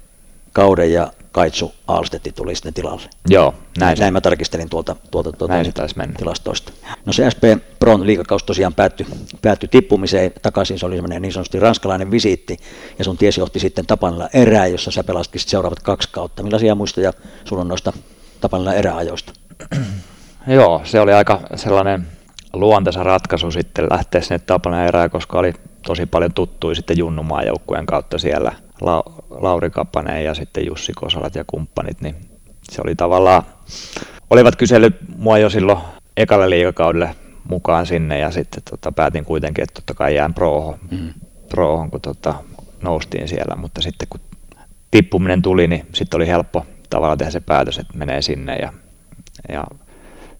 kauden 0.53 0.93
ja 0.93 1.11
Kaitsu 1.37 1.73
Alstetti 1.87 2.31
tuli 2.31 2.55
sitten 2.55 2.73
tilalle. 2.73 3.09
Joo, 3.29 3.53
näin. 3.79 3.97
Näin 3.99 4.13
mä 4.13 4.21
tarkistelin 4.21 4.69
tuolta, 4.69 4.95
tuolta, 5.11 5.31
tuolta 5.31 5.53
näin 5.53 5.73
niin 5.97 6.13
tilastoista. 6.13 6.71
No 7.05 7.13
se 7.13 7.29
SP 7.33 7.43
Pron 7.79 8.07
liikakaus 8.07 8.43
tosiaan 8.43 8.73
päättyi, 8.73 9.05
päättyi 9.41 9.69
tippumiseen 9.69 10.31
takaisin, 10.41 10.79
se 10.79 10.85
oli 10.85 10.95
semmoinen 10.95 11.21
niin 11.21 11.33
sanotusti 11.33 11.59
ranskalainen 11.59 12.11
visiitti, 12.11 12.57
ja 12.99 13.03
sun 13.05 13.17
tiesi 13.17 13.39
johti 13.39 13.59
sitten 13.59 13.85
Tapanilla 13.85 14.29
erää, 14.33 14.67
jossa 14.67 14.91
sä 14.91 15.03
pelastit 15.03 15.41
seuraavat 15.41 15.79
kaksi 15.79 16.09
kautta. 16.11 16.43
Millaisia 16.43 16.75
muistoja 16.75 17.13
sulla 17.45 17.61
on 17.61 17.67
noista 17.67 17.93
Tapanilla 18.41 18.73
eräajoista? 18.73 19.33
Joo, 20.47 20.81
se 20.83 20.99
oli 20.99 21.13
aika 21.13 21.41
sellainen 21.55 22.07
luontaisa 22.53 23.03
ratkaisu 23.03 23.51
sitten 23.51 23.87
lähteä 23.91 24.21
sinne 24.21 24.39
Tapanilla 24.39 24.85
erää, 24.85 25.09
koska 25.09 25.39
oli 25.39 25.53
tosi 25.87 26.05
paljon 26.05 26.33
tuttuja 26.33 26.75
sitten 26.75 26.97
Junnumaan 26.97 27.47
joukkueen 27.47 27.85
kautta 27.85 28.17
siellä– 28.17 28.51
La, 28.81 29.03
Lauri 29.29 29.69
Kapanen 29.69 30.23
ja 30.23 30.33
sitten 30.33 30.65
Jussi 30.65 30.93
Kosalat 30.93 31.35
ja 31.35 31.43
kumppanit, 31.47 32.01
niin 32.01 32.15
se 32.71 32.81
oli 32.85 32.95
tavallaan, 32.95 33.43
olivat 34.29 34.55
kysely 34.55 34.91
mua 35.17 35.37
jo 35.37 35.49
silloin 35.49 35.79
ekalle 36.17 36.49
liikakaudelle 36.49 37.15
mukaan 37.49 37.85
sinne 37.85 38.19
ja 38.19 38.31
sitten 38.31 38.63
tota, 38.69 38.91
päätin 38.91 39.25
kuitenkin, 39.25 39.63
että 39.63 39.73
totta 39.73 39.93
kai 39.93 40.15
jään 40.15 40.33
proho, 40.33 40.77
mm. 40.91 41.13
prohon, 41.49 41.91
kun 41.91 42.01
tota, 42.01 42.35
noustiin 42.81 43.27
siellä, 43.27 43.55
mutta 43.55 43.81
sitten 43.81 44.07
kun 44.09 44.19
tippuminen 44.91 45.41
tuli, 45.41 45.67
niin 45.67 45.85
sitten 45.93 46.17
oli 46.17 46.27
helppo 46.27 46.65
tavallaan 46.89 47.17
tehdä 47.17 47.31
se 47.31 47.39
päätös, 47.39 47.77
että 47.77 47.97
menee 47.97 48.21
sinne 48.21 48.55
ja, 48.55 48.73
ja 49.49 49.63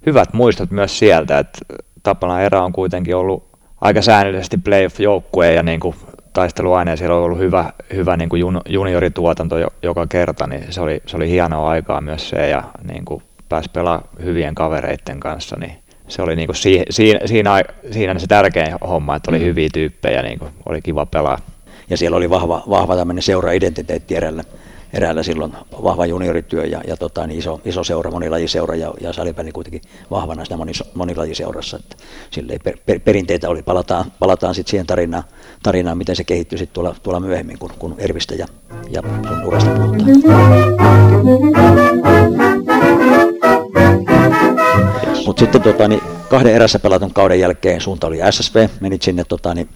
hyvät 0.06 0.34
muistot 0.34 0.71
myös 0.71 1.00
sieltä, 1.00 1.39
että 1.39 1.60
Tapana 2.04 2.41
erä 2.41 2.63
on 2.63 2.73
kuitenkin 2.73 3.15
ollut 3.15 3.47
aika 3.82 4.02
säännöllisesti 4.02 4.58
playoff-joukkue 4.58 5.54
ja 5.54 5.63
niin 5.63 5.80
kuin 5.80 5.95
taisteluaine 6.38 6.91
ja 6.91 6.97
siellä 6.97 7.15
on 7.15 7.23
ollut 7.23 7.39
hyvä, 7.39 7.73
hyvä 7.93 8.17
niin 8.17 8.30
kuin 8.30 8.43
juniorituotanto 8.69 9.56
joka 9.82 10.08
kerta, 10.08 10.47
niin 10.47 10.63
se 10.69 10.82
oli, 10.82 11.02
se 11.06 11.17
oli 11.17 11.30
hienoa 11.30 11.69
aikaa 11.69 12.02
myös 12.02 12.30
se 12.30 12.50
ja 12.50 12.63
niin 12.91 13.06
kuin 13.06 13.23
pääsi 13.50 13.69
pelaamaan 13.73 14.10
hyvien 14.23 14.56
kavereiden 14.56 15.19
kanssa, 15.19 15.56
niin 15.60 15.71
se 16.08 16.21
oli 16.21 16.36
niin 16.36 16.47
kuin 16.47 16.56
si, 16.56 16.84
siinä, 16.89 17.19
siinä, 17.26 17.63
siinä 17.91 18.19
se 18.19 18.28
tärkein 18.28 18.76
homma, 18.88 19.15
että 19.15 19.32
oli 19.32 19.39
mm. 19.39 19.45
hyviä 19.45 19.69
tyyppejä, 19.73 20.21
niin 20.21 20.39
kuin 20.39 20.52
oli 20.65 20.82
kiva 20.82 21.06
pelaa. 21.06 21.38
Ja 21.89 21.97
siellä 21.97 22.17
oli 22.17 22.30
vahva, 22.30 22.63
vahva 22.69 22.95
tämmöinen 22.95 23.23
seura-identiteetti 23.23 24.15
erällä 24.15 24.43
eräällä 24.93 25.23
silloin 25.23 25.54
vahva 25.84 26.06
juniorityö 26.06 26.65
ja, 26.65 26.82
ja 26.88 26.97
tota, 26.97 27.28
niin 27.28 27.39
iso, 27.39 27.62
iso 27.65 27.84
seura, 27.84 28.12
monilajiseura 28.12 28.76
ja, 28.76 28.93
ja 29.02 29.13
salipäni 29.13 29.52
kuitenkin 29.52 29.82
vahvana 30.12 30.43
sitä 30.43 30.58
moni, 30.58 30.71
monilajiseurassa. 30.93 31.78
Että 31.78 31.95
per, 32.63 32.78
per, 32.86 33.00
perinteitä 33.00 33.50
oli, 33.50 33.63
palataan, 33.63 34.12
palataan 34.19 34.56
sitten 34.56 34.71
siihen 34.71 34.88
tarinaan, 34.88 35.23
tarinaan, 35.63 35.98
miten 35.98 36.15
se 36.15 36.23
kehittyi 36.23 36.60
sit 36.60 36.73
tuolla, 36.73 36.96
tuolla 37.04 37.19
myöhemmin, 37.19 37.60
kun, 37.60 37.71
kun 37.79 37.96
Ervistä 37.98 38.35
ja, 38.35 38.48
ja 38.90 39.02
sun 39.27 39.46
urasta 39.46 39.69
puhutaan. 39.69 40.08
Mutta 45.25 45.40
sitten 45.40 45.62
tota, 45.62 45.88
niin 45.88 46.02
kahden 46.29 46.56
erässä 46.56 46.79
pelatun 46.79 47.13
kauden 47.13 47.40
jälkeen 47.40 47.81
suunta 47.81 48.08
oli 48.08 48.19
SSV, 48.31 48.67
menit 48.79 49.02
sinne 49.02 49.23
tota, 49.23 49.54
niin, 49.54 49.69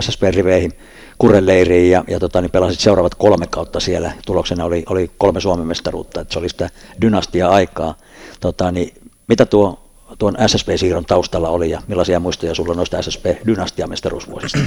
SSV-riveihin 0.00 0.72
kurreleiriin 1.18 1.90
ja, 1.90 2.04
ja 2.08 2.20
tota, 2.20 2.40
niin 2.40 2.50
pelasit 2.50 2.80
seuraavat 2.80 3.14
kolme 3.14 3.46
kautta 3.46 3.80
siellä. 3.80 4.12
Tuloksena 4.26 4.64
oli, 4.64 4.84
oli 4.88 5.10
kolme 5.18 5.40
Suomen 5.40 5.66
mestaruutta, 5.66 6.20
että 6.20 6.32
se 6.32 6.38
oli 6.38 6.48
sitä 6.48 6.70
dynastia-aikaa. 7.00 7.94
Tota, 8.40 8.72
niin, 8.72 8.94
mitä 9.28 9.46
tuo 9.46 9.88
tuon 10.18 10.36
SSP-siirron 10.46 11.04
taustalla 11.04 11.48
oli 11.48 11.70
ja 11.70 11.82
millaisia 11.88 12.20
muistoja 12.20 12.54
sulla 12.54 12.74
noista 12.74 12.98
SSP-dynastiamestaruusvuosista? 12.98 14.58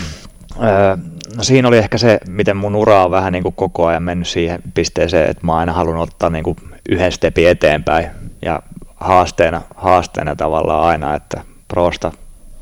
Öö, 0.64 0.98
no 1.38 1.44
siinä 1.44 1.68
oli 1.68 1.78
ehkä 1.78 1.98
se, 1.98 2.20
miten 2.28 2.58
mun 2.58 2.76
ura 2.76 3.06
on 3.06 3.12
vähän 3.12 3.34
niin 3.34 3.44
kuin 3.44 3.56
koko 3.56 3.86
ajan 3.86 4.04
mennyt 4.04 4.28
siihen 4.28 4.62
pisteeseen, 4.74 5.30
että 5.30 5.46
mä 5.46 5.58
aina 5.58 5.74
halunnut 5.74 6.10
ottaa 6.10 6.30
niin 6.30 6.44
kuin 6.44 6.58
yhden 6.90 7.12
stepin 7.12 7.48
eteenpäin 7.48 8.08
ja 8.42 8.64
haasteena, 8.96 9.62
haasteena 9.76 10.36
tavallaan 10.36 10.84
aina, 10.84 11.16
että 11.16 11.42
prosta 11.68 12.12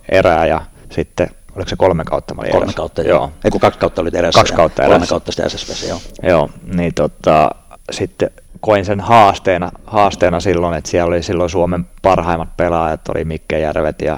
erää 0.09 0.45
ja 0.45 0.61
sitten 0.89 1.29
oliko 1.55 1.69
se 1.69 1.75
kolme 1.75 2.03
kautta 2.03 2.33
mä 2.33 2.41
olin 2.41 2.51
Kolme 2.51 2.63
erässä? 2.63 2.77
kautta, 2.77 3.01
joo. 3.01 3.31
Ei 3.43 3.51
kun 3.51 3.61
kaksi 3.61 3.79
kautta 3.79 4.01
oli 4.01 4.09
erässä. 4.13 4.39
Kaksi 4.39 4.53
kautta 4.53 4.81
Kolme 4.81 4.95
erässä. 4.95 5.09
kautta 5.09 5.31
sitä 5.31 5.49
SSVssä, 5.49 5.87
joo. 5.87 5.99
Joo, 6.23 6.49
niin 6.75 6.93
tota, 6.93 7.49
sitten 7.91 8.31
koin 8.59 8.85
sen 8.85 8.99
haasteena, 8.99 9.71
haasteena 9.85 10.39
silloin, 10.39 10.77
että 10.77 10.89
siellä 10.89 11.07
oli 11.07 11.23
silloin 11.23 11.49
Suomen 11.49 11.85
parhaimmat 12.01 12.57
pelaajat, 12.57 13.01
oli 13.15 13.25
Mikke 13.25 13.59
Järvet 13.59 14.01
ja 14.01 14.17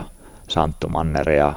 Santtu 0.50 0.90
Manner 0.90 1.30
ja 1.30 1.54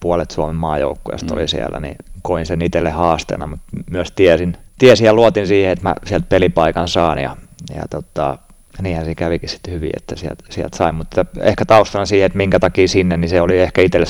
puolet 0.00 0.30
Suomen 0.30 0.56
maajoukkueesta 0.56 1.34
mm. 1.34 1.38
oli 1.38 1.48
siellä, 1.48 1.80
niin 1.80 1.96
koin 2.22 2.46
sen 2.46 2.62
itselle 2.62 2.90
haasteena, 2.90 3.46
mutta 3.46 3.64
myös 3.90 4.12
tiesin, 4.12 4.56
tiesin 4.78 5.04
ja 5.04 5.14
luotin 5.14 5.46
siihen, 5.46 5.72
että 5.72 5.88
mä 5.88 5.94
sieltä 6.06 6.26
pelipaikan 6.28 6.88
saan 6.88 7.18
ja, 7.18 7.36
ja 7.74 7.82
tota, 7.90 8.38
niinhän 8.80 9.04
se 9.04 9.14
kävikin 9.14 9.48
sitten 9.48 9.74
hyvin, 9.74 9.90
että 9.96 10.16
sieltä, 10.16 10.44
sieltä 10.50 10.76
sain, 10.76 10.94
mutta 10.94 11.24
ehkä 11.40 11.64
taustana 11.64 12.06
siihen, 12.06 12.26
että 12.26 12.36
minkä 12.36 12.58
takia 12.58 12.88
sinne, 12.88 13.16
niin 13.16 13.28
se 13.28 13.40
oli 13.40 13.58
ehkä 13.58 13.82
itselle 13.82 14.06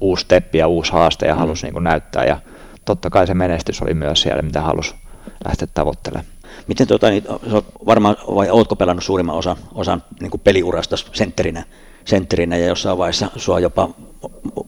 uusi 0.00 0.22
steppi 0.24 0.58
ja 0.58 0.68
uusi 0.68 0.92
haaste 0.92 1.26
ja 1.26 1.34
halusi 1.34 1.66
niin 1.66 1.72
kuin 1.72 1.84
näyttää. 1.84 2.24
Ja 2.24 2.40
totta 2.84 3.10
kai 3.10 3.26
se 3.26 3.34
menestys 3.34 3.82
oli 3.82 3.94
myös 3.94 4.22
siellä, 4.22 4.42
mitä 4.42 4.60
halusi 4.60 4.94
lähteä 5.44 5.68
tavoittelemaan. 5.74 6.26
Miten 6.66 6.86
tota, 6.86 7.10
niin, 7.10 7.24
varmaan, 7.86 8.16
vai 8.34 8.50
ootko 8.50 8.76
pelannut 8.76 9.04
suurimman 9.04 9.36
osan, 9.36 9.56
osan 9.74 10.02
niin 10.20 10.40
peliurasta 10.44 10.96
sentterinä, 10.96 11.64
sentterinä? 12.04 12.56
Ja 12.56 12.66
jossain 12.66 12.98
vaiheessa 12.98 13.30
sua 13.36 13.60
jopa 13.60 13.88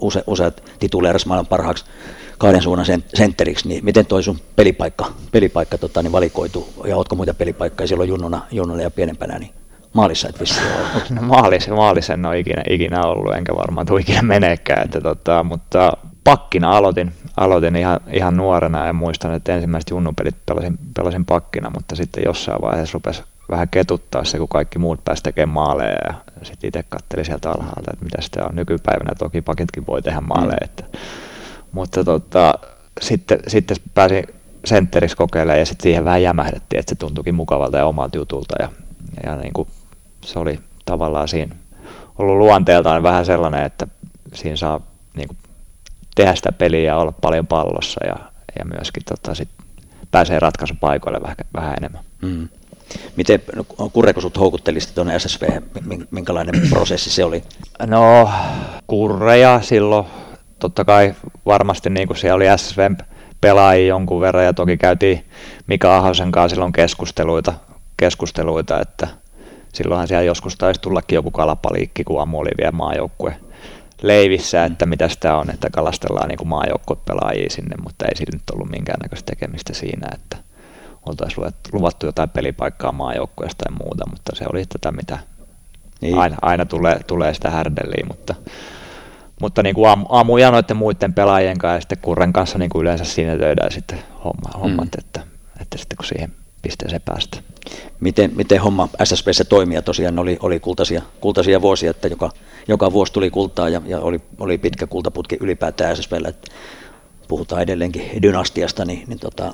use, 0.01 0.25
useat 0.27 0.63
tituleeras 0.79 1.27
maailman 1.27 1.47
parhaaksi 1.47 1.85
kahden 2.39 2.63
suunnan 2.63 2.87
sen- 2.87 3.05
sentteriksi, 3.15 3.69
niin 3.69 3.85
miten 3.85 4.07
toi 4.07 4.23
sun 4.23 4.41
pelipaikka, 4.57 5.07
pelipaikka 5.33 5.79
tota, 5.79 6.03
niin 6.03 6.13
valikoitu 6.13 6.69
ja 6.85 6.97
ootko 6.97 7.17
muita 7.17 7.35
pelipaikkoja 7.35 7.87
silloin 7.87 8.09
junnuna, 8.09 8.43
junnuna 8.51 8.83
ja 8.83 8.91
pienempänä, 8.91 9.39
niin 9.39 9.51
maalissa 9.93 10.29
et 10.29 10.41
vissiin 10.41 10.67
ole. 10.67 11.03
No 11.21 11.23
maalis, 11.23 11.69
maalis 11.69 12.11
en 12.11 12.27
ole 12.27 12.39
ikinä, 12.39 12.63
ikinä 12.71 13.03
ollut, 13.03 13.35
enkä 13.35 13.57
varmaan 13.57 13.87
tule 13.87 14.01
ikinä 14.01 14.23
menekään, 14.23 14.85
että 14.85 15.01
tota, 15.01 15.45
mutta 15.45 15.97
pakkina 16.25 16.77
aloitin, 16.77 17.13
aloitin 17.37 17.77
ihan, 17.77 18.01
ihan 18.13 18.37
nuorena 18.37 18.87
ja 18.87 18.93
muistan, 18.93 19.35
että 19.35 19.55
ensimmäiset 19.55 19.91
junnupelit 19.91 20.37
pelasin, 20.47 20.79
pelasin 20.97 21.25
pakkina, 21.25 21.71
mutta 21.71 21.97
sitten 21.97 22.25
jossain 22.27 22.63
vaiheessa 22.63 22.95
rupesi 22.95 23.23
vähän 23.51 23.69
ketuttaa 23.69 24.25
se, 24.25 24.39
kun 24.39 24.49
kaikki 24.49 24.79
muut 24.79 25.05
pääsi 25.05 25.23
tekemään 25.23 25.55
maaleja 25.55 25.97
ja 26.09 26.15
sitten 26.43 26.69
itse 26.69 26.83
katselin 26.89 27.25
sieltä 27.25 27.51
alhaalta, 27.51 27.91
että 27.93 28.05
mitä 28.05 28.23
sitä 28.23 28.45
on 28.45 28.57
nykypäivänä, 28.57 29.15
toki 29.19 29.43
pakitkin 29.43 29.87
voi 29.87 30.03
tehdä 30.03 30.21
maaleja, 30.21 30.59
että, 30.61 30.85
mutta 31.73 32.05
tota, 32.05 32.55
sitten, 33.01 33.39
sitten 33.49 33.77
pääsin 33.95 34.25
sentteriksi 34.65 35.17
kokeilemaan 35.17 35.59
ja 35.59 35.67
sitten 35.67 35.83
siihen 35.83 36.05
vähän 36.05 36.23
jämähdettiin, 36.23 36.81
että 36.81 36.91
se 36.91 36.95
tuntuikin 36.95 37.35
mukavalta 37.35 37.79
ja 37.79 37.87
omalta 37.87 38.17
jutulta 38.17 38.55
ja, 38.59 38.69
ja 39.27 39.37
niin 39.37 39.53
kuin 39.53 39.69
se 40.25 40.39
oli 40.39 40.61
tavallaan 40.85 41.29
siinä 41.29 41.57
ollut 42.19 42.37
luonteeltaan 42.37 43.03
vähän 43.03 43.27
sellainen, 43.27 43.65
että 43.65 43.87
siinä 44.35 44.57
saa 44.57 44.81
niin 45.17 45.29
kuin 45.29 45.39
tehdä 46.15 46.35
sitä 46.35 46.53
peliä 46.53 46.81
ja 46.81 46.97
olla 46.97 47.13
paljon 47.13 47.47
pallossa 47.47 48.07
ja, 48.07 48.17
ja 48.59 48.65
myöskin 48.65 49.03
tota, 49.09 49.35
sit 49.35 49.49
pääsee 50.11 50.41
ratkaisupaikoille 50.41 51.23
vähän, 51.23 51.37
vähän 51.55 51.75
enemmän. 51.79 52.05
Mm. 52.23 52.49
Miten 53.17 53.43
Kurreko 53.93 54.21
sut 54.21 54.39
houkutteli 54.39 54.79
tuonne 54.95 55.19
SSV, 55.19 55.47
min- 55.85 56.09
minkälainen 56.11 56.55
prosessi 56.71 57.11
se 57.11 57.25
oli? 57.25 57.43
No, 57.87 58.31
kurreja 58.87 59.61
silloin, 59.63 60.07
totta 60.59 60.85
kai 60.85 61.15
varmasti 61.47 61.91
niin 61.91 62.07
kuin 62.07 62.17
siellä 62.17 62.37
oli 62.37 62.59
SSVn 62.59 62.97
pelaajia 63.41 63.87
jonkun 63.87 64.21
verran 64.21 64.45
ja 64.45 64.53
toki 64.53 64.77
käytiin 64.77 65.25
Mika 65.67 65.97
Ahosen 65.97 66.33
kanssa 66.33 66.55
silloin 66.55 66.73
keskusteluita, 66.73 67.55
keskusteluita 67.97 68.81
että 68.81 69.09
silloinhan 69.73 70.09
siellä 70.09 70.23
joskus 70.23 70.57
taisi 70.57 70.81
tullakin 70.81 71.17
joku 71.17 71.31
kalapaliikki, 71.31 72.05
kun 72.05 72.23
Amu 72.23 72.39
oli 72.39 72.51
vielä 72.59 72.73
maajoukkue 72.73 73.37
leivissä, 74.03 74.65
että 74.65 74.87
mitä 74.87 75.09
sitä 75.09 75.37
on, 75.37 75.51
että 75.51 75.71
kalastellaan 75.71 76.29
niin 76.29 76.49
maajoukkuepelaajia 76.49 77.51
sinne, 77.51 77.77
mutta 77.85 78.05
ei 78.05 78.17
sillä 78.17 78.37
nyt 78.37 78.51
ollut 78.53 78.71
minkäännäköistä 78.71 79.27
tekemistä 79.27 79.75
siinä, 79.75 80.09
että 80.15 80.37
oltaisiin 81.09 81.45
luvat- 81.45 81.69
luvattu 81.73 82.07
jotain 82.07 82.31
pelipaikkaa 82.31 82.93
maajoukkueesta 82.93 83.65
tai 83.65 83.77
muuta, 83.85 84.05
mutta 84.11 84.33
se 84.37 84.45
oli 84.53 84.65
tätä, 84.67 84.93
mitä 84.93 85.19
Niin. 86.01 86.19
aina, 86.19 86.37
aina 86.43 86.65
tulee, 86.67 87.01
tulee 87.07 87.35
sitä 87.35 87.51
härdelliä, 87.51 88.07
mutta, 88.09 88.35
mutta 89.41 89.63
niin 89.63 89.75
kuin 89.75 89.89
aamu, 89.89 90.07
aamu 90.09 90.37
ja 90.37 90.51
noiden 90.51 90.77
muiden 90.77 91.13
pelaajien 91.15 91.59
kanssa 91.59 91.77
ja 91.77 91.81
sitten 91.81 91.99
Kurren 91.99 92.33
kanssa 92.33 92.59
niin 92.59 92.71
kuin 92.71 92.83
yleensä 92.83 93.05
siinä 93.05 93.37
töidään 93.39 93.73
sitten 93.73 93.99
homma, 94.25 94.61
hommat, 94.61 94.89
mm. 94.95 94.99
että, 94.99 95.21
että 95.61 95.79
sitten 95.79 95.97
kun 95.97 96.05
siihen 96.07 96.33
pisteeseen 96.63 97.03
päästään. 97.05 97.45
Miten, 98.01 98.33
miten 98.37 98.61
homma 98.61 98.89
SSVssä 99.05 99.45
toimii? 99.45 99.83
Tosiaan 99.83 100.19
oli, 100.19 100.39
oli 100.41 100.61
kultaisia, 100.61 101.03
kultaisia 101.21 101.63
vuosia, 101.63 101.91
että 101.91 102.09
joka, 102.09 102.31
joka 102.69 102.93
vuosi 102.93 103.13
tuli 103.13 103.31
kultaa 103.31 103.69
ja, 103.69 103.83
ja 103.87 104.01
oli, 104.01 104.21
oli 104.41 104.59
pitkä 104.59 104.87
kultaputki 104.87 105.37
ylipäätään 105.41 105.97
SSVllä. 105.97 106.29
Että 106.29 106.51
puhutaan 107.29 107.63
edelleenkin 107.63 108.23
dynastiasta, 108.23 108.85
niin, 108.85 109.05
niin 109.07 109.19
tota, 109.19 109.53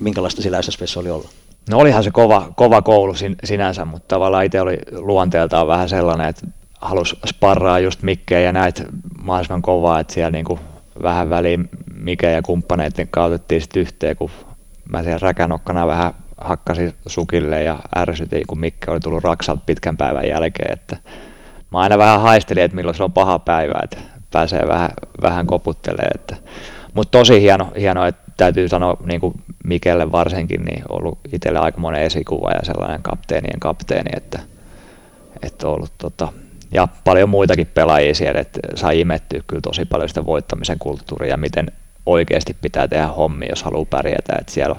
minkälaista 0.00 0.42
sillä 0.42 0.62
SSVssä 0.62 1.00
oli 1.00 1.10
olla? 1.10 1.28
No 1.70 1.78
olihan 1.78 2.04
se 2.04 2.10
kova, 2.10 2.52
kova 2.56 2.82
koulu 2.82 3.14
sin, 3.14 3.36
sinänsä, 3.44 3.84
mutta 3.84 4.08
tavallaan 4.08 4.44
itse 4.44 4.60
oli 4.60 4.78
luonteeltaan 4.92 5.66
vähän 5.66 5.88
sellainen, 5.88 6.28
että 6.28 6.46
halusi 6.80 7.18
sparraa 7.26 7.78
just 7.78 8.02
Mikkeä 8.02 8.40
ja 8.40 8.52
näitä 8.52 8.84
mahdollisimman 9.22 9.62
kovaa, 9.62 10.00
että 10.00 10.14
siellä 10.14 10.30
niinku 10.30 10.58
vähän 11.02 11.30
väliin 11.30 11.68
Mikke 11.94 12.32
ja 12.32 12.42
kumppaneiden 12.42 13.08
kautta 13.08 13.54
sitten 13.58 13.80
yhteen, 13.80 14.16
kun 14.16 14.30
mä 14.88 15.02
siellä 15.02 15.18
räkänokkana 15.22 15.86
vähän 15.86 16.14
hakkasin 16.40 16.94
sukille 17.06 17.62
ja 17.62 17.78
ärsytin, 17.96 18.46
kun 18.46 18.60
Mikke 18.60 18.90
oli 18.90 19.00
tullut 19.00 19.24
Raksalta 19.24 19.62
pitkän 19.66 19.96
päivän 19.96 20.28
jälkeen, 20.28 20.72
että 20.72 20.96
mä 21.70 21.78
aina 21.78 21.98
vähän 21.98 22.20
haistelin, 22.20 22.64
että 22.64 22.76
milloin 22.76 22.96
se 22.96 23.04
on 23.04 23.12
paha 23.12 23.38
päivä, 23.38 23.80
että 23.84 23.96
pääsee 24.32 24.68
vähän, 24.68 24.90
vähän 25.22 25.46
koputtelemaan, 25.46 26.12
että 26.14 26.36
mutta 26.94 27.18
tosi 27.18 27.40
hieno, 27.40 27.72
hieno, 27.78 28.06
että 28.06 28.32
täytyy 28.36 28.68
sanoa 28.68 28.96
niin 29.04 29.20
kuin 29.20 29.34
Mikelle 29.64 30.12
varsinkin, 30.12 30.64
niin 30.64 30.82
ollut 30.88 31.18
itselle 31.32 31.58
aika 31.58 31.80
monen 31.80 32.02
esikuva 32.02 32.50
ja 32.50 32.60
sellainen 32.62 33.02
kapteenien 33.02 33.60
kapteeni, 33.60 34.10
että, 34.16 34.38
että 35.42 35.68
ollut 35.68 35.92
tota, 35.98 36.32
ja 36.72 36.88
paljon 37.04 37.28
muitakin 37.28 37.66
pelaajia 37.66 38.14
siellä, 38.14 38.40
että 38.40 38.60
sai 38.74 39.00
imettyä 39.00 39.40
kyllä 39.46 39.60
tosi 39.60 39.84
paljon 39.84 40.08
sitä 40.08 40.26
voittamisen 40.26 40.78
kulttuuria 40.78 41.36
miten 41.36 41.66
oikeasti 42.06 42.56
pitää 42.62 42.88
tehdä 42.88 43.06
hommia, 43.06 43.48
jos 43.48 43.62
haluaa 43.62 43.84
pärjätä. 43.84 44.32
Että 44.40 44.52
siellä, 44.52 44.76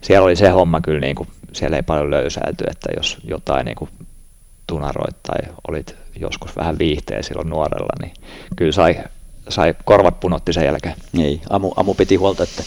siellä 0.00 0.24
oli 0.24 0.36
se 0.36 0.48
homma 0.48 0.80
kyllä, 0.80 1.00
niin 1.00 1.16
kuin, 1.16 1.28
siellä 1.52 1.76
ei 1.76 1.82
paljon 1.82 2.10
löysäilty, 2.10 2.64
että 2.70 2.88
jos 2.96 3.18
jotain 3.24 3.64
niin 3.64 3.76
kuin 3.76 3.90
tunaroit 4.66 5.22
tai 5.22 5.54
olit 5.68 5.96
joskus 6.20 6.56
vähän 6.56 6.78
viihteen 6.78 7.24
silloin 7.24 7.50
nuorella, 7.50 7.92
niin 8.02 8.12
kyllä 8.56 8.72
sai, 8.72 8.96
sai 9.48 9.74
korvat 9.84 10.20
punotti 10.20 10.52
sen 10.52 10.64
jälkeen. 10.64 10.94
Ei, 11.18 11.40
Amu, 11.50 11.72
Amu 11.76 11.94
piti 11.94 12.16
huolta, 12.16 12.42
että 12.42 12.62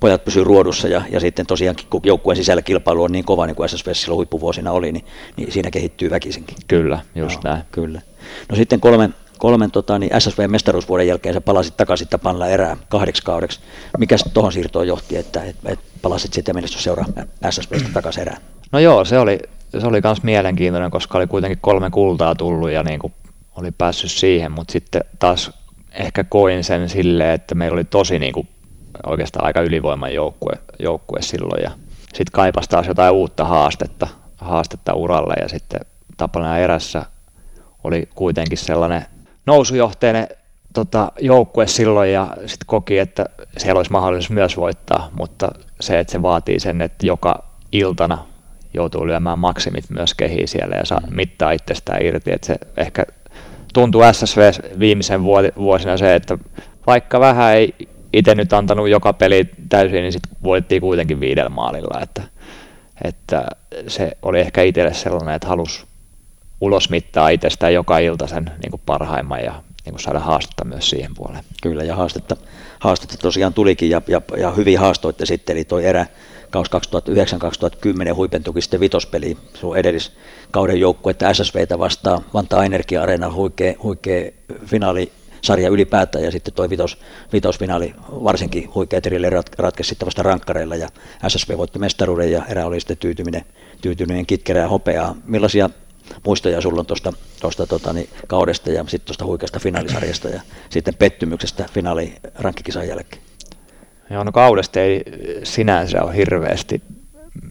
pojat 0.00 0.24
pysyy 0.24 0.44
ruodussa 0.44 0.88
ja, 0.88 1.02
ja 1.10 1.20
sitten 1.20 1.46
tosiaankin 1.46 1.86
kun 1.90 2.00
joukkueen 2.04 2.36
sisällä 2.36 2.62
kilpailu 2.62 3.02
on 3.02 3.12
niin 3.12 3.24
kova, 3.24 3.46
niin 3.46 3.56
kuin 3.56 3.68
SSV 3.68 3.94
silloin 3.94 4.16
huippuvuosina 4.16 4.72
oli, 4.72 4.92
niin, 4.92 5.04
niin 5.36 5.52
siinä 5.52 5.70
kehittyy 5.70 6.10
väkisinkin. 6.10 6.56
Kyllä, 6.68 7.00
just 7.14 7.44
Joo, 7.44 7.52
näin. 7.54 7.64
Kyllä. 7.72 8.00
No 8.48 8.56
sitten 8.56 8.80
kolmen, 8.80 9.14
kolmen 9.38 9.70
tota, 9.70 9.98
niin 9.98 10.12
SSV-mestaruusvuoden 10.18 11.06
jälkeen 11.06 11.34
sä 11.34 11.40
palasit 11.40 11.76
takaisin 11.76 12.08
Tapanilla 12.08 12.46
erää 12.46 12.76
kahdeksi 12.88 13.22
kaudeksi. 13.22 13.60
Mikäs 13.98 14.24
tuohon 14.34 14.52
siirtoon 14.52 14.86
johti, 14.86 15.16
että 15.16 15.44
et, 15.44 15.56
et 15.64 15.80
palasit 16.02 16.32
sitten 16.32 16.54
menestysseuraa 16.54 17.06
SSVstä 17.50 17.88
takaisin 17.92 18.20
erään? 18.20 18.42
No 18.72 18.78
joo, 18.78 19.04
se 19.04 19.18
oli, 19.18 19.38
se 19.78 19.86
oli 19.86 20.00
myös 20.04 20.22
mielenkiintoinen, 20.22 20.90
koska 20.90 21.18
oli 21.18 21.26
kuitenkin 21.26 21.58
kolme 21.60 21.90
kultaa 21.90 22.34
tullut 22.34 22.70
ja 22.70 22.82
niin 22.82 22.98
kuin 22.98 23.12
oli 23.56 23.70
päässyt 23.70 24.10
siihen, 24.10 24.52
mutta 24.52 24.72
sitten 24.72 25.04
taas 25.18 25.61
ehkä 25.94 26.24
koin 26.24 26.64
sen 26.64 26.88
silleen, 26.88 27.30
että 27.30 27.54
meillä 27.54 27.74
oli 27.74 27.84
tosi 27.84 28.18
niin 28.18 28.32
kuin 28.32 28.48
oikeastaan 29.06 29.46
aika 29.46 29.60
ylivoiman 29.60 30.14
joukkue, 30.14 30.52
joukkue 30.78 31.22
silloin 31.22 31.62
sitten 32.14 32.32
kaipasi 32.32 32.68
taas 32.68 32.86
jotain 32.86 33.12
uutta 33.12 33.44
haastetta, 33.44 34.08
haastetta 34.36 34.94
uralle 34.94 35.34
ja 35.40 35.48
sitten 35.48 35.80
Tapana 36.16 36.58
erässä 36.58 37.02
oli 37.84 38.08
kuitenkin 38.14 38.58
sellainen 38.58 39.04
nousujohteinen 39.46 40.28
tota, 40.74 41.12
joukkue 41.20 41.66
silloin 41.66 42.12
ja 42.12 42.28
sitten 42.40 42.66
koki, 42.66 42.98
että 42.98 43.24
siellä 43.56 43.78
olisi 43.78 43.92
mahdollisuus 43.92 44.30
myös 44.30 44.56
voittaa, 44.56 45.10
mutta 45.12 45.48
se, 45.80 45.98
että 45.98 46.12
se 46.12 46.22
vaatii 46.22 46.60
sen, 46.60 46.82
että 46.82 47.06
joka 47.06 47.44
iltana 47.72 48.18
joutuu 48.74 49.06
lyömään 49.06 49.38
maksimit 49.38 49.84
myös 49.90 50.14
kehiin 50.14 50.48
siellä 50.48 50.76
ja 50.76 50.86
saa 50.86 51.00
mittaa 51.10 51.52
itsestään 51.52 52.02
irti, 52.02 52.32
että 52.32 52.46
se 52.46 52.56
ehkä 52.76 53.04
tuntuu 53.72 54.02
SSV 54.12 54.50
viimeisen 54.78 55.24
vuosina 55.56 55.96
se, 55.96 56.14
että 56.14 56.38
vaikka 56.86 57.20
vähän 57.20 57.54
ei 57.54 57.74
itse 58.12 58.34
nyt 58.34 58.52
antanut 58.52 58.88
joka 58.88 59.12
peli 59.12 59.48
täysin, 59.68 60.02
niin 60.02 60.12
sitten 60.12 60.36
voittiin 60.42 60.80
kuitenkin 60.80 61.20
viidellä 61.20 61.48
maalilla, 61.48 62.00
että, 62.02 62.22
että 63.04 63.46
se 63.88 64.16
oli 64.22 64.40
ehkä 64.40 64.62
itselle 64.62 64.94
sellainen, 64.94 65.34
että 65.34 65.48
halusi 65.48 65.84
ulosmittaa 66.60 67.28
itsestään 67.28 67.74
joka 67.74 67.98
ilta 67.98 68.26
sen 68.26 68.44
niin 68.44 68.70
kuin 68.70 68.82
parhaimman 68.86 69.44
ja 69.44 69.52
niin 69.84 69.92
kuin 69.92 70.00
saada 70.00 70.18
haastetta 70.18 70.64
myös 70.64 70.90
siihen 70.90 71.14
puoleen. 71.14 71.44
Kyllä, 71.62 71.84
ja 71.84 71.96
haastetta, 71.96 72.36
haastetta 72.78 73.16
tosiaan 73.16 73.54
tulikin, 73.54 73.90
ja, 73.90 74.02
ja, 74.08 74.20
ja 74.36 74.50
hyvin 74.50 74.78
haastoitte 74.78 75.26
sitten, 75.26 75.56
eli 75.56 75.64
toi 75.64 75.84
erä 75.84 76.06
kaus 76.52 76.70
2009-2010 78.10 78.14
huipentukin 78.14 78.62
sitten 78.62 78.80
vitospeli, 78.80 79.36
sun 79.54 79.76
edelliskauden 79.76 80.80
joukkuetta 80.80 81.34
SSVtä 81.34 81.78
vastaan 81.78 82.24
Vantaa 82.34 82.64
Energia-areenalla 82.64 83.34
huikea, 83.34 83.74
huikea 83.82 84.30
finaali 84.66 85.12
sarja 85.42 85.68
ylipäätään 85.68 86.24
ja 86.24 86.30
sitten 86.30 86.54
toi 86.54 86.70
vitos, 86.70 86.98
vitosfinaali 87.32 87.94
varsinkin 88.10 88.74
huikea 88.74 89.00
trille 89.00 89.30
rat, 89.30 89.50
ratkesi 89.58 89.88
sitten 89.88 90.06
vasta 90.06 90.22
rankkareilla 90.22 90.76
ja 90.76 90.88
SSV 91.28 91.56
voitti 91.56 91.78
mestaruuden 91.78 92.32
ja 92.32 92.46
erä 92.46 92.66
oli 92.66 92.80
sitten 92.80 92.96
tyytyminen, 92.96 93.44
tyytyminen 93.82 94.26
kitkerää 94.26 94.68
hopeaa. 94.68 95.16
Millaisia 95.24 95.70
muistoja 96.26 96.60
sulla 96.60 96.80
on 96.80 96.86
tuosta 96.86 97.12
tosta, 97.40 97.66
tota, 97.66 97.92
niin, 97.92 98.08
kaudesta 98.26 98.70
ja 98.70 98.84
sitten 98.88 99.06
tuosta 99.06 99.24
huikeasta 99.24 99.58
finaalisarjasta 99.58 100.28
ja 100.28 100.40
sitten 100.70 100.94
pettymyksestä 100.94 101.68
finaali 101.72 102.14
rankkikisan 102.34 102.88
jälkeen? 102.88 103.22
Joo, 104.10 104.24
no 104.24 104.32
kaudesta 104.32 104.80
ei 104.80 105.02
sinänsä 105.42 106.02
ole 106.02 106.16
hirveästi 106.16 106.82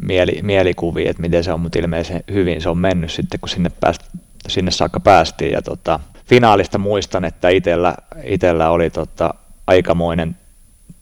mieli, 0.01 0.39
mielikuvia, 0.41 1.09
että 1.09 1.21
miten 1.21 1.43
se 1.43 1.53
on, 1.53 1.59
mutta 1.59 1.79
ilmeisesti 1.79 2.33
hyvin 2.33 2.61
se 2.61 2.69
on 2.69 2.77
mennyt 2.77 3.11
sitten, 3.11 3.39
kun 3.39 3.49
sinne, 3.49 3.71
pääst, 3.79 4.01
sinne 4.47 4.71
saakka 4.71 4.99
päästiin. 4.99 5.51
Ja 5.51 5.61
tota, 5.61 5.99
finaalista 6.25 6.77
muistan, 6.77 7.25
että 7.25 7.49
itellä, 7.49 7.95
itellä 8.23 8.69
oli 8.69 8.89
tota, 8.89 9.33
aikamoinen 9.67 10.35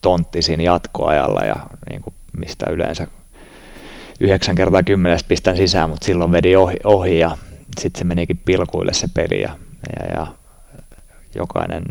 tontti 0.01 0.41
siinä 0.41 0.63
jatkoajalla 0.63 1.41
ja 1.41 1.55
niin 1.89 2.01
kuin 2.01 2.13
mistä 2.37 2.65
yleensä 2.69 3.07
yhdeksän 4.19 4.55
kertaa 4.55 4.83
kymmenestä 4.83 5.27
pistän 5.27 5.57
sisään, 5.57 5.89
mutta 5.89 6.05
silloin 6.05 6.31
vedi 6.31 6.55
ohi, 6.55 6.77
ohi 6.83 7.19
ja 7.19 7.37
sitten 7.79 7.99
se 7.99 8.05
menikin 8.05 8.41
pilkuille 8.45 8.93
se 8.93 9.07
peli 9.13 9.41
ja, 9.41 9.57
ja, 9.95 10.15
ja 10.15 10.27
jokainen, 11.35 11.83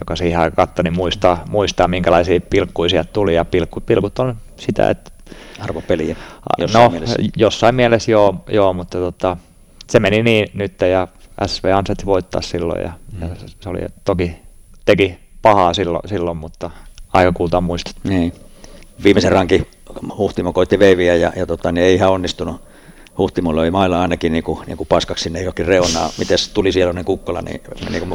joka 0.00 0.16
siihen 0.16 0.40
aikaan 0.40 0.68
katsoi, 0.68 0.82
niin 0.82 0.96
muistaa, 0.96 1.44
muistaa, 1.48 1.88
minkälaisia 1.88 2.40
pilkkuja 2.40 2.88
sieltä 2.90 3.10
tuli 3.12 3.34
ja 3.34 3.44
pilkku, 3.44 3.80
pilkut 3.80 4.18
on 4.18 4.36
sitä, 4.56 4.90
että 4.90 5.10
arvopeliä 5.58 6.16
jossain 6.58 6.84
no, 6.84 6.90
mielessä. 6.90 7.16
jossain 7.36 7.74
mielessä 7.74 8.10
joo, 8.10 8.44
joo 8.48 8.72
mutta 8.72 8.98
tota, 8.98 9.36
se 9.90 10.00
meni 10.00 10.22
niin 10.22 10.48
nyt 10.54 10.80
ja 10.80 11.08
SV 11.46 11.64
ansaitsi 11.74 12.06
voittaa 12.06 12.42
silloin 12.42 12.82
ja, 12.82 12.92
mm. 13.12 13.28
ja 13.28 13.28
se 13.60 13.68
oli 13.68 13.80
toki 14.04 14.36
teki 14.84 15.18
pahaa 15.42 15.74
silloin, 15.74 16.08
silloin 16.08 16.36
mutta 16.36 16.70
aika 17.12 17.32
kultaa 17.32 17.60
muistot. 17.60 17.96
Niin. 18.04 18.32
Viimeisen 19.04 19.32
rankin 19.32 19.66
Huhtimo 20.18 20.52
koitti 20.52 20.78
veiviä 20.78 21.16
ja, 21.16 21.32
ja 21.36 21.46
tota, 21.46 21.72
niin 21.72 21.84
ei 21.84 21.94
ihan 21.94 22.10
onnistunut. 22.10 22.62
Huhtimo 23.18 23.56
löi 23.56 23.70
mailla 23.70 24.02
ainakin 24.02 24.32
niin 24.32 24.44
kuin, 24.44 24.66
niin 24.66 24.76
kuin 24.76 24.88
paskaksi 24.88 25.22
sinne 25.22 25.40
johonkin 25.40 25.66
reunaan. 25.66 26.10
Miten 26.18 26.38
tuli 26.54 26.72
siellä 26.72 27.04
kukkola, 27.04 27.42
niin 27.42 27.60
menikö, 27.84 28.06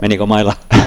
menikö 0.00 0.26
mailla, 0.26 0.52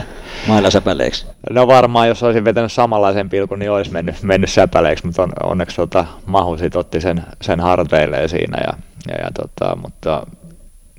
mailla 0.48 0.70
säpäleeksi? 0.70 1.26
No 1.50 1.68
varmaan, 1.68 2.08
jos 2.08 2.24
olisin 2.24 2.46
vetänyt 2.46 2.72
samanlaisen 2.72 3.30
pilkun, 3.30 3.60
niin 3.60 3.72
olisi 3.72 3.92
mennyt, 3.92 4.24
mennyt 4.24 4.50
säpäleeksi, 4.50 5.06
mutta 5.06 5.24
on, 5.24 5.32
onneksi 5.44 5.76
tota, 5.76 6.06
Mahu 6.26 6.58
sit 6.58 6.76
otti 6.76 7.02
sen, 7.02 7.24
sen 7.42 7.60
harteilleen 7.60 8.30
siinä. 8.30 8.58
Ja, 8.68 8.74
ja, 9.08 9.24
ja 9.24 9.32
tota, 9.32 9.76
mutta 9.76 10.28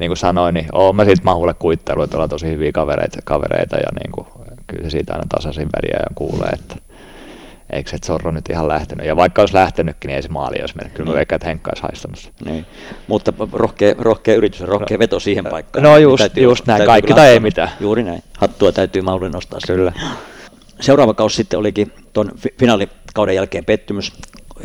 niin 0.01 0.09
kuin 0.09 0.16
sanoin, 0.16 0.55
niin 0.55 0.66
olen 0.72 0.97
mä 0.97 1.05
siitä 1.05 1.24
Mahulle 1.24 1.55
kuittailu, 1.55 2.03
että 2.03 2.16
ollaan 2.16 2.30
tosi 2.30 2.47
hyviä 2.47 2.72
kavereita, 2.72 3.18
kavereita 3.24 3.76
ja 3.76 3.88
niin 4.03 4.12
kuin, 4.12 4.26
kyllä 4.66 4.82
se 4.82 4.90
siitä 4.90 5.12
aina 5.12 5.26
tasaisin 5.28 5.68
väliä 5.76 5.99
ja 5.99 6.14
kuulee, 6.14 6.49
että 6.49 6.76
eikö 7.70 7.90
se 7.90 7.98
Zorro 8.06 8.30
nyt 8.30 8.48
ihan 8.50 8.68
lähtenyt. 8.68 9.06
Ja 9.06 9.16
vaikka 9.16 9.42
olisi 9.42 9.54
lähtenytkin, 9.54 10.08
niin 10.08 10.16
ei 10.16 10.22
se 10.22 10.28
maali 10.28 10.56
olisi 10.60 10.76
mennyt. 10.76 10.94
Kyllä 10.94 11.08
niin. 11.08 11.16
veikkaan, 11.16 11.36
että 11.36 11.46
Henkka 11.46 11.70
olisi 11.70 11.82
haistanut 11.82 12.32
niin. 12.44 12.66
Mutta 13.06 13.32
rohkea, 13.52 13.94
rohkea 13.98 14.34
yritys 14.34 14.60
rohkea 14.60 14.98
veto 14.98 15.20
siihen 15.20 15.44
paikkaan. 15.50 15.82
No 15.82 15.98
just, 15.98 16.36
just 16.36 16.66
näin, 16.66 16.86
kaikki 16.86 17.14
tai 17.14 17.28
ei 17.28 17.40
mitään. 17.40 17.70
Juuri 17.80 18.02
näin. 18.02 18.22
Hattua 18.38 18.72
täytyy 18.72 19.02
Maulin 19.02 19.32
nostaa. 19.32 19.58
Kyllä. 19.66 19.92
Seuraava 20.80 21.14
kausi 21.14 21.36
sitten 21.36 21.58
olikin 21.58 21.92
tuon 22.12 22.30
finaalikauden 22.58 23.34
jälkeen 23.34 23.64
pettymys. 23.64 24.12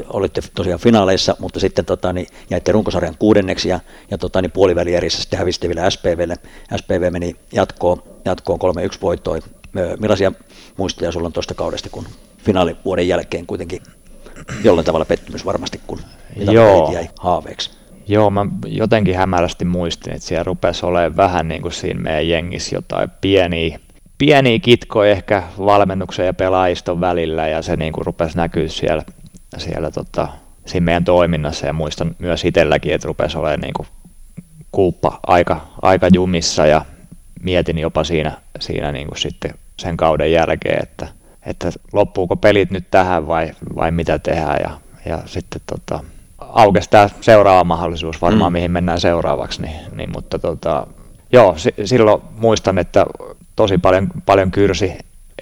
Olitte 0.08 0.42
tosiaan 0.56 0.80
finaaleissa, 0.80 1.36
mutta 1.40 1.60
sitten 1.60 1.86
tota, 1.86 2.14
niin, 2.14 2.28
jäitte 2.50 2.72
runkosarjan 2.72 3.16
kuudenneksi 3.20 3.70
ja, 3.70 3.80
ja 4.12 4.18
tota, 4.18 4.42
niin 4.42 4.52
puolivälierissä 4.52 5.22
sitten 5.22 5.40
hävisitte 5.40 5.68
vielä 5.68 5.90
SPVlle. 5.90 6.36
SPV 6.76 7.12
meni 7.12 7.36
jatkoon, 7.54 8.04
jatkoon 8.26 8.60
3-1 8.60 8.98
voittoon. 9.02 9.42
Millaisia 10.00 10.32
muistoja 10.78 11.12
sulla 11.12 11.26
on 11.26 11.34
tuosta 11.34 11.54
kaudesta, 11.54 11.90
kun 11.90 12.06
finaalivuoden 12.50 13.08
jälkeen 13.08 13.46
kuitenkin 13.46 13.82
jollain 14.64 14.86
tavalla 14.86 15.06
pettymys 15.06 15.46
varmasti, 15.46 15.82
kun 15.88 16.00
Joo. 16.36 16.92
jäi 16.94 17.10
haaveeksi. 17.20 17.72
Joo, 18.08 18.30
mä 18.30 18.46
jotenkin 18.66 19.16
hämärästi 19.16 19.66
muistin, 19.66 20.14
että 20.14 20.28
siellä 20.28 20.44
rupesi 20.44 20.86
olemaan 20.86 21.18
vähän 21.18 21.48
niin 21.48 21.62
kuin 21.62 21.72
siinä 21.72 22.02
meidän 22.02 22.28
jengissä 22.28 22.76
jotain 22.76 23.10
pieniä, 23.22 23.80
pieniä 24.18 24.60
kitkoja 24.60 25.12
ehkä 25.12 25.44
valmennuksen 25.60 26.26
ja 26.26 26.34
pelaajiston 26.34 27.02
välillä 27.02 27.48
ja 27.48 27.62
se 27.62 27.76
niin 27.76 27.94
kuin 27.94 28.06
rupesi 28.06 28.38
näkyä 28.38 28.68
siellä, 28.68 29.04
siellä 29.58 29.92
tota, 29.92 30.28
siinä 30.66 30.86
meidän 30.86 31.04
toiminnassa 31.04 31.68
ja 31.68 31.74
muistan 31.74 32.16
myös 32.20 32.46
itselläkin, 32.46 32.94
että 32.94 33.08
rupesi 33.08 33.38
olemaan 33.38 33.60
niin 33.60 33.74
kuin 33.74 33.88
kuuppa 34.72 35.20
aika, 35.28 35.68
aika 35.82 36.08
jumissa 36.14 36.66
ja 36.66 36.86
mietin 37.42 37.78
jopa 37.78 38.04
siinä, 38.04 38.38
siinä 38.60 38.92
niin 38.92 39.08
kuin 39.08 39.18
sitten 39.18 39.54
sen 39.80 39.98
kauden 39.98 40.32
jälkeen, 40.32 40.84
että– 40.84 41.08
että 41.46 41.72
loppuuko 41.94 42.36
pelit 42.36 42.72
nyt 42.72 42.86
tähän 42.92 43.28
vai, 43.28 43.52
vai 43.76 43.92
mitä 43.92 44.20
tehdään 44.20 44.58
ja, 44.64 44.72
ja 45.06 45.20
sitten 45.26 45.62
tota, 45.66 46.00
aukesi 46.38 46.90
tämä 46.90 47.10
seuraava 47.22 47.64
mahdollisuus 47.64 48.22
varmaan, 48.22 48.52
mm. 48.52 48.54
mihin 48.54 48.72
mennään 48.72 49.00
seuraavaksi, 49.00 49.62
niin, 49.62 49.76
niin 49.96 50.12
mutta 50.12 50.40
tota, 50.40 50.88
joo, 51.32 51.58
s- 51.58 51.88
silloin 51.88 52.22
muistan, 52.40 52.78
että 52.78 53.06
tosi 53.56 53.78
paljon, 53.78 54.08
paljon 54.26 54.52
kyrsi, 54.52 54.94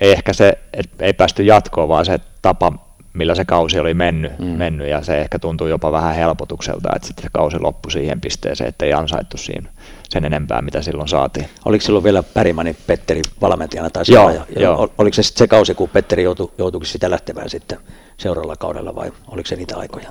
ei 0.02 0.12
ehkä 0.12 0.34
se, 0.34 0.58
että 0.74 1.06
ei 1.06 1.14
päästy 1.14 1.43
jatkoon, 1.43 1.89
vaan 1.89 2.06
se 2.06 2.20
tapa, 2.41 2.74
millä 3.18 3.36
se 3.36 3.45
kausi 3.45 3.80
oli 3.80 3.93
mennyt, 3.93 4.39
mm. 4.39 4.45
mennyt 4.45 4.88
ja 4.88 5.01
se 5.01 5.18
ehkä 5.18 5.39
tuntui 5.39 5.70
jopa 5.70 5.91
vähän 5.91 6.15
helpotukselta, 6.15 6.89
että 6.95 7.07
sitten 7.07 7.24
se 7.24 7.30
kausi 7.34 7.59
loppui 7.59 7.91
siihen 7.91 8.22
pisteeseen, 8.22 8.68
että 8.68 8.86
ei 8.86 8.93
ansaittu 8.93 9.38
siinä 9.38 9.70
sen 10.09 10.26
enempää, 10.26 10.61
mitä 10.61 10.82
silloin 10.82 11.07
saatiin. 11.07 11.49
Oliko 11.65 11.82
silloin 11.86 12.03
vielä 12.03 12.24
Pärimani 12.24 12.76
Petteri 12.88 13.22
valmentajana 13.41 13.89
tai 13.89 14.03
joo, 14.07 14.30
ja, 14.30 14.45
joo. 14.59 14.89
Oliko 14.97 15.13
se 15.15 15.24
se 15.24 15.47
kausi, 15.47 15.74
kun 15.76 15.89
Petteri 15.89 16.24
joutui, 16.24 16.51
joutuikin 16.57 16.89
sitä 16.89 17.09
lähtemään 17.09 17.49
sitten 17.49 17.80
seuraavalla 18.18 18.55
kaudella 18.55 18.95
vai 18.95 19.11
oliko 19.28 19.47
se 19.47 19.55
niitä 19.55 19.78
aikoja? 19.78 20.09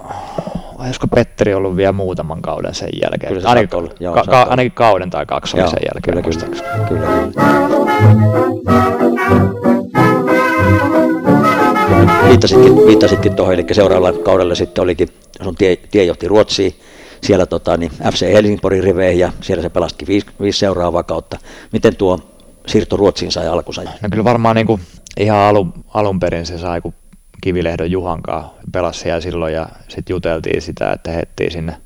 Vai 0.79 0.87
olisiko 0.87 1.07
Petteri 1.07 1.55
ollut 1.55 1.77
vielä 1.77 1.93
muutaman 1.93 2.43
kauden 2.43 2.75
sen 2.75 2.89
jälkeen? 3.03 3.29
Kyllä 3.29 3.43
se 3.43 3.49
ainakin, 3.49 3.79
ollut. 3.79 4.01
Joo, 4.01 4.15
ka- 4.15 4.25
ka- 4.25 4.47
ainakin 4.51 4.73
kauden 4.73 5.11
tai 5.11 5.27
kaksi 5.27 5.61
oli 5.61 5.71
sen 5.71 5.79
jälkeen. 5.95 6.25
Kyllä, 6.25 6.37
kyllä, 6.39 6.57
kyllä, 6.89 7.09
kyllä. 9.29 9.66
Viittasitkin, 12.29 12.87
viittasitkin 12.87 13.37
tuohon, 13.37 13.55
eli 13.55 13.65
seuraavalla 13.73 14.23
kaudella 14.23 14.55
sitten 14.55 14.83
olikin, 14.83 15.09
sun 15.43 15.55
tie, 15.55 15.77
tie 15.77 16.05
johti 16.05 16.29
Ruotsiin, 16.29 16.75
siellä 17.23 17.47
tota, 17.47 17.77
niin 17.77 17.93
FC 18.13 18.33
Helsingborgin 18.33 18.85
riveihin 18.85 19.21
ja 19.21 19.33
siellä 19.41 19.63
se 19.63 19.71
pelastikin 19.71 20.09
viisi, 20.09 20.27
viisi 20.41 20.59
seuraavaa 20.59 21.03
kautta. 21.03 21.39
Miten 21.73 21.97
tuo 21.97 22.21
siirto 22.67 22.97
Ruotsiin 22.97 23.33
sai 23.33 23.49
alkunsa? 23.49 23.83
No 23.83 24.09
kyllä 24.11 24.25
varmaan 24.25 24.57
niin 24.57 24.67
kuin 24.67 24.81
ihan 25.17 25.39
alun, 25.39 25.73
alun 25.95 26.21
perin 26.21 26.47
se 26.47 26.59
sai, 26.59 26.81
kun 26.81 26.95
Kivilehdon 27.41 27.91
Juhankaa 27.91 28.55
pelasi 28.73 29.01
siellä 29.01 29.21
silloin 29.21 29.55
ja 29.55 29.69
sitten 29.89 30.15
juteltiin 30.15 30.63
sitä, 30.63 30.93
että 30.93 31.11
hettiin 31.11 31.51
sinne 31.51 31.77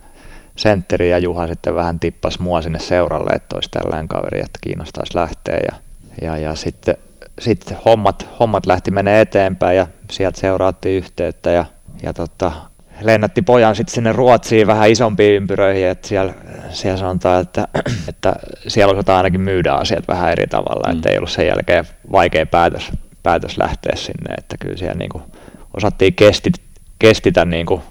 sentteri 0.57 1.11
ja 1.11 1.19
Juha 1.19 1.47
sitten 1.47 1.75
vähän 1.75 2.01
tippas 2.01 2.39
mua 2.39 2.63
sinne 2.63 2.79
seuralle, 2.79 3.31
että 3.31 3.57
olisi 3.57 3.71
tällainen 3.71 4.09
kaveri, 4.09 4.41
että 4.41 4.59
kiinnostaisi 4.61 5.15
lähteä 5.15 5.59
ja, 5.71 5.77
ja, 6.23 6.37
ja 6.37 6.55
sitten, 6.55 6.97
sitten 7.41 7.79
hommat, 7.85 8.29
hommat 8.41 8.67
lähti 8.67 8.91
menee 8.91 9.21
eteenpäin 9.21 9.77
ja 9.77 9.87
sieltä 10.11 10.41
seuraattiin 10.41 10.97
yhteyttä 10.97 11.51
ja, 11.51 11.65
ja 12.03 12.13
tota, 12.13 12.53
lennätti 13.01 13.43
pojan 13.43 13.77
sitten 13.77 13.95
sinne 13.95 14.13
Ruotsiin 14.13 14.67
vähän 14.67 14.91
isompiin 14.91 15.35
ympyröihin, 15.35 15.87
että 15.87 16.09
siellä, 16.09 16.35
siellä 16.71 16.99
sanotaan, 16.99 17.43
että, 17.43 17.69
että 18.09 18.33
siellä 18.69 18.93
osataan 18.93 19.17
ainakin 19.17 19.41
myydä 19.41 19.73
asiat 19.73 20.09
vähän 20.09 20.33
eri 20.33 20.47
tavalla, 20.47 20.93
mm. 20.93 20.97
että 20.97 21.09
ei 21.09 21.17
ollut 21.17 21.31
sen 21.31 21.47
jälkeen 21.47 21.85
vaikea 22.13 22.47
päätös, 22.47 22.91
päätös 23.23 23.59
lähteä 23.59 23.97
sinne, 23.97 24.35
että 24.39 24.57
kyllä 24.61 24.77
siellä 24.77 24.99
niin 24.99 25.11
kuin 25.11 25.25
osattiin 25.77 26.15
kestit, 26.15 26.55
kestitä 26.99 27.45
niin 27.45 27.67
kuin 27.67 27.83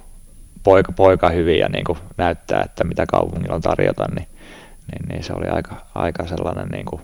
poika, 0.64 0.92
poika 0.92 1.30
hyvin 1.30 1.60
ja 1.60 1.70
niin 1.70 1.84
kuin 1.84 1.98
näyttää, 2.18 2.62
että 2.66 2.84
mitä 2.84 3.06
kaupungilla 3.06 3.56
on 3.56 3.62
tarjota, 3.62 4.06
niin, 4.16 4.28
niin, 4.92 5.10
niin 5.10 5.24
se 5.24 5.34
oli 5.34 5.48
aika, 5.48 5.86
aika 5.96 6.28
sellainen, 6.28 6.68
niin 6.68 6.86
kuin, 6.86 7.02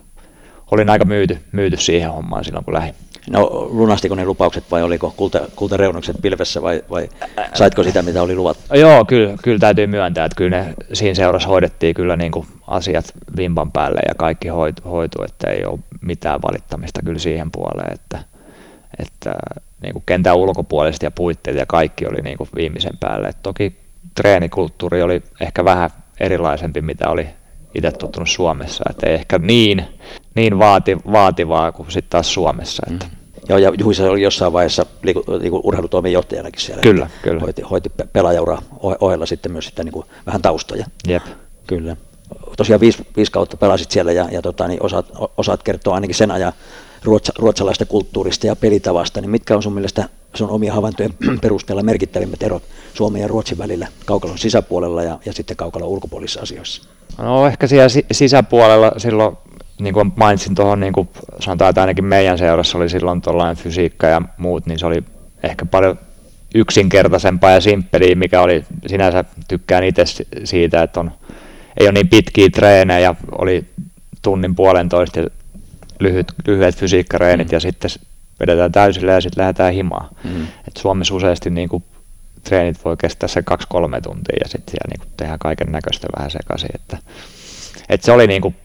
olin 0.70 0.90
aika 0.90 1.04
myyty, 1.04 1.38
myyty 1.52 1.76
siihen 1.76 2.12
hommaan 2.12 2.44
silloin 2.44 2.64
kun 2.64 2.74
lähdin. 2.74 2.94
No 3.30 3.68
lunastiko 3.70 4.14
ne 4.14 4.24
lupaukset 4.24 4.64
vai 4.70 4.82
oliko 4.82 5.14
kulta, 5.16 5.40
kultareunukset 5.56 6.16
pilvessä 6.22 6.62
vai, 6.62 6.82
vai 6.90 7.08
saitko 7.54 7.82
sitä 7.82 8.02
mitä 8.02 8.22
oli 8.22 8.34
luvattu? 8.34 8.74
Joo, 8.74 9.04
kyllä, 9.04 9.34
kyllä 9.42 9.58
täytyy 9.58 9.86
myöntää, 9.86 10.24
että 10.24 10.36
kyllä 10.36 10.56
ne 10.56 10.74
siinä 10.92 11.14
seurassa 11.14 11.48
hoidettiin 11.48 11.94
kyllä 11.94 12.16
niin 12.16 12.32
kuin 12.32 12.46
asiat 12.66 13.04
vimpan 13.36 13.72
päälle 13.72 14.00
ja 14.08 14.14
kaikki 14.14 14.48
hoitu, 14.48 14.82
hoitu, 14.88 15.22
että 15.22 15.50
ei 15.50 15.64
ole 15.64 15.78
mitään 16.00 16.42
valittamista 16.42 17.00
kyllä 17.04 17.18
siihen 17.18 17.50
puoleen, 17.50 17.92
että, 17.92 18.18
että 18.98 19.34
niin 19.82 19.92
kuin 19.92 20.02
kentän 20.06 20.36
ulkopuolisesti 20.36 21.06
ja 21.06 21.10
puitteet 21.10 21.56
ja 21.56 21.66
kaikki 21.66 22.06
oli 22.06 22.22
niin 22.22 22.38
kuin 22.38 22.50
viimeisen 22.56 22.98
päälle. 23.00 23.28
Et 23.28 23.42
toki 23.42 23.76
treenikulttuuri 24.14 25.02
oli 25.02 25.22
ehkä 25.40 25.64
vähän 25.64 25.90
erilaisempi, 26.20 26.80
mitä 26.80 27.08
oli 27.08 27.26
itse 27.74 27.92
tottunut 27.92 28.28
Suomessa, 28.28 28.84
että 28.90 29.06
ei 29.06 29.14
ehkä 29.14 29.38
niin, 29.38 29.84
niin 30.36 30.58
vaati, 30.58 30.96
vaativaa 31.12 31.72
kuin 31.72 31.90
sitten 31.90 32.10
taas 32.10 32.34
Suomessa. 32.34 32.82
Että. 32.92 33.06
Mm. 33.06 33.16
Joo, 33.48 33.58
ja 33.58 33.72
Juhisa 33.78 34.10
oli 34.10 34.22
jossain 34.22 34.52
vaiheessa 34.52 34.86
liiku, 35.02 35.24
liiku 35.40 35.60
urheilutoimen 35.64 36.12
johtajanakin 36.12 36.60
siellä. 36.60 36.82
Kyllä, 36.82 37.10
kyllä. 37.22 37.40
Hoiti, 37.40 37.62
hoiti 37.62 37.90
pelaajaura 38.12 38.58
ohella 38.80 39.26
sitten 39.26 39.52
myös 39.52 39.64
sitten 39.64 39.84
niin 39.84 39.92
kuin 39.92 40.06
vähän 40.26 40.42
taustoja. 40.42 40.86
Jep. 41.08 41.22
Kyllä. 41.66 41.96
tosiaan 42.56 42.80
viisi, 42.80 43.06
viisi 43.16 43.32
kautta 43.32 43.56
pelasit 43.56 43.90
siellä 43.90 44.12
ja, 44.12 44.28
ja 44.30 44.42
tota, 44.42 44.68
niin 44.68 44.82
osaat, 44.82 45.06
osaat 45.36 45.62
kertoa 45.62 45.94
ainakin 45.94 46.14
sen 46.14 46.30
ajan 46.30 46.52
ruotsa, 47.04 47.32
ruotsalaista 47.38 47.86
kulttuurista 47.86 48.46
ja 48.46 48.56
pelitavasta, 48.56 49.20
niin 49.20 49.30
mitkä 49.30 49.56
on 49.56 49.62
sun 49.62 49.72
mielestä 49.72 50.08
sun 50.34 50.50
omia 50.50 50.72
havaintojen 50.72 51.14
perusteella 51.42 51.82
merkittävimmät 51.82 52.42
erot 52.42 52.62
Suomen 52.94 53.22
ja 53.22 53.28
Ruotsin 53.28 53.58
välillä 53.58 53.88
kaukalon 54.04 54.38
sisäpuolella 54.38 55.02
ja, 55.02 55.18
ja 55.24 55.32
sitten 55.32 55.56
kaukalon 55.56 55.88
ulkopuolisissa 55.88 56.40
asioissa? 56.40 56.82
No 57.18 57.46
ehkä 57.46 57.66
siellä 57.66 57.88
sisäpuolella 58.12 58.92
silloin, 58.96 59.36
niin 59.80 59.94
kuin 59.94 60.12
mainitsin 60.16 60.54
tuohon, 60.54 60.80
niin 60.80 60.92
kuin 60.92 61.08
sanotaan, 61.40 61.70
että 61.70 61.80
ainakin 61.80 62.04
meidän 62.04 62.38
seurassa 62.38 62.78
oli 62.78 62.88
silloin 62.88 63.22
tuollainen 63.22 63.56
fysiikka 63.56 64.06
ja 64.06 64.22
muut, 64.36 64.66
niin 64.66 64.78
se 64.78 64.86
oli 64.86 65.04
ehkä 65.42 65.66
paljon 65.66 65.98
yksinkertaisempaa 66.54 67.50
ja 67.50 67.60
simppeliä, 67.60 68.14
mikä 68.14 68.40
oli 68.40 68.64
sinänsä 68.86 69.24
tykkään 69.48 69.84
itse 69.84 70.04
siitä, 70.44 70.82
että 70.82 71.00
on, 71.00 71.12
ei 71.80 71.86
ole 71.86 71.92
niin 71.92 72.08
pitkiä 72.08 72.48
treenejä 72.50 72.98
ja 72.98 73.14
oli 73.38 73.64
tunnin 74.22 74.54
puolentoista 74.54 75.20
lyhyt, 76.00 76.32
lyhyet 76.46 76.76
fysiikkareenit 76.76 77.48
mm. 77.48 77.52
ja 77.52 77.60
sitten 77.60 77.90
vedetään 78.40 78.72
täysillä 78.72 79.12
ja 79.12 79.20
sitten 79.20 79.40
lähdetään 79.42 79.72
himaan. 79.72 80.08
Mm. 80.24 80.42
Et 80.42 80.76
Suomessa 80.78 81.14
useasti 81.14 81.50
niin 81.50 81.68
kuin, 81.68 81.84
treenit 82.44 82.84
voi 82.84 82.96
kestää 82.96 83.28
se 83.28 83.42
kaksi-kolme 83.42 84.00
tuntia 84.00 84.36
ja 84.44 84.48
sitten 84.48 84.70
siellä 84.70 84.88
niin 84.88 85.00
kuin, 85.00 85.16
tehdään 85.16 85.38
kaiken 85.38 85.72
näköistä 85.72 86.06
vähän 86.16 86.30
sekaisin. 86.30 86.70
Että, 86.74 86.98
et 87.88 88.02
se 88.02 88.12
oli, 88.12 88.26
niin 88.26 88.42
kuin, 88.42 88.56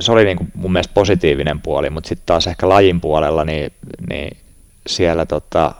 se 0.00 0.12
oli 0.12 0.24
niin 0.24 0.36
kuin 0.36 0.52
mun 0.54 0.72
mielestä 0.72 0.94
positiivinen 0.94 1.60
puoli, 1.60 1.90
mutta 1.90 2.08
sitten 2.08 2.26
taas 2.26 2.46
ehkä 2.46 2.68
lajin 2.68 3.00
puolella, 3.00 3.44
niin, 3.44 3.72
niin 4.10 4.36
siellä 4.86 5.26
tota, 5.26 5.74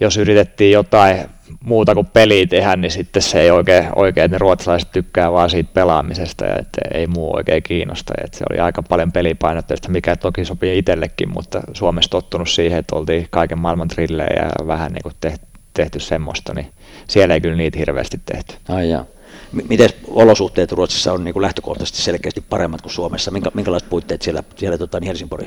jos 0.00 0.16
yritettiin 0.16 0.72
jotain 0.72 1.16
muuta 1.64 1.94
kuin 1.94 2.06
peliä 2.06 2.46
tehdä, 2.46 2.76
niin 2.76 2.90
sitten 2.90 3.22
se 3.22 3.40
ei 3.40 3.50
oikein, 3.50 3.86
oikein 3.96 4.30
ne 4.30 4.38
ruotsalaiset 4.38 4.92
tykkää 4.92 5.32
vaan 5.32 5.50
siitä 5.50 5.70
pelaamisesta 5.74 6.44
ja 6.44 6.56
että 6.58 6.80
ei 6.94 7.06
muu 7.06 7.36
oikein 7.36 7.62
kiinnosta. 7.62 8.14
Että 8.24 8.38
se 8.38 8.44
oli 8.50 8.60
aika 8.60 8.82
paljon 8.82 9.12
pelipainotteista, 9.12 9.88
mikä 9.88 10.16
toki 10.16 10.44
sopii 10.44 10.78
itsellekin, 10.78 11.32
mutta 11.32 11.60
Suomessa 11.72 12.10
tottunut 12.10 12.48
siihen, 12.48 12.78
että 12.78 12.96
oltiin 12.96 13.26
kaiken 13.30 13.58
maailman 13.58 13.88
trillejä 13.88 14.42
ja 14.42 14.66
vähän 14.66 14.92
niin 14.92 15.02
kuin 15.02 15.14
tehty, 15.20 15.46
tehty 15.74 16.00
semmoista, 16.00 16.54
niin 16.54 16.66
siellä 17.08 17.34
ei 17.34 17.40
kyllä 17.40 17.56
niitä 17.56 17.78
hirveästi 17.78 18.20
tehty. 18.26 18.54
Ai 18.68 18.90
jaa. 18.90 19.04
Miten 19.52 19.90
olosuhteet 20.08 20.72
Ruotsissa 20.72 21.12
on 21.12 21.24
niin 21.24 21.32
kuin 21.32 21.42
lähtökohtaisesti 21.42 22.02
selkeästi 22.02 22.40
paremmat 22.40 22.82
kuin 22.82 22.92
Suomessa? 22.92 23.30
Minkä, 23.30 23.50
minkälaiset 23.54 23.90
puitteet 23.90 24.22
siellä, 24.22 24.42
siellä 24.56 24.78
tota, 24.78 25.00
niin 25.00 25.06
Helsingborg 25.06 25.46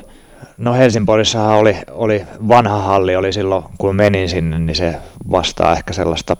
No 0.58 0.74
Helsingborgissahan 0.74 1.56
oli, 1.56 1.76
oli 1.90 2.26
vanha 2.48 2.78
halli, 2.78 3.16
oli 3.16 3.32
silloin 3.32 3.64
kun 3.78 3.96
menin 3.96 4.28
sinne, 4.28 4.58
niin 4.58 4.76
se 4.76 4.96
vastaa 5.30 5.72
ehkä 5.72 5.92
sellaista 5.92 6.36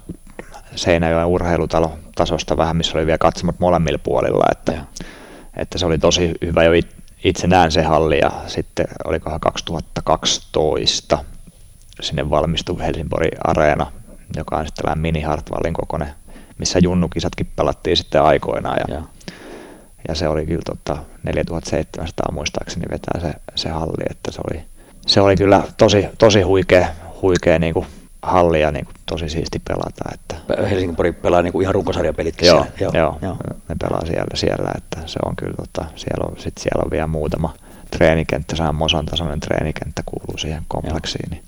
Seinäjoen 0.76 1.26
urheilutalo 1.26 1.92
tasosta 2.14 2.56
vähän, 2.56 2.76
missä 2.76 2.98
oli 2.98 3.06
vielä 3.06 3.18
katsomot 3.18 3.58
molemmilla 3.58 3.98
puolilla, 3.98 4.44
että, 4.52 4.84
että 5.56 5.78
se 5.78 5.86
oli 5.86 5.98
tosi 5.98 6.34
hyvä 6.44 6.64
jo 6.64 6.70
itse 7.24 7.46
näen 7.46 7.72
se 7.72 7.82
halli 7.82 8.18
ja 8.18 8.30
sitten 8.46 8.86
olikohan 9.04 9.40
2012 9.40 11.24
sinne 12.00 12.30
valmistui 12.30 12.78
Helsingborgin 12.78 13.38
areena, 13.44 13.92
joka 14.36 14.56
on 14.56 14.66
sitten 14.66 14.82
tällainen 14.82 15.02
mini 15.02 15.20
Hartwallin 15.20 15.74
kokoinen, 15.74 16.14
missä 16.58 16.78
junnukisatkin 16.82 17.52
pelattiin 17.56 17.96
sitten 17.96 18.22
aikoinaan 18.22 18.78
ja, 18.88 18.94
ja 18.94 19.02
ja 20.08 20.14
se 20.14 20.28
oli 20.28 20.46
kyllä 20.46 20.62
tota 20.66 20.98
4700 21.22 22.32
muistaakseni 22.32 22.86
vetää 22.90 23.20
se, 23.20 23.32
se 23.54 23.68
halli, 23.68 24.04
että 24.10 24.32
se 24.32 24.40
oli, 24.50 24.64
se 25.06 25.20
oli 25.20 25.36
kyllä 25.36 25.62
tosi, 25.76 26.08
tosi 26.18 26.42
huikea, 26.42 26.88
huikea 27.22 27.58
niin 27.58 27.74
kuin 27.74 27.86
halli 28.22 28.60
ja 28.60 28.70
niin 28.70 28.84
kuin 28.84 28.94
tosi 29.06 29.28
siisti 29.28 29.58
pelata. 29.68 30.04
Että. 30.14 30.36
Helsingin 30.70 31.14
pelaa 31.22 31.42
niin 31.42 31.52
kuin 31.52 31.62
ihan 31.62 31.74
runkosarjapelitkin 31.74 32.48
joo, 32.48 32.66
siellä. 32.78 32.98
Joo, 32.98 33.18
joo, 33.22 33.36
ne 33.68 33.76
pelaa 33.80 34.06
siellä, 34.06 34.30
siellä 34.34 34.70
että 34.76 35.00
se 35.06 35.18
on 35.26 35.36
kyllä, 35.36 35.54
tota, 35.56 35.84
siellä, 35.96 36.26
on, 36.30 36.36
sit 36.40 36.58
siellä 36.58 36.82
on 36.84 36.90
vielä 36.90 37.06
muutama 37.06 37.54
treenikenttä, 37.90 38.56
sehän 38.56 38.74
Mosan 38.74 39.06
tasoinen 39.06 39.40
treenikenttä 39.40 40.02
kuuluu 40.06 40.38
siihen 40.38 40.62
kompleksiin, 40.68 41.30
niin 41.30 41.42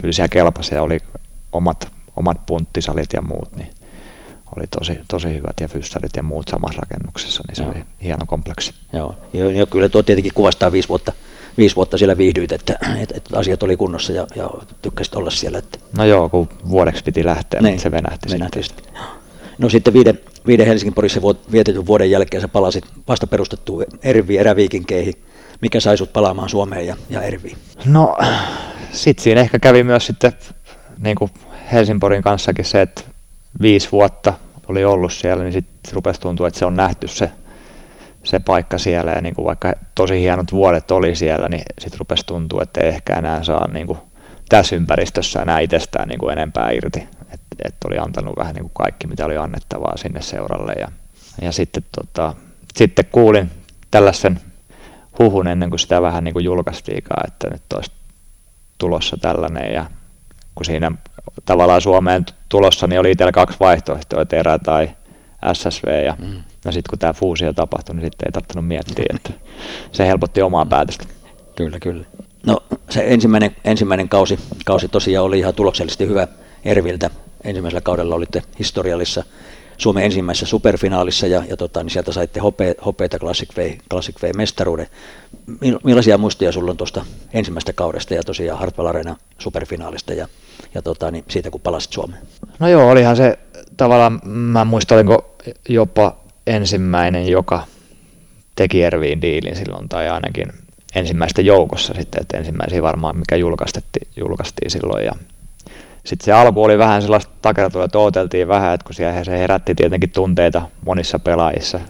kyllä 0.00 0.12
siellä 0.12 0.28
kelpasi 0.28 0.74
ja 0.74 0.82
oli 0.82 0.98
omat, 1.52 1.92
omat 2.16 2.46
punttisalit 2.46 3.12
ja 3.12 3.22
muut, 3.22 3.56
niin 3.56 3.70
oli 4.56 4.66
tosi, 4.78 4.98
tosi 5.08 5.28
hyvät 5.28 5.56
ja 5.60 5.68
fyssarit 5.68 6.16
ja 6.16 6.22
muut 6.22 6.48
samassa 6.48 6.80
rakennuksessa, 6.80 7.42
niin 7.48 7.56
se 7.56 7.62
Joo. 7.62 7.72
oli 7.72 7.84
hieno 8.02 8.26
kompleksi. 8.26 8.74
Joo, 8.92 9.14
ja, 9.32 9.50
ja 9.50 9.66
kyllä 9.66 9.88
tuo 9.88 10.02
tietenkin 10.02 10.32
kuvastaa 10.34 10.72
viisi 10.72 10.88
vuotta, 10.88 11.12
viisi 11.58 11.76
vuotta 11.76 11.98
siellä 11.98 12.18
viihdyit, 12.18 12.52
että, 12.52 12.78
että, 13.02 13.14
että 13.16 13.38
asiat 13.38 13.62
oli 13.62 13.76
kunnossa 13.76 14.12
ja, 14.12 14.26
ja 14.36 14.50
tykkäsit 14.82 15.14
olla 15.14 15.30
siellä. 15.30 15.58
Että... 15.58 15.78
No 15.96 16.04
joo, 16.04 16.28
kun 16.28 16.48
vuodeksi 16.68 17.04
piti 17.04 17.24
lähteä, 17.24 17.60
niin, 17.60 17.72
mutta 17.72 17.82
se 17.82 17.90
venähti, 17.90 18.30
venähti 18.30 18.62
sitten. 18.62 18.84
sitten. 18.84 19.02
No 19.58 19.68
sitten 19.68 19.94
viiden, 19.94 20.20
viiden 20.46 20.66
Helsingin-Porissa 20.66 21.20
vietetyn 21.52 21.86
vuoden 21.86 22.10
jälkeen 22.10 22.40
sä 22.40 22.48
palasit 22.48 22.84
vasta 23.08 23.26
perustettuun 23.26 23.84
Ervi 24.02 24.38
eräviikinkeihin. 24.38 25.14
Mikä 25.60 25.80
sai 25.80 25.98
sut 25.98 26.12
palaamaan 26.12 26.48
Suomeen 26.48 26.86
ja, 26.86 26.96
ja 27.10 27.22
Erviin? 27.22 27.56
No 27.84 28.16
sitten 28.92 29.24
siinä 29.24 29.40
ehkä 29.40 29.58
kävi 29.58 29.82
myös 29.82 30.06
sitten 30.06 30.32
niin 30.98 31.16
kuin 31.16 31.30
Helsingporin 31.72 32.22
kanssakin 32.22 32.64
se, 32.64 32.82
että 32.82 33.02
viisi 33.60 33.88
vuotta 33.92 34.32
oli 34.68 34.84
ollut 34.84 35.12
siellä, 35.12 35.42
niin 35.42 35.52
sitten 35.52 35.94
rupesi 35.94 36.20
tuntua, 36.20 36.48
että 36.48 36.58
se 36.58 36.66
on 36.66 36.76
nähty 36.76 37.08
se, 37.08 37.30
se 38.24 38.38
paikka 38.38 38.78
siellä. 38.78 39.12
Ja 39.12 39.20
niin 39.20 39.34
kuin 39.34 39.44
vaikka 39.44 39.72
tosi 39.94 40.20
hienot 40.20 40.52
vuodet 40.52 40.90
oli 40.90 41.14
siellä, 41.14 41.48
niin 41.48 41.62
sitten 41.78 41.98
rupesi 41.98 42.26
tuntua, 42.26 42.62
että 42.62 42.80
ei 42.80 42.88
ehkä 42.88 43.16
enää 43.16 43.42
saa 43.42 43.68
niin 43.68 43.86
kuin 43.86 43.98
tässä 44.48 44.76
ympäristössä 44.76 45.42
enää 45.42 45.60
itsestään 45.60 46.08
niin 46.08 46.18
kuin 46.18 46.32
enempää 46.32 46.70
irti. 46.70 47.08
Että 47.20 47.56
et 47.64 47.74
oli 47.86 47.98
antanut 47.98 48.36
vähän 48.36 48.54
niin 48.54 48.62
kuin 48.62 48.74
kaikki, 48.74 49.06
mitä 49.06 49.26
oli 49.26 49.36
annettavaa 49.36 49.96
sinne 49.96 50.22
seuralle. 50.22 50.72
Ja, 50.72 50.88
ja 51.42 51.52
sitten, 51.52 51.82
tota, 51.98 52.34
sitten 52.74 53.04
kuulin 53.12 53.50
tällaisen 53.90 54.40
huhun 55.18 55.48
ennen 55.48 55.70
kuin 55.70 55.80
sitä 55.80 56.02
vähän 56.02 56.24
niin 56.24 56.32
kuin 56.32 56.44
julkaistiikaan, 56.44 57.26
että 57.26 57.50
nyt 57.50 57.72
olisi 57.74 57.92
tulossa 58.78 59.16
tällainen. 59.16 59.72
Ja 59.72 59.86
kun 60.54 60.64
siinä 60.64 60.92
tavallaan 61.44 61.80
Suomeen 61.80 62.24
tulossa, 62.48 62.86
niin 62.86 63.00
oli 63.00 63.10
itsellä 63.10 63.32
kaksi 63.32 63.56
vaihtoehtoa, 63.60 64.24
Terä 64.24 64.58
tai 64.58 64.90
SSV. 65.52 66.04
Ja, 66.06 66.16
mm. 66.18 66.42
ja 66.64 66.72
sitten 66.72 66.90
kun 66.90 66.98
tämä 66.98 67.12
fuusio 67.12 67.52
tapahtui, 67.52 67.94
niin 67.94 68.06
sitten 68.06 68.28
ei 68.28 68.32
tarvinnut 68.32 68.68
miettiä, 68.68 69.04
että 69.14 69.30
se 69.92 70.06
helpotti 70.06 70.42
omaa 70.42 70.66
päätöstä. 70.66 71.04
Kyllä, 71.56 71.78
kyllä. 71.78 72.04
No 72.46 72.62
se 72.90 73.04
ensimmäinen, 73.06 73.56
ensimmäinen 73.64 74.08
kausi, 74.08 74.38
kausi 74.64 74.88
tosiaan 74.88 75.26
oli 75.26 75.38
ihan 75.38 75.54
tuloksellisesti 75.54 76.06
hyvä 76.06 76.28
Erviltä. 76.64 77.10
Ensimmäisellä 77.44 77.80
kaudella 77.80 78.14
olitte 78.14 78.42
historiallisessa 78.58 79.24
Suomen 79.82 80.04
ensimmäisessä 80.04 80.46
superfinaalissa 80.46 81.26
ja, 81.26 81.42
ja 81.48 81.56
tota, 81.56 81.82
niin 81.82 81.90
sieltä 81.90 82.12
saitte 82.12 82.40
hope, 82.40 82.74
hopeita 82.84 83.18
Classic 83.18 83.56
V, 83.56 83.76
Classic 83.90 84.22
V 84.22 84.30
mestaruuden. 84.36 84.86
Millaisia 85.84 86.18
muistoja 86.18 86.52
sulla 86.52 86.70
on 86.70 86.76
tuosta 86.76 87.04
ensimmäisestä 87.32 87.72
kaudesta 87.72 88.14
ja 88.14 88.22
tosiaan 88.22 88.58
Hartwell 88.58 88.88
Arena 88.88 89.16
superfinaalista 89.38 90.12
ja, 90.12 90.28
ja 90.74 90.82
tota, 90.82 91.10
niin 91.10 91.24
siitä 91.28 91.50
kun 91.50 91.60
palasit 91.60 91.92
Suomeen? 91.92 92.22
No 92.58 92.68
joo, 92.68 92.90
olihan 92.90 93.16
se 93.16 93.38
tavallaan, 93.76 94.20
mä 94.24 94.64
muistan, 94.64 94.96
olinko 94.96 95.34
jopa 95.68 96.16
ensimmäinen, 96.46 97.28
joka 97.28 97.66
teki 98.56 98.82
Erviin 98.82 99.22
diilin 99.22 99.56
silloin, 99.56 99.88
tai 99.88 100.08
ainakin 100.08 100.52
ensimmäistä 100.94 101.42
joukossa 101.42 101.94
sitten, 101.94 102.22
että 102.22 102.38
ensimmäisiä 102.38 102.82
varmaan, 102.82 103.18
mikä 103.18 103.36
julkaistettiin, 103.36 104.08
julkaistiin 104.16 104.70
silloin, 104.70 105.04
ja 105.04 105.12
sitten 106.04 106.24
se 106.24 106.32
alku 106.32 106.64
oli 106.64 106.78
vähän 106.78 107.02
sellaista 107.02 107.32
takertua, 107.42 107.84
että 107.84 107.98
ooteltiin 107.98 108.48
vähän, 108.48 108.74
että 108.74 108.84
kun 108.84 108.94
siellä 108.94 109.24
se 109.24 109.38
herätti 109.38 109.74
tietenkin 109.74 110.10
tunteita 110.10 110.62
monissa 110.86 111.18
pelaajissa, 111.18 111.80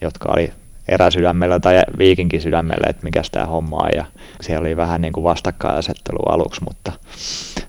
jotka 0.00 0.32
oli 0.32 0.52
eräsydämellä 0.88 1.60
tai 1.60 1.82
viikinkin 1.98 2.40
sydämellä, 2.40 2.86
että 2.90 3.04
mikä 3.04 3.22
tämä 3.32 3.46
homma 3.46 3.76
on. 3.76 3.90
Ja 3.94 4.04
siellä 4.40 4.60
oli 4.60 4.76
vähän 4.76 5.00
niin 5.00 5.12
kuin 5.12 5.24
vastakkainasettelu 5.24 6.18
aluksi, 6.28 6.64
mutta 6.64 6.92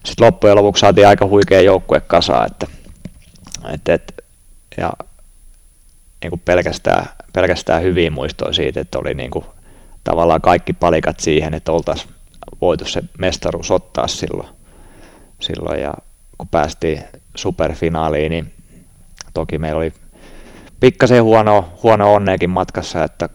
sitten 0.05 0.25
loppujen 0.25 0.55
lopuksi 0.55 0.81
saatiin 0.81 1.07
aika 1.07 1.27
huikea 1.27 1.61
joukkue 1.61 2.01
kasaan, 2.01 2.47
että, 2.51 2.67
että, 3.73 3.93
että 3.93 4.13
ja 4.77 4.93
niin 6.21 6.29
kuin 6.29 6.41
pelkästään, 6.45 7.05
pelkästään 7.33 7.83
hyviä 7.83 8.11
muistoja 8.11 8.53
siitä, 8.53 8.79
että 8.79 8.99
oli 8.99 9.13
niin 9.13 9.31
kuin 9.31 9.45
tavallaan 10.03 10.41
kaikki 10.41 10.73
palikat 10.73 11.19
siihen, 11.19 11.53
että 11.53 11.71
oltaisiin 11.71 12.11
voitu 12.61 12.85
se 12.85 13.03
mestaruus 13.17 13.71
ottaa 13.71 14.07
silloin 14.07 14.56
silloin 15.39 15.81
ja 15.81 15.93
kun 16.37 16.47
päästiin 16.47 17.03
superfinaaliin, 17.35 18.29
niin 18.29 18.53
toki 19.33 19.57
meillä 19.57 19.77
oli 19.77 19.93
pikkasen 20.79 21.23
huono, 21.23 21.69
huono 21.83 22.13
onneekin 22.13 22.49
matkassa, 22.49 23.03
että 23.03 23.29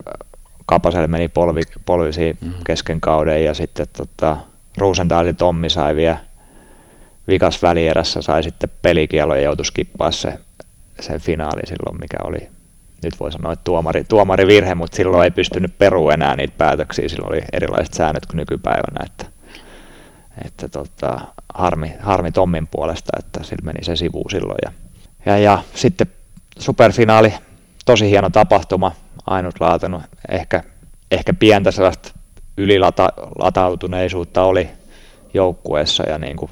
Kapaselle 0.67 1.07
meni 1.07 1.29
polvi, 1.29 1.63
polvisi 1.87 2.37
mm. 2.41 2.53
kesken 2.67 3.01
kauden 3.01 3.45
ja 3.45 3.55
sitten 3.55 3.87
tota, 3.97 4.37
Rosendahlin 4.79 5.37
Tommi 5.37 5.71
sai 5.71 5.97
vielä 5.97 6.19
vikas 7.29 7.63
välierässä, 7.63 8.23
sai 8.23 8.43
sitten 8.43 8.71
pelikielo 8.83 9.35
ja 9.35 9.43
joutui 9.43 9.65
skippaa 9.65 10.11
se, 10.11 10.39
se 11.01 11.19
finaali 11.19 11.61
silloin, 11.67 12.01
mikä 12.01 12.17
oli 12.25 12.49
nyt 13.03 13.21
voi 13.21 13.33
sanoa, 13.33 13.53
että 13.53 13.65
tuomari, 13.65 14.05
tuomari 14.05 14.47
virhe, 14.47 14.75
mutta 14.75 14.97
silloin 14.97 15.25
ei 15.25 15.31
pystynyt 15.31 15.79
peru 15.79 16.11
enää 16.11 16.37
niitä 16.37 16.55
päätöksiä, 16.59 17.09
silloin 17.09 17.33
oli 17.33 17.43
erilaiset 17.53 17.95
säännöt 17.95 18.27
kuin 18.27 18.37
nykypäivänä, 18.37 19.07
että, 19.07 19.27
että 20.45 20.69
tota, 20.69 21.21
harmi, 21.55 21.93
harmi 22.01 22.33
Tommin 22.33 22.67
puolesta, 22.67 23.13
että 23.19 23.43
sillä 23.43 23.65
meni 23.65 23.85
se 23.85 23.97
sivu 23.97 24.25
silloin. 24.31 24.59
Ja, 24.65 24.73
ja, 25.27 25.39
ja 25.39 25.63
sitten 25.75 26.07
superfinaali, 26.59 27.35
tosi 27.85 28.11
hieno 28.11 28.31
tapahtuma, 28.31 28.93
ainutlaatuinen. 29.27 30.01
Ehkä, 30.29 30.63
ehkä 31.11 31.35
pientä 31.35 31.71
sellaista 31.71 32.13
ylilatautuneisuutta 32.57 34.43
oli 34.43 34.71
joukkueessa 35.35 36.09
ja 36.09 36.19
niin 36.19 36.37
kuin 36.37 36.51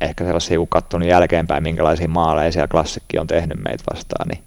ehkä 0.00 0.24
sellaisia, 0.24 0.58
kun 0.58 0.68
katsonut 0.68 1.08
jälkeenpäin, 1.08 1.62
minkälaisia 1.62 2.08
maaleja 2.08 2.52
siellä 2.52 2.68
klassikki 2.68 3.18
on 3.18 3.26
tehnyt 3.26 3.58
meitä 3.64 3.84
vastaan, 3.94 4.28
niin 4.28 4.44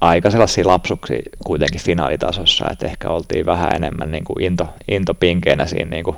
aika 0.00 0.30
sellaisia 0.30 0.66
lapsuksia 0.66 1.22
kuitenkin 1.44 1.80
finaalitasossa, 1.80 2.66
että 2.70 2.86
ehkä 2.86 3.08
oltiin 3.08 3.46
vähän 3.46 3.76
enemmän 3.76 4.10
niin 4.10 4.24
kuin 4.24 4.44
into, 4.44 4.68
intopinkeinä 4.88 5.66
siinä 5.66 5.90
niin 5.90 6.04
kuin 6.04 6.16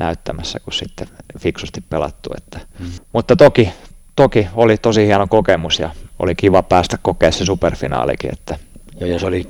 näyttämässä 0.00 0.60
kuin 0.60 0.74
sitten 0.74 1.08
fiksusti 1.38 1.80
pelattu. 1.80 2.30
Että. 2.36 2.60
Mm. 2.78 2.86
Mutta 3.12 3.36
toki, 3.36 3.72
toki 4.16 4.46
oli 4.54 4.76
tosi 4.76 5.06
hieno 5.06 5.26
kokemus 5.26 5.78
ja 5.78 5.90
oli 6.18 6.34
kiva 6.34 6.62
päästä 6.62 6.98
kokea 7.02 7.32
se 7.32 7.44
superfinaalikin. 7.44 8.32
Että. 8.32 8.58
Joo, 9.00 9.10
ja 9.10 9.18
se 9.18 9.26
oli, 9.26 9.46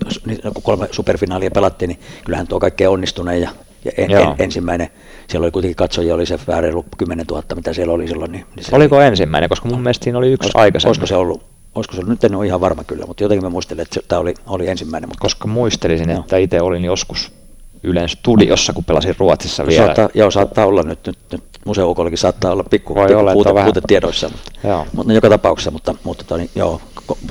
kun 0.54 0.62
kolme 0.62 0.88
superfinaalia 0.90 1.50
pelattiin, 1.50 1.88
niin 1.88 2.00
kyllähän 2.24 2.46
tuo 2.46 2.60
kaikkein 2.60 2.90
onnistuneen 2.90 3.40
ja, 3.40 3.50
ja 3.84 3.92
en, 3.96 4.10
en, 4.10 4.34
ensimmäinen, 4.38 4.90
siellä 5.28 5.44
oli 5.44 5.50
kuitenkin 5.50 5.76
katsojia, 5.76 6.14
oli 6.14 6.26
se 6.26 6.38
vähän 6.46 6.62
reilu 6.62 6.84
10 6.98 7.26
000, 7.30 7.42
mitä 7.54 7.72
siellä 7.72 7.92
oli 7.92 8.08
silloin. 8.08 8.32
Niin, 8.32 8.46
niin 8.56 8.66
Oliko 8.72 8.96
oli, 8.96 9.04
ensimmäinen, 9.04 9.48
koska 9.48 9.68
mun 9.68 9.82
mielestä 9.82 10.04
siinä 10.04 10.18
oli 10.18 10.32
yksi 10.32 10.46
olis, 10.46 10.56
aikaisemmin. 10.56 10.90
Olisiko 10.90 11.06
se 11.06 11.16
ollut, 11.16 11.42
olisiko 11.74 11.94
se 11.94 12.00
ollut, 12.00 12.10
nyt 12.10 12.24
en 12.24 12.34
ole 12.34 12.46
ihan 12.46 12.60
varma 12.60 12.84
kyllä, 12.84 13.06
mutta 13.06 13.22
jotenkin 13.22 13.46
mä 13.46 13.50
muistelen, 13.50 13.82
että 13.82 14.00
tämä 14.08 14.20
oli, 14.20 14.34
oli 14.46 14.68
ensimmäinen. 14.68 15.08
Mutta... 15.08 15.22
Koska 15.22 15.48
muistelisin, 15.48 16.10
että 16.10 16.36
itse 16.36 16.60
olin 16.60 16.84
joskus 16.84 17.32
Ylen 17.82 18.08
studiossa, 18.08 18.72
kun 18.72 18.84
pelasin 18.84 19.14
Ruotsissa 19.18 19.66
vielä. 19.66 19.84
Saattaa, 19.84 20.08
joo, 20.14 20.30
saattaa 20.30 20.66
olla 20.66 20.82
nyt, 20.82 21.06
nyt, 21.06 21.18
nyt 21.32 21.44
museoukollakin 21.64 22.18
saattaa 22.18 22.52
olla 22.52 22.64
pikku, 22.64 22.94
Voi 22.94 23.06
pikku 23.06 23.20
olla, 23.20 23.32
puute, 23.32 23.50
puute 23.64 23.80
tiedoissa, 23.86 24.28
mutta, 24.28 24.68
joo. 24.68 24.86
mutta 24.92 25.12
joka 25.12 25.28
tapauksessa, 25.28 25.70
mutta, 25.70 25.94
mutta 26.04 26.24
toni, 26.24 26.50
joo, 26.54 26.80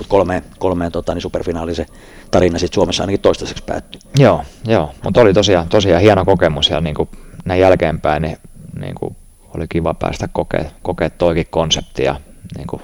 kolmeen, 0.07 0.43
kolmeen 0.59 0.91
tota, 0.91 1.13
niin 1.13 1.21
superfinaali 1.21 1.75
se 1.75 1.85
tarina 2.31 2.59
sitten 2.59 2.75
Suomessa 2.75 3.03
ainakin 3.03 3.19
toistaiseksi 3.19 3.63
päättyi. 3.63 4.01
Joo, 4.17 4.43
joo. 4.65 4.91
mutta 5.03 5.21
oli 5.21 5.33
tosiaan, 5.33 5.69
tosiaan 5.69 6.01
hieno 6.01 6.25
kokemus 6.25 6.69
ja 6.69 6.81
niin 6.81 6.95
kuin 6.95 7.09
näin 7.45 7.61
jälkeenpäin 7.61 8.21
niin, 8.21 8.37
niin 8.79 8.95
kuin 8.95 9.15
oli 9.55 9.65
kiva 9.69 9.93
päästä 9.93 10.27
kokea, 10.27 10.65
kokea 10.81 11.09
toikin 11.09 11.47
konsepti 11.49 12.03
ja 12.03 12.15
niin 12.57 12.67
kuin, 12.67 12.81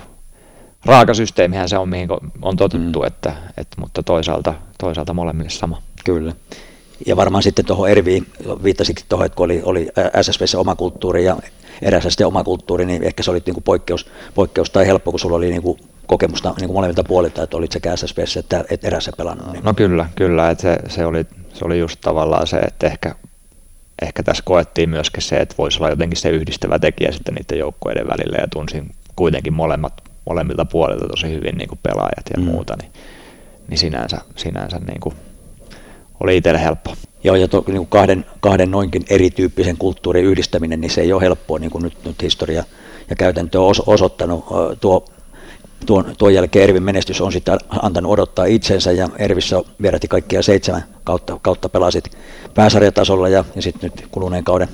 raakasysteemihän 0.85 1.69
se 1.69 1.77
on, 1.77 1.89
mihin 1.89 2.07
on 2.41 2.57
totuttu, 2.57 2.99
mm. 2.99 3.07
että, 3.07 3.33
että, 3.57 3.81
mutta 3.81 4.03
toisaalta, 4.03 4.53
toisaalta 4.77 5.13
molemmille 5.13 5.49
sama. 5.49 5.81
Kyllä. 6.05 6.33
Ja 7.05 7.15
varmaan 7.15 7.43
sitten 7.43 7.65
tuohon 7.65 7.89
Erviin 7.89 8.27
viittasikin 8.63 9.05
tuohon, 9.09 9.25
että 9.25 9.35
kun 9.35 9.43
oli, 9.43 9.61
oli 9.63 9.87
SSVssä 10.21 10.59
oma 10.59 10.75
kulttuuri 10.75 11.25
ja 11.25 11.37
erässä 11.81 12.09
sitten 12.09 12.27
oma 12.27 12.43
kulttuuri, 12.43 12.85
niin 12.85 13.03
ehkä 13.03 13.23
se 13.23 13.31
oli 13.31 13.41
niin 13.45 13.53
kuin 13.53 13.63
poikkeus, 13.63 14.07
poikkeus 14.35 14.69
tai 14.69 14.87
helppo, 14.87 15.11
kun 15.11 15.19
sulla 15.19 15.35
oli 15.35 15.49
niin 15.49 15.61
kuin 15.61 15.79
kokemusta 16.07 16.53
niin 16.57 16.67
kuin 16.67 16.75
molemmilta 16.75 17.03
puolilta, 17.03 17.43
että 17.43 17.57
olit 17.57 17.71
sekä 17.71 17.95
SSVssä 17.95 18.39
että, 18.39 18.65
että 18.69 18.87
erässä 18.87 19.11
pelannut. 19.17 19.51
Niin. 19.51 19.63
No 19.63 19.73
kyllä, 19.73 20.09
kyllä 20.15 20.49
että 20.49 20.61
se, 20.61 20.77
se, 20.95 21.05
oli, 21.05 21.25
se 21.53 21.65
oli 21.65 21.79
just 21.79 22.01
tavallaan 22.01 22.47
se, 22.47 22.57
että 22.57 22.87
ehkä, 22.87 23.15
ehkä 24.01 24.23
tässä 24.23 24.43
koettiin 24.45 24.89
myöskin 24.89 25.23
se, 25.23 25.35
että 25.35 25.55
voisi 25.57 25.79
olla 25.79 25.89
jotenkin 25.89 26.17
se 26.17 26.29
yhdistävä 26.29 26.79
tekijä 26.79 27.11
sitten 27.11 27.35
niiden 27.35 27.59
joukkueiden 27.59 28.07
välillä 28.07 28.37
ja 28.41 28.47
tunsin 28.47 28.91
kuitenkin 29.15 29.53
molemmat, 29.53 29.93
molemmilta 30.25 30.65
puolilta 30.65 31.07
tosi 31.07 31.31
hyvin 31.31 31.57
niin 31.57 31.69
kuin 31.69 31.79
pelaajat 31.83 32.25
ja 32.33 32.39
mm. 32.39 32.45
muuta, 32.45 32.75
niin, 32.81 32.91
niin 33.67 33.77
sinänsä, 33.77 34.17
sinänsä 34.35 34.79
niin 34.79 34.99
kuin 34.99 35.15
oli 36.19 36.37
itselle 36.37 36.61
helppo. 36.61 36.93
Joo, 37.23 37.35
ja 37.35 37.47
to, 37.47 37.63
niin 37.67 37.77
kuin 37.77 37.87
kahden, 37.87 38.25
kahden 38.39 38.71
noinkin 38.71 39.05
erityyppisen 39.09 39.77
kulttuurin 39.77 40.25
yhdistäminen, 40.25 40.81
niin 40.81 40.91
se 40.91 41.01
ei 41.01 41.13
ole 41.13 41.21
helppoa, 41.21 41.59
niin 41.59 41.71
kuin 41.71 41.83
nyt, 41.83 41.93
nyt 42.05 42.21
historia 42.21 42.63
ja 43.09 43.15
käytäntö 43.15 43.61
on 43.61 43.73
osoittanut. 43.87 44.45
Tuo, 44.81 45.05
tuon, 45.85 46.15
tuon 46.17 46.33
jälkeen 46.33 46.63
Ervin 46.63 46.83
menestys 46.83 47.21
on 47.21 47.31
sitten 47.31 47.57
antanut 47.81 48.11
odottaa 48.11 48.45
itsensä, 48.45 48.91
ja 48.91 49.09
Ervissä 49.17 49.61
vierähti 49.81 50.07
kaikkia 50.07 50.41
seitsemän 50.41 50.83
kautta, 51.03 51.39
kautta 51.41 51.69
pelasit 51.69 52.17
pääsarjatasolla, 52.53 53.29
ja, 53.29 53.45
ja 53.55 53.61
sitten 53.61 53.91
nyt 53.95 54.07
kuluneen 54.11 54.43
kauden 54.43 54.69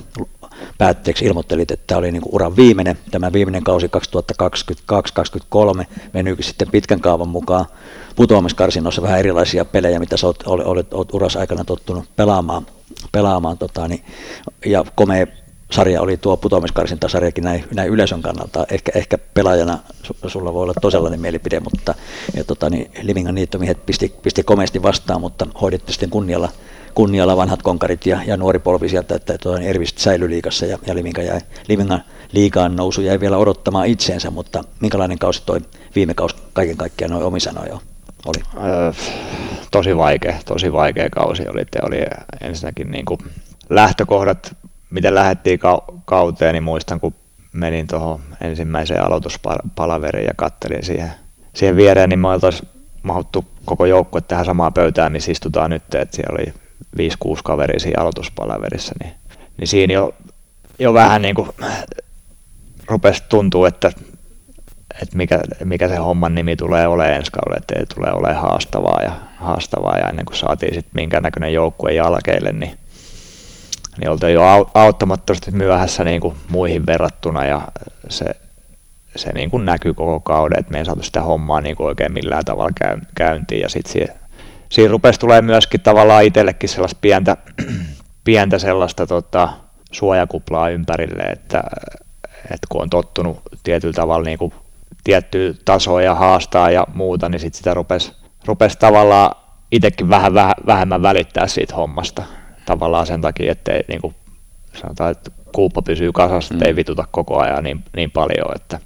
päätteeksi 0.78 1.26
ilmoittelit, 1.26 1.72
että 1.72 1.84
tämä 1.88 2.00
oli 2.00 2.12
niin 2.12 2.22
kuin 2.22 2.36
uran 2.36 2.56
viimeinen, 2.56 2.98
tämä 3.12 3.34
viimeinen 3.34 3.64
kausi 3.64 3.90
2022-2023 5.82 5.86
menyykin 6.14 6.46
sitten 6.46 6.72
pitkän 6.72 7.00
kaavan 7.00 7.30
mukaan 7.30 7.66
putoamiskarsinnossa 8.16 9.02
vähän 9.02 9.20
erilaisia 9.20 9.66
pelejä, 9.66 10.00
mitä 10.00 10.18
sä 10.18 10.28
olet, 10.28 10.44
olet, 10.46 10.94
olet, 10.94 11.14
uras 11.14 11.36
aikana 11.36 11.64
tottunut 11.64 12.06
pelaamaan, 12.16 12.66
pelaamaan 13.12 13.58
tota, 13.58 13.88
niin, 13.88 14.06
ja 14.66 14.86
komea 14.96 15.28
sarja 15.72 16.02
oli 16.02 16.18
tuo 16.18 16.38
putoamiskarsintasarjakin 16.38 17.44
näin, 17.44 17.64
näin 17.74 17.90
yleisön 17.90 18.22
kannalta. 18.22 18.66
Ehkä, 18.72 18.92
ehkä 18.96 19.18
pelaajana 19.18 19.80
sulla 20.28 20.54
voi 20.54 20.64
olla 20.64 20.74
toisenlainen 20.82 21.22
mielipide, 21.22 21.60
mutta 21.60 21.96
ja, 22.36 22.44
tota, 22.44 22.70
niin 22.70 22.92
Livingan 23.02 23.36
niittomiehet 23.36 23.86
pisti, 23.86 24.16
pisti 24.22 24.44
komeasti 24.44 24.84
vastaan, 24.84 25.22
mutta 25.22 25.48
hoiditte 25.62 25.92
sitten 25.92 26.10
kunnialla 26.10 26.50
kunnialla 27.02 27.38
vanhat 27.38 27.62
konkarit 27.62 28.06
ja, 28.06 28.20
ja 28.26 28.38
nuori 28.38 28.60
polvi 28.60 28.90
sieltä, 28.90 29.16
että 29.16 29.38
tuo 29.38 29.58
Ervist 29.58 29.98
säilyi 29.98 30.30
liikassa 30.30 30.66
ja, 30.66 30.78
ja 30.88 30.96
Livinga 30.96 31.22
jäi, 31.22 31.42
Livingan 31.68 32.04
liikaan 32.32 32.76
nousu 32.76 33.02
jäi 33.02 33.20
vielä 33.20 33.38
odottamaan 33.38 33.88
itseensä, 33.88 34.32
mutta 34.32 34.64
minkälainen 34.80 35.20
kausi 35.20 35.44
toi 35.46 35.60
viime 35.96 36.14
kausi 36.14 36.36
kaiken 36.54 36.78
kaikkiaan 36.78 37.12
noin 37.12 37.24
omisanoja 37.24 37.78
oli? 38.26 38.44
Öö, 38.68 38.92
tosi 39.72 39.98
vaikea, 39.98 40.40
tosi 40.46 40.74
vaikea 40.74 41.10
kausi 41.10 41.44
oli. 41.48 41.66
Te 41.66 41.80
oli 41.84 41.98
ensinnäkin 42.42 42.92
niin 42.92 43.06
kuin 43.06 43.20
lähtökohdat, 43.70 44.56
miten 44.90 45.16
lähdettiin 45.16 45.60
kauteen, 46.06 46.54
niin 46.54 46.64
muistan 46.64 47.00
kun 47.00 47.14
menin 47.54 47.88
tuohon 47.88 48.20
ensimmäiseen 48.42 49.06
aloituspalaveriin 49.06 50.28
ja 50.28 50.34
kattelin 50.36 50.86
siihen, 50.86 51.12
siihen 51.54 51.76
viereen, 51.76 52.10
niin 52.10 52.20
me 52.20 52.28
oltaisiin 52.28 52.70
mahuttu 53.04 53.46
koko 53.66 53.86
joukkue 53.86 54.22
tähän 54.22 54.46
samaan 54.46 54.74
pöytään, 54.74 55.12
missä 55.12 55.32
istutaan 55.32 55.70
nyt, 55.70 55.96
että 55.96 56.16
siellä 56.16 56.38
oli 56.40 56.61
5-6 56.98 57.02
kaveria 57.44 57.80
siinä 57.80 58.02
aloituspalaverissa, 58.02 58.96
niin, 59.04 59.14
niin 59.58 59.68
siinä 59.68 59.94
jo, 59.94 60.14
jo 60.80 60.94
vähän 60.94 61.22
niin 61.22 61.36
kuin 61.36 61.50
rupesi 62.88 63.24
tuntua, 63.30 63.68
että, 63.68 63.92
että 65.02 65.18
mikä, 65.18 65.40
mikä 65.64 65.88
se 65.88 65.96
homman 65.96 66.36
nimi 66.36 66.56
tulee 66.56 66.88
olemaan 66.88 67.16
ensi 67.16 67.32
kaudella, 67.32 67.58
että 67.58 67.80
ei 67.80 67.86
tule 67.86 68.12
olemaan 68.12 68.42
haastavaa 68.42 69.02
ja, 69.04 69.12
haastavaa. 69.36 69.98
Ja 69.98 70.10
ennen 70.10 70.26
kuin 70.26 70.38
saatiin 70.38 70.74
sitten 70.74 70.92
minkä 70.94 71.22
näköinen 71.22 71.54
joukkue 71.54 71.94
jalkeille, 71.94 72.52
niin, 72.52 72.78
niin 73.98 74.10
oltiin 74.10 74.34
jo 74.34 74.70
auttamattomasti 74.74 75.52
myöhässä 75.52 76.04
niin 76.04 76.22
kuin 76.22 76.36
muihin 76.50 76.86
verrattuna. 76.86 77.46
Ja 77.46 77.62
se, 78.10 78.26
se 79.16 79.32
niin 79.34 79.52
kuin 79.52 79.66
näkyy 79.66 79.94
koko 79.94 80.20
kauden, 80.20 80.60
että 80.60 80.72
me 80.72 80.80
ei 80.80 80.86
saatu 80.86 81.04
sitä 81.04 81.22
hommaa 81.22 81.62
niin 81.62 81.76
kuin 81.76 81.88
oikein 81.88 82.14
millään 82.14 82.46
tavalla 82.46 83.00
käyntiin. 83.16 83.62
Ja 83.62 83.70
sitten 83.70 84.08
siinä 84.72 84.92
rupesi 84.92 85.20
tulee 85.20 85.42
myöskin 85.42 85.82
tavallaan 85.82 86.24
itsellekin 86.24 86.70
sellaista 86.70 86.98
pientä, 87.02 87.38
pientä 88.24 88.60
sellaista 88.60 89.08
tota, 89.08 89.50
suojakuplaa 89.92 90.70
ympärille, 90.70 91.24
että, 91.24 91.64
että 92.44 92.68
kun 92.70 92.82
on 92.82 92.90
tottunut 92.90 93.42
tietyllä 93.64 93.94
tavalla 93.94 94.26
niin 94.26 94.38
kuin 94.38 94.54
tiettyä 95.04 95.54
tasoa 95.66 96.02
ja 96.02 96.16
haastaa 96.16 96.72
ja 96.72 96.88
muuta, 96.94 97.30
niin 97.30 97.40
sitten 97.40 97.58
sitä 97.58 97.74
rupesi, 97.74 98.14
rupesi 98.46 98.78
tavallaan 98.80 99.36
itsekin 99.72 100.10
vähän, 100.10 100.34
vähän 100.34 100.56
vähemmän 100.66 101.02
välittää 101.02 101.48
siitä 101.48 101.76
hommasta. 101.76 102.24
Tavallaan 102.66 103.08
sen 103.08 103.22
takia, 103.22 103.52
ettei 103.52 103.84
niin 103.88 104.02
kuin 104.02 104.16
sanotaan, 104.82 105.12
että 105.12 105.32
kuuppa 105.56 105.82
pysyy 105.82 106.12
kasassa, 106.12 106.54
mm. 106.54 106.76
vituta 106.76 107.06
koko 107.12 107.40
ajan 107.40 107.64
niin, 107.64 107.84
niin 107.96 108.12
paljon, 108.12 108.56
että 108.56 108.80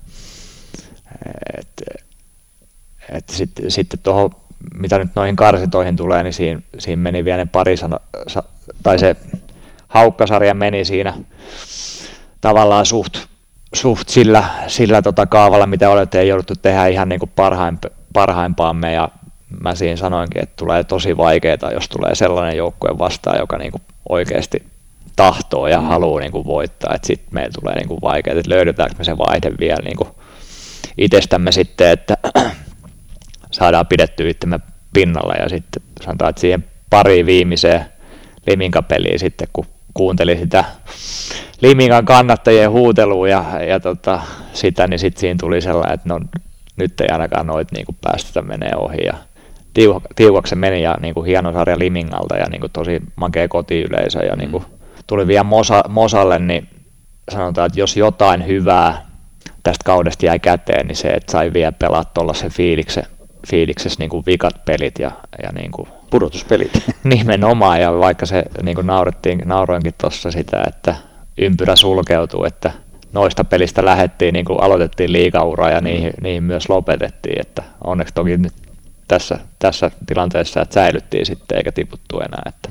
et, 1.58 1.84
et 3.10 3.30
sitten, 3.30 3.72
sitten 3.72 4.00
tuohon 4.00 4.30
mitä 4.74 5.00
nyt 5.00 5.12
noihin 5.16 5.36
karsitoihin 5.36 5.96
tulee, 5.96 6.24
niin 6.24 6.34
siinä, 6.34 6.62
siinä 6.78 7.02
meni 7.02 7.26
vielä 7.26 7.38
ne 7.38 7.50
pari 7.52 7.78
sana, 7.78 8.00
tai 8.84 9.00
se 9.00 9.16
haukkasarja 9.88 10.54
meni 10.54 10.86
siinä 10.86 11.14
tavallaan 12.42 12.86
suht, 12.86 13.18
suht 13.74 14.10
sillä, 14.10 14.44
sillä 14.68 15.02
tota 15.02 15.26
kaavalla, 15.26 15.66
mitä 15.66 15.90
olette 15.90 16.20
ei 16.20 16.28
jouduttu 16.28 16.54
tehdä 16.62 16.88
ihan 16.88 17.10
niin 17.10 17.20
kuin 17.20 17.32
parhaimp, 17.36 17.84
parhaimpaamme. 18.14 18.94
Ja 18.94 19.10
mä 19.62 19.76
siinä 19.76 19.96
sanoinkin, 19.96 20.44
että 20.44 20.56
tulee 20.58 20.84
tosi 20.84 21.18
vaikeaa, 21.18 21.72
jos 21.74 21.90
tulee 21.90 22.16
sellainen 22.16 22.58
joukkue 22.58 22.98
vastaan, 22.98 23.40
joka 23.40 23.58
niin 23.58 23.72
kuin 23.72 23.82
oikeasti 24.10 24.64
tahtoo 25.16 25.68
ja 25.68 25.82
haluaa 25.82 26.22
niin 26.22 26.32
kuin 26.32 26.46
voittaa, 26.46 26.94
että 26.96 27.08
sitten 27.08 27.30
meillä 27.32 27.52
tulee 27.60 27.76
niin 27.76 27.88
kuin 27.88 28.02
vaikeaa, 28.02 28.38
että 28.40 28.50
löydetäänkö 28.50 28.96
me 28.98 29.04
se 29.04 29.18
vaihde 29.18 29.52
vielä 29.60 29.80
niin 29.84 29.98
kuin 29.98 30.10
itsestämme 30.98 31.52
sitten, 31.52 31.92
että 31.92 32.18
saadaan 33.56 33.88
pidettyä 33.88 34.30
itsemme 34.30 34.60
pinnalla 34.94 35.34
ja 35.34 35.50
sitten 35.50 35.84
sanotaan, 36.02 36.30
että 36.30 36.40
siihen 36.40 36.66
pari 36.90 37.26
viimeiseen 37.26 37.86
Liminka-peliin 38.48 39.20
sitten, 39.20 39.48
kun 39.54 39.66
kuuntelin 39.94 40.40
sitä 40.40 40.64
Liminkan 41.62 42.06
kannattajien 42.06 42.72
huutelua 42.72 43.28
ja, 43.28 43.64
ja 43.64 43.80
tota, 43.80 44.22
sitä, 44.54 44.88
niin 44.88 45.00
sitten 45.00 45.20
siinä 45.20 45.38
tuli 45.40 45.62
sellainen, 45.62 45.94
että 45.94 46.10
no, 46.10 46.20
nyt 46.76 47.02
ei 47.02 47.08
ainakaan 47.12 47.48
noit 47.48 47.72
niin 47.72 47.86
kuin 47.86 47.98
päästetä 48.02 48.42
menee 48.42 48.72
ohi 48.76 49.06
ja 49.06 49.14
tiukaksi 50.16 50.50
se 50.50 50.56
meni 50.56 50.82
ja 50.82 50.98
niin 51.02 51.14
kuin 51.14 51.26
hieno 51.26 51.54
sarja 51.54 51.80
Limingalta 51.80 52.38
ja 52.38 52.46
niin 52.50 52.62
kuin 52.62 52.72
tosi 52.72 53.02
makea 53.16 53.48
kotiyleisö 53.48 54.20
ja 54.20 54.36
niin 54.36 54.52
kuin 54.52 54.66
tuli 55.08 55.28
vielä 55.28 55.44
Mosa, 55.44 55.84
Mosalle, 55.88 56.40
niin 56.40 56.68
sanotaan, 57.32 57.68
että 57.68 57.80
jos 57.80 57.98
jotain 57.98 58.48
hyvää 58.48 59.06
tästä 59.64 59.84
kaudesta 59.86 60.26
jäi 60.26 60.40
käteen, 60.40 60.88
niin 60.88 60.96
se, 60.96 61.08
että 61.08 61.32
sai 61.32 61.54
vielä 61.54 61.72
pelaa 61.72 62.06
tuollaisen 62.06 62.52
fiiliksen, 62.52 63.06
fiiliksessä 63.48 64.00
niin 64.00 64.10
kuin 64.10 64.26
vikat 64.26 64.66
pelit 64.66 65.00
ja, 65.00 65.12
ja 65.44 65.52
niin 65.52 65.72
kuin 65.72 65.88
Pudotuspelit. 66.10 66.84
Nimenomaan, 67.04 67.82
ja 67.82 68.00
vaikka 68.00 68.26
se 68.26 68.44
niin 68.64 68.76
kuin 68.76 68.88
naurettiin, 68.88 69.42
nauroinkin 69.46 69.94
tuossa 70.02 70.32
sitä, 70.32 70.64
että 70.68 70.96
ympyrä 71.38 71.76
sulkeutuu, 71.76 72.44
että 72.44 72.72
noista 73.14 73.44
pelistä 73.44 73.86
lähettiin, 73.86 74.34
niin 74.34 74.46
kuin 74.46 74.62
aloitettiin 74.62 75.12
liikauraa 75.12 75.70
ja 75.70 75.82
niihin, 75.82 76.14
niihin 76.22 76.44
myös 76.44 76.70
lopetettiin, 76.70 77.42
että 77.42 77.64
onneksi 77.84 78.14
toki 78.14 78.38
nyt 78.38 78.54
tässä, 79.08 79.40
tässä 79.60 79.92
tilanteessa, 80.06 80.62
että 80.62 80.74
säilyttiin 80.74 81.26
sitten 81.26 81.58
eikä 81.58 81.72
tiputtu 81.72 82.20
enää. 82.20 82.42
Että. 82.46 82.70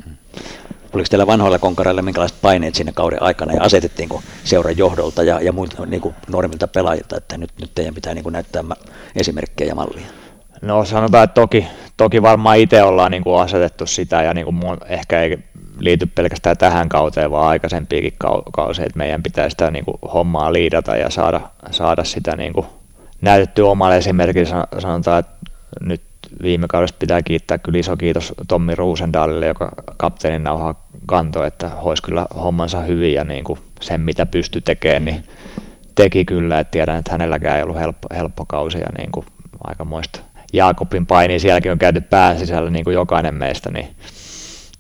Oliko 0.95 1.07
teillä 1.11 1.27
vanhoilla 1.27 1.59
konkareilla 1.59 2.03
minkälaiset 2.03 2.39
paineet 2.43 2.75
siinä 2.75 2.93
kauden 2.93 3.23
aikana 3.23 3.53
ja 3.53 3.63
asetettiinko 3.63 4.23
seuran 4.45 4.79
johdolta 4.79 5.23
ja, 5.23 5.41
ja 5.41 5.53
muilta 5.53 5.87
niin 5.87 6.01
kuin 6.01 6.15
normilta 6.29 6.69
pelaajilta, 6.69 7.17
että 7.17 7.39
nyt, 7.39 7.51
nyt 7.61 7.71
teidän 7.75 7.95
pitää 7.95 8.15
niin 8.15 8.23
kuin 8.23 8.33
näyttää 8.33 8.63
esimerkkejä 9.17 9.69
ja 9.69 9.75
mallia? 9.75 10.24
No 10.63 10.85
sanotaan, 10.85 11.25
että 11.25 11.35
toki, 11.35 11.67
toki 11.97 12.23
varmaan 12.23 12.59
itse 12.59 12.83
ollaan 12.83 13.11
niin 13.11 13.23
kuin 13.23 13.41
asetettu 13.41 13.87
sitä 13.87 14.23
ja 14.23 14.35
niin 14.35 14.45
kuin 14.45 14.55
mun, 14.55 14.79
ehkä 14.87 15.21
ei 15.23 15.39
liity 15.79 16.07
pelkästään 16.07 16.57
tähän 16.57 16.89
kauteen, 16.89 17.31
vaan 17.31 17.49
aikaisempiakin 17.49 18.13
kausia, 18.53 18.85
että 18.85 18.99
meidän 18.99 19.23
pitää 19.23 19.49
sitä 19.49 19.71
niin 19.71 19.85
kuin 19.85 19.97
hommaa 20.15 20.53
liidata 20.53 20.97
ja 20.97 21.11
saada, 21.11 21.41
saada 21.71 22.05
sitä 22.05 22.37
niin 22.37 22.53
kuin 22.53 22.67
näytettyä 23.21 23.67
omalle 23.67 23.97
esimerkiksi. 23.97 24.55
Sanotaan, 24.79 25.19
että 25.19 25.33
nyt 25.81 26.03
viime 26.43 26.67
kaudesta 26.69 26.99
pitää 26.99 27.23
kiittää 27.23 27.59
kyllä 27.59 27.79
iso 27.79 27.97
kiitos 27.97 28.35
Tommi 28.49 28.75
Ruusendaalille, 28.75 29.47
joka 29.47 29.73
kapteenin 29.97 30.45
nauhaa 30.45 30.89
kantoi, 31.07 31.47
että 31.47 31.69
hoisi 31.69 32.03
kyllä 32.03 32.27
hommansa 32.35 32.81
hyvin 32.81 33.15
ja 33.15 33.25
niin 33.25 33.45
kuin 33.45 33.59
sen 33.81 34.01
mitä 34.01 34.27
pystyi 34.27 34.61
tekemään, 34.61 35.05
niin 35.05 35.25
teki 35.95 36.25
kyllä, 36.25 36.61
että 36.61 36.71
tiedän, 36.71 36.99
että 36.99 37.13
hänelläkään 37.13 37.57
ei 37.57 37.63
ollut 37.63 37.79
helppo, 37.79 38.09
helppo 38.15 38.45
kausi 38.49 38.79
ja 38.79 38.87
niin 38.99 39.13
kuin 39.13 39.27
aikamoista 39.65 40.21
Jaakobin 40.55 41.07
paini, 41.07 41.39
sielläkin 41.39 41.73
on 41.73 41.79
käyty 41.79 42.01
pään 42.01 42.39
sisällä 42.39 42.71
niin 42.71 42.85
kuin 42.85 42.95
jokainen 42.95 43.35
meistä, 43.35 43.71
niin, 43.71 43.89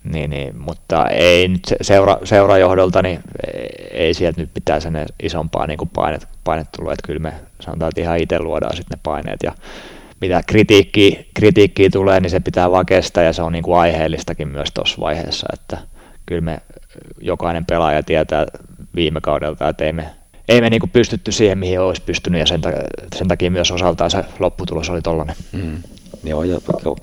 niin, 0.05 0.31
niin, 0.31 0.59
mutta 0.59 1.07
ei 1.07 1.49
nyt 1.49 1.63
seura, 1.81 2.19
seurajohdolta, 2.25 3.03
niin 3.03 3.21
ei 3.91 4.15
sieltä 4.15 4.41
nyt 4.41 4.55
pitää 4.55 4.81
sen 4.81 5.07
isompaa 5.23 5.67
niin 5.67 5.79
kuin 5.79 5.91
painet, 5.95 6.29
painet 6.45 6.69
tullut, 6.77 6.93
että 6.93 7.07
kyllä 7.07 7.21
me 7.21 7.33
sanotaan, 7.61 7.89
että 7.89 8.01
ihan 8.01 8.19
itse 8.19 8.39
luodaan 8.39 8.77
sitten 8.77 8.99
ne 8.99 9.01
paineet. 9.03 9.41
Ja 9.43 9.53
mitä 10.21 10.43
kritiikkiä, 10.47 11.25
kritiikkiä 11.35 11.89
tulee, 11.93 12.21
niin 12.21 12.31
se 12.31 12.41
pitää 12.41 12.71
vaan 12.71 12.87
kestää. 12.87 13.25
Ja 13.25 13.33
se 13.33 13.43
on 13.43 13.53
niin 13.53 13.63
kuin 13.63 13.79
aiheellistakin 13.79 14.49
myös 14.49 14.69
tuossa 14.75 15.01
vaiheessa, 15.01 15.47
että 15.53 15.79
kyllä 16.27 16.41
me 16.41 16.59
jokainen 17.21 17.67
pelaaja 17.67 18.03
tietää 18.03 18.47
viime 18.95 19.21
kaudelta, 19.21 19.69
että 19.69 19.85
ei 19.85 19.93
me, 19.93 20.11
ei 20.49 20.61
me 20.61 20.71
niin 20.71 20.81
kuin 20.81 20.91
pystytty 20.91 21.33
siihen, 21.33 21.59
mihin 21.59 21.81
olisi 21.81 22.03
pystynyt 22.03 22.41
ja 22.41 22.47
sen, 22.47 22.61
sen 23.17 23.29
takia 23.29 23.51
myös 23.51 23.71
osaltaan 23.71 24.11
se 24.11 24.25
lopputulos 24.39 24.91
oli 24.91 25.03
tollainen. 25.03 25.37
Mm. 25.53 25.83
Joo, 26.25 26.43
ja 26.43 26.61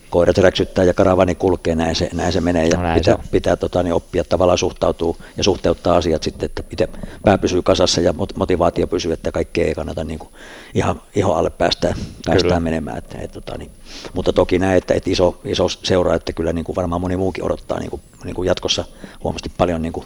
koirat 0.09 0.37
räksyttää 0.37 0.83
ja 0.83 0.93
karavani 0.93 1.35
kulkee, 1.35 1.75
näin 1.75 1.95
se, 1.95 2.09
näin 2.13 2.33
se 2.33 2.41
menee 2.41 2.67
ja 2.67 2.77
no 2.77 2.93
pitää, 2.93 3.17
pitää 3.31 3.55
tota, 3.55 3.83
niin 3.83 3.93
oppia 3.93 4.23
tavallaan 4.23 4.57
suhtautua 4.57 5.17
ja 5.37 5.43
suhteuttaa 5.43 5.95
asiat 5.95 6.23
sitten, 6.23 6.45
että 6.45 6.63
itse 6.71 6.89
pää 7.25 7.37
pysyy 7.37 7.61
kasassa 7.61 8.01
ja 8.01 8.13
motivaatio 8.35 8.87
pysyy, 8.87 9.11
että 9.13 9.31
kaikkea 9.31 9.65
ei 9.65 9.75
kannata 9.75 10.03
niin 10.03 10.19
kuin 10.19 10.29
ihan 10.73 11.01
iho 11.15 11.33
alle 11.33 11.49
päästään, 11.49 11.95
päästään 12.25 12.63
menemään. 12.63 12.97
Että, 12.97 13.17
et, 13.21 13.31
tota, 13.31 13.57
niin, 13.57 13.71
mutta 14.13 14.33
toki 14.33 14.59
näin, 14.59 14.77
että, 14.77 14.93
että 14.93 15.09
iso, 15.09 15.41
iso 15.45 15.69
seura, 15.69 16.15
että 16.15 16.33
kyllä 16.33 16.53
niin 16.53 16.65
kuin 16.65 16.75
varmaan 16.75 17.01
moni 17.01 17.17
muukin 17.17 17.43
odottaa 17.43 17.79
niin 17.79 17.89
kuin, 17.89 18.01
niin 18.23 18.35
kuin 18.35 18.47
jatkossa 18.47 18.85
huomasti 19.23 19.51
paljon 19.57 19.81
niin 19.81 19.93
kuin 19.93 20.05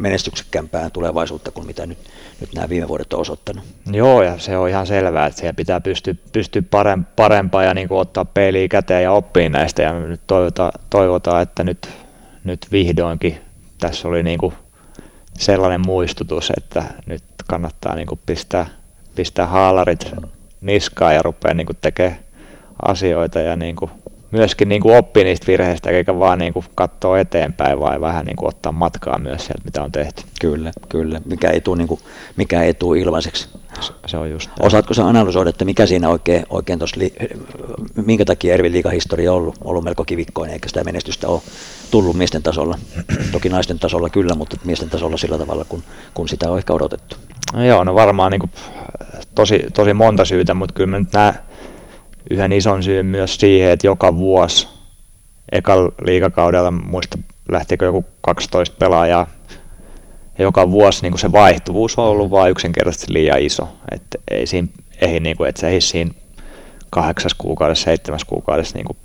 menestyksekkämpää 0.00 0.90
tulevaisuutta 0.90 1.50
kuin 1.50 1.66
mitä 1.66 1.86
nyt, 1.86 1.98
nyt 2.40 2.54
nämä 2.54 2.68
viime 2.68 2.88
vuodet 2.88 3.12
on 3.12 3.20
osoittanut. 3.20 3.64
Joo, 3.92 4.22
ja 4.22 4.38
se 4.38 4.56
on 4.56 4.68
ihan 4.68 4.86
selvää, 4.86 5.26
että 5.26 5.40
siellä 5.40 5.54
pitää 5.54 5.80
pystyä, 5.80 6.14
pystyä 6.32 6.62
parempaa 7.16 7.64
ja 7.64 7.74
niin 7.74 7.88
kuin 7.88 7.98
ottaa 7.98 8.24
peiliä 8.54 8.68
käteen 8.68 9.02
ja 9.02 9.12
oppia 9.12 9.48
näistä, 9.48 9.82
ja 9.82 9.92
nyt 9.92 10.20
toivotaan, 10.26 10.72
toivotaan 10.90 11.42
että 11.42 11.64
nyt, 11.64 11.88
nyt 12.44 12.66
vihdoinkin 12.72 13.40
tässä 13.78 14.08
oli 14.08 14.22
niin 14.22 14.38
kuin 14.38 14.54
sellainen 15.38 15.80
muistutus, 15.86 16.52
että 16.56 16.84
nyt 17.06 17.22
kannattaa 17.48 17.94
niin 17.94 18.06
kuin 18.06 18.20
pistää, 18.26 18.66
pistää 19.14 19.46
haalarit 19.46 20.10
niskaan 20.60 21.14
ja 21.14 21.22
rupeaa 21.22 21.54
niin 21.54 21.66
tekemään 21.80 22.18
asioita 22.82 23.40
ja 23.40 23.56
niin 23.56 23.76
kuin 23.76 23.90
myöskin 24.34 24.68
niin 24.68 24.82
kuin 24.82 24.96
oppii 24.96 25.24
niistä 25.24 25.46
virheistä, 25.46 25.90
eikä 25.90 26.18
vaan 26.18 26.38
niin 26.38 26.52
kuin 26.52 26.64
katsoa 26.74 27.18
eteenpäin, 27.18 27.80
vaan 27.80 28.00
vähän 28.00 28.24
niin 28.24 28.36
kuin 28.36 28.48
ottaa 28.48 28.72
matkaa 28.72 29.18
myös 29.18 29.46
sieltä, 29.46 29.64
mitä 29.64 29.82
on 29.82 29.92
tehty. 29.92 30.22
Kyllä, 30.40 30.72
kyllä. 30.88 31.20
Mikä 31.24 31.50
ei 31.50 31.60
tule, 31.60 31.76
niin 31.76 31.88
kuin, 31.88 32.00
mikä 32.36 32.62
ei 32.62 32.74
tule 32.74 32.98
ilmaiseksi. 32.98 33.48
Se 34.06 34.16
on 34.16 34.30
just 34.30 34.50
Osaatko 34.60 34.94
sä 34.94 35.06
analysoida, 35.06 35.50
että 35.50 35.64
mikä 35.64 35.86
siinä 35.86 36.08
oikein, 36.08 36.46
oikein 36.50 36.78
tuossa, 36.78 37.00
li, 37.00 37.12
minkä 38.06 38.24
takia 38.24 38.54
Ervin 38.54 38.72
liikahistoria 38.72 39.32
on 39.32 39.38
ollut, 39.38 39.56
ollut 39.64 39.84
melko 39.84 40.04
kivikkoinen, 40.04 40.52
eikä 40.52 40.68
sitä 40.68 40.84
menestystä 40.84 41.28
ole 41.28 41.40
tullut 41.90 42.16
miesten 42.16 42.42
tasolla. 42.42 42.78
Toki 43.32 43.48
naisten 43.48 43.78
tasolla 43.78 44.10
kyllä, 44.10 44.34
mutta 44.34 44.56
miesten 44.64 44.90
tasolla 44.90 45.16
sillä 45.16 45.38
tavalla, 45.38 45.64
kun, 45.64 45.82
kun 46.14 46.28
sitä 46.28 46.50
on 46.50 46.58
ehkä 46.58 46.72
odotettu. 46.72 47.16
No 47.54 47.64
joo, 47.64 47.84
no 47.84 47.94
varmaan 47.94 48.32
niin 48.32 48.40
kuin 48.40 48.50
tosi, 49.34 49.66
tosi 49.74 49.94
monta 49.94 50.24
syytä, 50.24 50.54
mutta 50.54 50.74
kyllä 50.74 50.90
mä 50.90 50.98
nyt 50.98 51.12
näen, 51.12 51.34
yhden 52.30 52.52
ison 52.52 52.82
syyn 52.82 53.06
myös 53.06 53.36
siihen, 53.36 53.70
että 53.70 53.86
joka 53.86 54.16
vuosi 54.16 54.68
ekalla 55.52 55.92
liikakaudella, 56.04 56.70
muista 56.70 57.18
lähtikö 57.48 57.84
joku 57.84 58.04
12 58.20 58.76
pelaajaa, 58.78 59.26
ja 60.38 60.44
joka 60.44 60.70
vuosi 60.70 61.02
niin 61.02 61.12
kuin 61.12 61.20
se 61.20 61.32
vaihtuvuus 61.32 61.98
on 61.98 62.04
ollut 62.04 62.30
vain 62.30 62.50
yksinkertaisesti 62.50 63.12
liian 63.12 63.42
iso. 63.42 63.68
Että 63.90 64.18
ei 64.30 64.46
siinä, 64.46 64.68
ei, 65.00 65.20
niin 65.20 65.36
kuin, 65.36 65.48
että 65.48 65.60
se 65.60 65.68
ei 65.68 65.80
siinä 65.80 66.10
kahdeksas 66.90 67.34
kuukaudessa, 67.34 67.84
seitsemäs 67.84 68.24
kuukaudessa 68.24 68.78
niin 68.78 68.86
kuin 68.86 68.96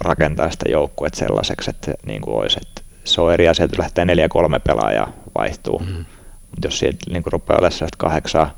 rakentaa 0.00 0.50
sitä 0.50 0.70
joukkuetta 0.70 1.18
sellaiseksi, 1.18 1.70
että 1.70 1.94
niin 2.06 2.20
kuin 2.20 2.36
olisi. 2.36 2.58
Että 2.62 2.82
se 3.04 3.20
on 3.20 3.32
eri 3.32 3.48
asia, 3.48 3.64
että 3.64 3.82
lähtee 3.82 4.04
neljä 4.04 4.28
kolme 4.28 4.58
pelaajaa 4.58 5.12
vaihtuu. 5.38 5.78
Mm. 5.78 6.04
Mutta 6.50 6.66
jos 6.66 6.78
siitä 6.78 7.10
niin 7.10 7.22
kuin 7.22 7.32
rupeaa 7.32 7.58
olemaan 7.58 7.88
kahdeksaa, 7.98 8.54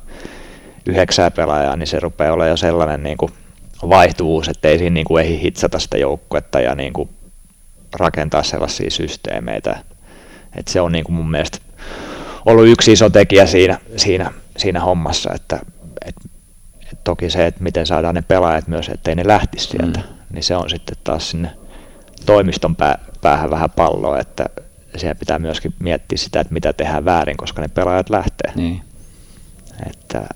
yhdeksää 0.87 1.31
pelaajaa, 1.31 1.77
niin 1.77 1.87
se 1.87 2.01
rupeaa 2.01 2.33
olemaan 2.33 2.51
jo 2.51 2.57
sellainen 2.57 3.03
niin 3.03 3.17
kuin 3.17 3.33
vaihtuvuus, 3.83 4.49
ettei 4.49 4.79
siinä 4.79 4.95
niin 4.95 5.05
kuin 5.05 5.25
ehdi 5.25 5.41
hitsata 5.41 5.79
sitä 5.79 5.99
joukkuetta 5.99 6.61
ja 6.61 6.75
niin 6.75 6.93
kuin 6.93 7.09
rakentaa 7.99 8.43
sellaisia 8.43 8.91
systeemeitä. 8.91 9.79
Et 10.57 10.69
se 10.69 10.81
on 10.81 10.93
niin 10.93 11.05
kuin 11.05 11.15
mun 11.17 11.31
mielestä 11.31 11.59
ollut 12.47 12.67
yksi 12.67 12.93
iso 12.93 13.11
tekijä 13.11 13.47
siinä, 13.47 13.79
siinä, 13.97 14.33
siinä 14.57 14.81
hommassa, 14.81 15.35
että 15.35 15.61
et, 16.05 16.15
et 16.93 17.05
toki 17.05 17.31
se, 17.31 17.47
että 17.47 17.63
miten 17.63 17.87
saadaan 17.87 18.15
ne 18.15 18.23
pelaajat 18.23 18.69
myös, 18.69 18.89
ettei 18.89 19.15
ne 19.15 19.27
lähtisi 19.27 19.69
sieltä, 19.69 20.01
mm. 20.01 20.07
niin 20.33 20.43
se 20.43 20.57
on 20.57 20.71
sitten 20.71 20.97
taas 21.05 21.31
sinne 21.31 21.51
toimiston 22.27 22.77
pää, 22.77 22.99
päähän 23.21 23.51
vähän 23.51 23.71
palloa, 23.71 24.19
että 24.19 24.47
siellä 24.97 25.15
pitää 25.15 25.39
myöskin 25.39 25.75
miettiä 25.79 26.19
sitä, 26.19 26.41
että 26.41 26.55
mitä 26.55 26.73
tehdään 26.73 27.05
väärin, 27.05 27.37
koska 27.37 27.63
ne 27.63 27.69
pelaajat 27.69 28.11
lähtee. 28.11 28.53
Niin. 28.55 28.83
Että, 29.91 30.27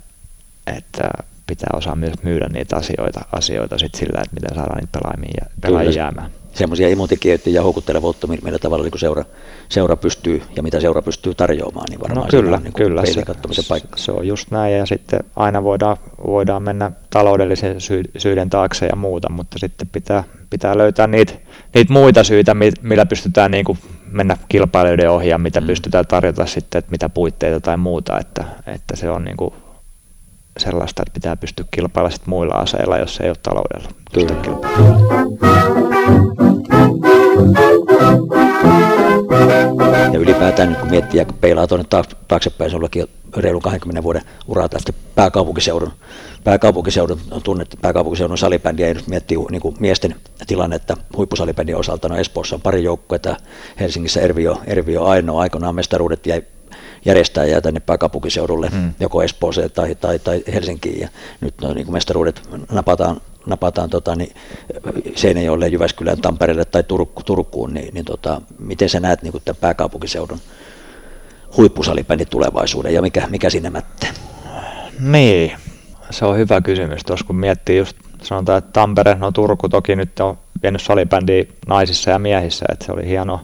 että 0.77 1.11
pitää 1.51 1.71
osaa 1.77 1.97
myös 1.97 2.15
myydä 2.23 2.49
niitä 2.49 2.77
asioita, 2.77 3.21
asioita 3.33 3.79
sit 3.79 3.95
sillä, 3.95 4.21
että 4.23 4.35
miten 4.35 4.55
saadaan 4.55 4.79
niitä 4.79 4.99
pelaajia, 4.99 5.47
pelaajia 5.61 5.91
jäämään. 5.93 6.31
Semmoisia 6.55 6.89
imutekijöitä 6.89 7.51
ja 7.51 7.63
houkuttelevuutta, 7.63 8.27
millä 8.27 8.59
tavalla 8.59 8.85
niin 8.85 8.99
seura, 8.99 9.25
seura 9.69 9.97
pystyy 9.97 10.43
ja 10.57 10.63
mitä 10.63 10.81
seura 10.81 11.03
pystyy 11.03 11.35
tarjoamaan, 11.35 11.87
niin 11.91 12.01
varmaan 12.01 12.27
no, 12.27 12.31
kyllä, 12.31 12.57
on 12.57 12.63
niin 12.63 12.73
kyllä 12.73 13.07
se, 13.07 13.23
paikka. 13.69 13.97
Se 13.97 14.13
on 14.13 14.27
just 14.27 14.51
näin 14.51 14.75
ja 14.75 14.87
sitten 14.87 15.21
aina 15.37 15.65
voidaan, 15.65 15.97
voidaan 16.27 16.63
mennä 16.63 16.93
taloudellisen 17.11 17.81
sy- 17.81 18.11
syiden 18.19 18.51
taakse 18.51 18.87
ja 18.87 18.97
muuta, 18.97 19.29
mutta 19.33 19.59
sitten 19.59 19.89
pitää, 19.89 20.25
pitää 20.51 20.79
löytää 20.79 21.07
niitä, 21.07 21.33
niitä 21.75 21.93
muita 21.93 22.25
syitä, 22.25 22.57
millä 22.83 23.07
pystytään 23.07 23.51
niin 23.51 23.65
kuin 23.65 23.79
mennä 24.11 24.37
kilpailijoiden 24.49 25.11
ohi 25.11 25.29
ja 25.29 25.39
mitä 25.39 25.61
mm. 25.61 25.67
pystytään 25.67 26.07
tarjota 26.07 26.47
sitten, 26.47 26.79
että 26.79 26.91
mitä 26.91 27.09
puitteita 27.09 27.61
tai 27.61 27.77
muuta, 27.77 28.19
että, 28.19 28.45
että 28.67 28.97
se 28.97 29.11
on 29.11 29.25
niin 29.25 29.37
kuin 29.37 29.55
sellaista, 30.61 31.03
että 31.03 31.15
pitää 31.15 31.37
pystyä 31.37 31.65
kilpailemaan 31.71 32.13
sit 32.13 32.27
muilla 32.27 32.55
aseilla, 32.55 32.99
jos 32.99 33.21
ei 33.21 33.29
ole 33.29 33.37
taloudella. 33.43 33.89
Kyllä. 34.13 34.37
Ja 40.13 40.19
ylipäätään 40.19 40.77
kun 40.81 40.91
miettii 40.91 41.21
ja 41.21 41.25
kun 41.25 41.39
peilaa 41.41 41.67
tuonne 41.67 41.87
taaksepäin, 42.29 42.71
sullakin 42.71 43.07
reilu 43.37 43.61
20 43.61 44.03
vuoden 44.03 44.23
uraa 44.49 44.69
tästä 44.69 44.93
pääkaupunkiseudun, 45.15 45.93
pääkaupunkiseudun 46.45 47.21
on 47.31 47.43
tunnettu, 47.43 47.77
pääkaupunkiseudun 47.83 48.39
salibändiä 48.39 48.87
ei 48.87 48.95
nyt 48.95 49.07
miettii 49.07 49.39
niin 49.51 49.63
kuin 49.63 49.77
miesten 49.81 50.15
tilannetta 50.47 50.97
huippusalibändin 51.17 51.77
osalta, 51.77 52.09
no 52.09 52.17
Espoossa 52.17 52.57
on 52.57 52.63
pari 52.63 52.85
joukkuetta, 52.85 53.37
Helsingissä 53.81 54.21
Ervio, 54.21 54.61
Ervio 54.67 55.05
ainoa, 55.05 55.41
aikoinaan 55.41 55.75
mestaruudet 55.75 56.27
jäi 56.27 56.43
järjestää 57.05 57.45
jää 57.45 57.61
tänne 57.61 57.81
pääkaupunkiseudulle, 57.81 58.69
mm. 58.73 58.93
joko 59.01 59.23
Espooseen 59.23 59.71
tai, 59.71 59.95
tai, 59.95 60.19
tai 60.19 60.43
Helsinkiin. 60.53 61.01
Ja 61.01 61.09
nyt 61.41 61.55
no, 61.63 61.73
niin 61.73 61.93
mestaruudet 61.93 62.49
napataan, 62.73 63.21
napataan 63.47 63.91
tota, 63.91 64.17
niin 64.17 64.35
Seinäjoelle, 65.15 65.69
Jyväskylään, 65.69 66.21
Tampereelle 66.21 66.65
tai 66.65 66.83
Turku, 66.83 67.23
Turkuun, 67.23 67.75
niin, 67.75 67.95
niin 67.95 68.05
tota, 68.05 68.43
miten 68.59 68.89
sä 68.89 69.01
näet 69.01 69.23
niin 69.23 69.43
tämän 69.45 69.61
pääkaupunkiseudun 69.61 70.41
huippusalibändin 71.57 72.29
tulevaisuuden 72.29 72.95
ja 72.95 73.03
mikä, 73.03 73.27
mikä 73.31 73.51
sinne 73.51 73.71
mättää? 73.71 74.11
Niin, 75.01 75.53
se 76.11 76.25
on 76.25 76.37
hyvä 76.37 76.61
kysymys. 76.61 77.05
Tuossa 77.07 77.27
kun 77.27 77.37
miettii 77.37 77.79
just 77.79 77.97
sanotaan, 78.23 78.59
että 78.59 78.73
Tampere, 78.73 79.15
no 79.15 79.33
Turku 79.33 79.69
toki 79.69 79.97
nyt 79.97 80.21
on 80.21 80.39
vienyt 80.63 80.83
salibändiä 80.83 81.45
naisissa 81.67 82.11
ja 82.11 82.19
miehissä, 82.19 82.67
että 82.73 82.85
se 82.85 82.93
oli 82.93 83.07
hieno, 83.07 83.41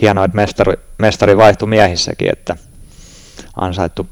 hienoa, 0.00 0.24
että 0.24 0.36
mestari, 0.36 0.74
mestari 0.98 1.36
vaihtui 1.36 1.68
miehissäkin, 1.68 2.28
että 2.32 2.56
ansaittu 3.56 4.06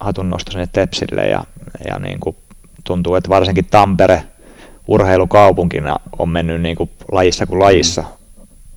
hatunnosto 0.00 0.52
sinne 0.52 0.68
Tepsille 0.72 1.26
ja, 1.26 1.44
ja 1.88 1.98
niin 1.98 2.20
kuin 2.20 2.36
tuntuu, 2.84 3.14
että 3.14 3.28
varsinkin 3.28 3.66
Tampere 3.70 4.22
urheilukaupunkina 4.88 5.96
on 6.18 6.28
mennyt 6.28 6.60
niin 6.60 6.76
kuin 6.76 6.90
lajissa 7.12 7.46
kuin 7.46 7.60
lajissa 7.60 8.04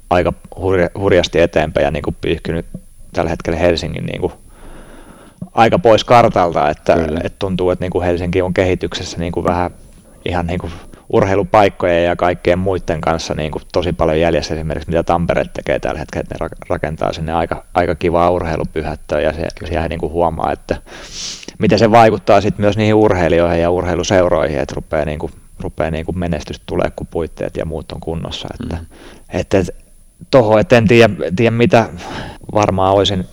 aika 0.10 0.34
hurja, 0.58 0.89
hurjasti 0.99 1.39
eteenpäin 1.39 1.84
ja 1.84 1.91
niin 1.91 2.03
kuin 2.03 2.16
pyyhkinyt 2.22 2.66
tällä 3.14 3.30
hetkellä 3.30 3.60
Helsingin 3.60 4.05
niin 4.05 4.22
kuin 4.22 4.34
aika 5.53 5.80
pois 5.80 6.03
kartalta, 6.03 6.70
että, 6.70 6.93
että 7.24 7.39
tuntuu, 7.39 7.70
että 7.70 7.86
niin 7.86 7.91
kuin 7.91 8.05
Helsinki 8.05 8.41
on 8.41 8.53
kehityksessä 8.53 9.18
niin 9.18 9.32
kuin 9.32 9.43
vähän 9.43 9.72
ihan 10.26 10.47
niin 10.47 10.60
kuin 10.60 10.74
urheilupaikkojen 11.10 12.05
ja 12.05 12.16
kaikkien 12.16 12.60
muiden 12.60 13.01
kanssa 13.01 13.34
niin 13.34 13.51
kuin 13.51 13.64
tosi 13.74 13.93
paljon 13.93 14.20
jäljessä 14.20 14.53
esimerkiksi 14.53 14.89
mitä 14.89 15.03
Tampere 15.03 15.45
tekee 15.53 15.80
tällä 15.80 15.99
hetkellä, 15.99 16.22
että 16.22 16.45
ne 16.45 16.49
rakentaa 16.70 17.14
sinne 17.14 17.34
aika, 17.34 17.66
aika 17.74 17.95
kivaa 17.95 18.30
urheilupyhättöä 18.30 19.22
ja 19.22 19.34
se, 19.34 19.47
siellä 19.66 19.88
niin 19.88 19.99
kuin 19.99 20.12
huomaa, 20.12 20.51
että 20.51 20.82
miten 21.60 21.80
se 21.80 21.91
vaikuttaa 21.91 22.41
sitten 22.41 22.64
myös 22.64 22.78
niihin 22.78 22.95
urheilijoihin 22.95 23.62
ja 23.62 23.70
urheiluseuroihin, 23.70 24.60
että 24.60 24.76
rupeaa, 24.76 25.05
niin 25.05 25.20
kuin, 25.20 25.32
rupeaa 25.60 25.91
niin 25.91 26.05
kuin 26.05 26.20
menestystä 26.20 26.64
tulee, 26.66 26.91
kun 26.95 27.08
puitteet 27.08 27.58
ja 27.58 27.66
muut 27.66 27.91
on 27.91 27.99
kunnossa. 27.99 28.47
Että, 28.62 28.76
mm. 28.76 28.86
että, 29.30 29.58
että 29.58 29.74
toho, 30.32 30.58
että 30.58 30.78
en 30.78 30.88
tiedä, 30.88 31.14
tiedä 31.36 31.51
mitä 31.51 31.89
varmaan 32.53 32.93
olisin, 32.93 33.26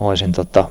olisin 0.00 0.32
tota, 0.32 0.68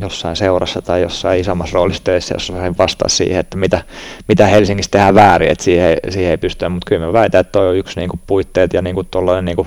jossain 0.00 0.36
seurassa 0.36 0.82
tai 0.82 1.02
jossain 1.02 1.40
isommassa 1.40 1.74
roolissa 1.74 2.04
töissä, 2.04 2.34
jos 2.34 2.46
sain 2.46 2.78
vastaa 2.78 3.08
siihen, 3.08 3.40
että 3.40 3.56
mitä, 3.56 3.82
mitä 4.28 4.46
Helsingissä 4.46 4.90
tehdään 4.90 5.14
väärin, 5.14 5.50
että 5.50 5.64
siihen, 5.64 5.96
siihen 6.08 6.30
ei 6.30 6.36
pysty, 6.36 6.68
mutta 6.68 6.88
kyllä 6.88 7.06
mä 7.06 7.12
väitän, 7.12 7.40
että 7.40 7.52
toi 7.52 7.68
on 7.68 7.76
yksi 7.76 8.00
niinku 8.00 8.20
puitteet 8.26 8.72
ja 8.72 8.82
niinku 8.82 9.04
niinku, 9.42 9.66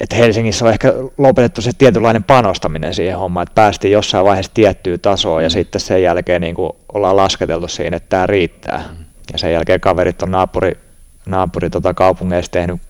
että 0.00 0.16
Helsingissä 0.16 0.64
on 0.64 0.72
ehkä 0.72 0.94
lopetettu 1.18 1.62
se 1.62 1.70
tietynlainen 1.78 2.24
panostaminen 2.24 2.94
siihen 2.94 3.18
hommaan, 3.18 3.42
että 3.42 3.54
päästiin 3.54 3.92
jossain 3.92 4.26
vaiheessa 4.26 4.52
tiettyyn 4.54 5.00
tasoon 5.00 5.42
ja 5.42 5.48
mm. 5.48 5.52
sitten 5.52 5.80
sen 5.80 6.02
jälkeen 6.02 6.40
niinku 6.40 6.76
ollaan 6.94 7.16
lasketeltu 7.16 7.68
siinä, 7.68 7.96
että 7.96 8.08
tämä 8.08 8.26
riittää. 8.26 8.84
Mm. 8.90 9.04
Ja 9.32 9.38
sen 9.38 9.52
jälkeen 9.52 9.80
kaverit 9.80 10.22
on 10.22 10.30
naapuri, 10.30 10.72
naapuri 11.26 11.70
tota 11.70 11.94
kaupungeissa 11.94 12.52
tehnyt 12.52 12.80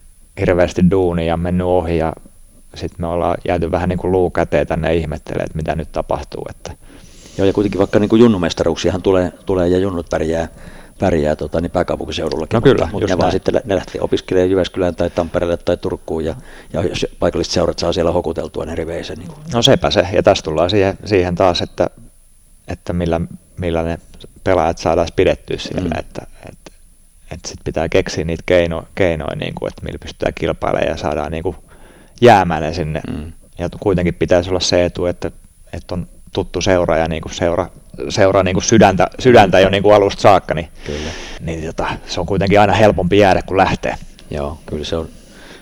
hirveästi 0.40 0.90
duunia 0.90 1.26
ja 1.26 1.36
mennyt 1.36 1.66
ohi 1.66 1.96
ja 1.96 2.12
sitten 2.74 3.00
me 3.00 3.06
ollaan 3.06 3.36
jääty 3.48 3.70
vähän 3.70 3.88
niin 3.88 3.98
kuin 3.98 4.12
luu 4.12 4.30
käteen 4.30 4.66
tänne 4.66 4.94
ihmettelemään, 4.94 5.46
että 5.46 5.56
mitä 5.56 5.74
nyt 5.74 5.92
tapahtuu. 5.92 6.46
Että. 6.50 6.72
Joo, 7.38 7.46
ja 7.46 7.52
kuitenkin 7.52 7.78
vaikka 7.78 7.98
niin 7.98 8.08
kuin 8.08 8.20
junnumestaruuksiahan 8.20 9.02
tulee, 9.02 9.32
tulee 9.46 9.68
ja 9.68 9.78
junnut 9.78 10.06
pärjää, 10.10 10.48
pärjää 10.98 11.36
tota, 11.36 11.60
niin 11.60 11.70
pääkaupunkiseudullakin. 11.70 12.56
No 12.56 12.60
kyllä, 12.60 12.84
mutta, 12.84 12.92
mutta 12.92 13.06
ne 13.14 13.18
vaan 13.18 13.32
sitten 13.32 13.60
ne 13.64 13.76
lähti 13.76 14.00
opiskelemaan 14.00 14.50
Jyväskylään 14.50 14.94
tai 14.94 15.10
Tampereelle 15.10 15.56
tai 15.56 15.76
Turkuun 15.76 16.24
ja, 16.24 16.34
ja 16.72 16.82
jos 16.82 17.06
paikalliset 17.18 17.52
seurat 17.52 17.78
saa 17.78 17.92
siellä 17.92 18.12
hokuteltua 18.12 18.64
ne 18.64 18.74
riveissä. 18.74 19.14
Niin 19.14 19.28
No 19.54 19.62
sepä 19.62 19.90
se, 19.90 20.06
ja 20.12 20.22
tässä 20.22 20.42
tullaan 20.42 20.70
siihen, 20.70 20.98
siihen 21.04 21.34
taas, 21.34 21.62
että, 21.62 21.90
että 22.68 22.92
millä, 22.92 23.20
millä 23.60 23.82
ne 23.82 23.98
pelaajat 24.44 24.78
saadaan 24.78 25.08
pidettyä 25.16 25.58
siellä, 25.58 25.88
mm. 25.88 25.98
että, 25.98 26.26
että, 26.48 26.72
että 27.30 27.48
sitten 27.48 27.64
pitää 27.64 27.88
keksiä 27.88 28.24
niitä 28.24 28.42
keino, 28.46 28.84
keinoja, 28.94 29.36
niin 29.36 29.54
kuin, 29.54 29.68
että 29.68 29.82
millä 29.84 29.98
pystytään 29.98 30.34
kilpailemaan 30.34 30.88
ja 30.88 30.96
saadaan 30.96 31.32
niin 31.32 31.42
kuin, 31.42 31.56
jäämälle 32.20 32.74
sinne. 32.74 33.00
Mm. 33.10 33.32
Ja 33.58 33.68
kuitenkin 33.80 34.14
pitäisi 34.14 34.50
olla 34.50 34.60
se 34.60 34.84
etu, 34.84 35.06
että, 35.06 35.30
että 35.72 35.94
on 35.94 36.06
tuttu 36.32 36.60
seura 36.60 36.96
ja 36.96 37.08
niin 37.08 37.22
kuin 37.22 37.34
seura, 37.34 37.66
seura 38.08 38.42
niin 38.42 38.54
kuin 38.54 38.64
sydäntä, 38.64 39.06
sydäntä 39.18 39.60
jo 39.60 39.68
niin 39.68 39.82
kuin 39.82 39.94
alusta 39.94 40.22
saakka, 40.22 40.54
niin, 40.54 40.68
kyllä. 40.86 41.10
niin 41.40 41.66
tota, 41.66 41.88
se 42.06 42.20
on 42.20 42.26
kuitenkin 42.26 42.60
aina 42.60 42.72
helpompi 42.72 43.18
jäädä 43.18 43.42
kuin 43.42 43.58
lähtee. 43.58 43.94
Joo, 44.30 44.58
kyllä 44.66 44.84
se 44.84 44.96
on, 44.96 45.08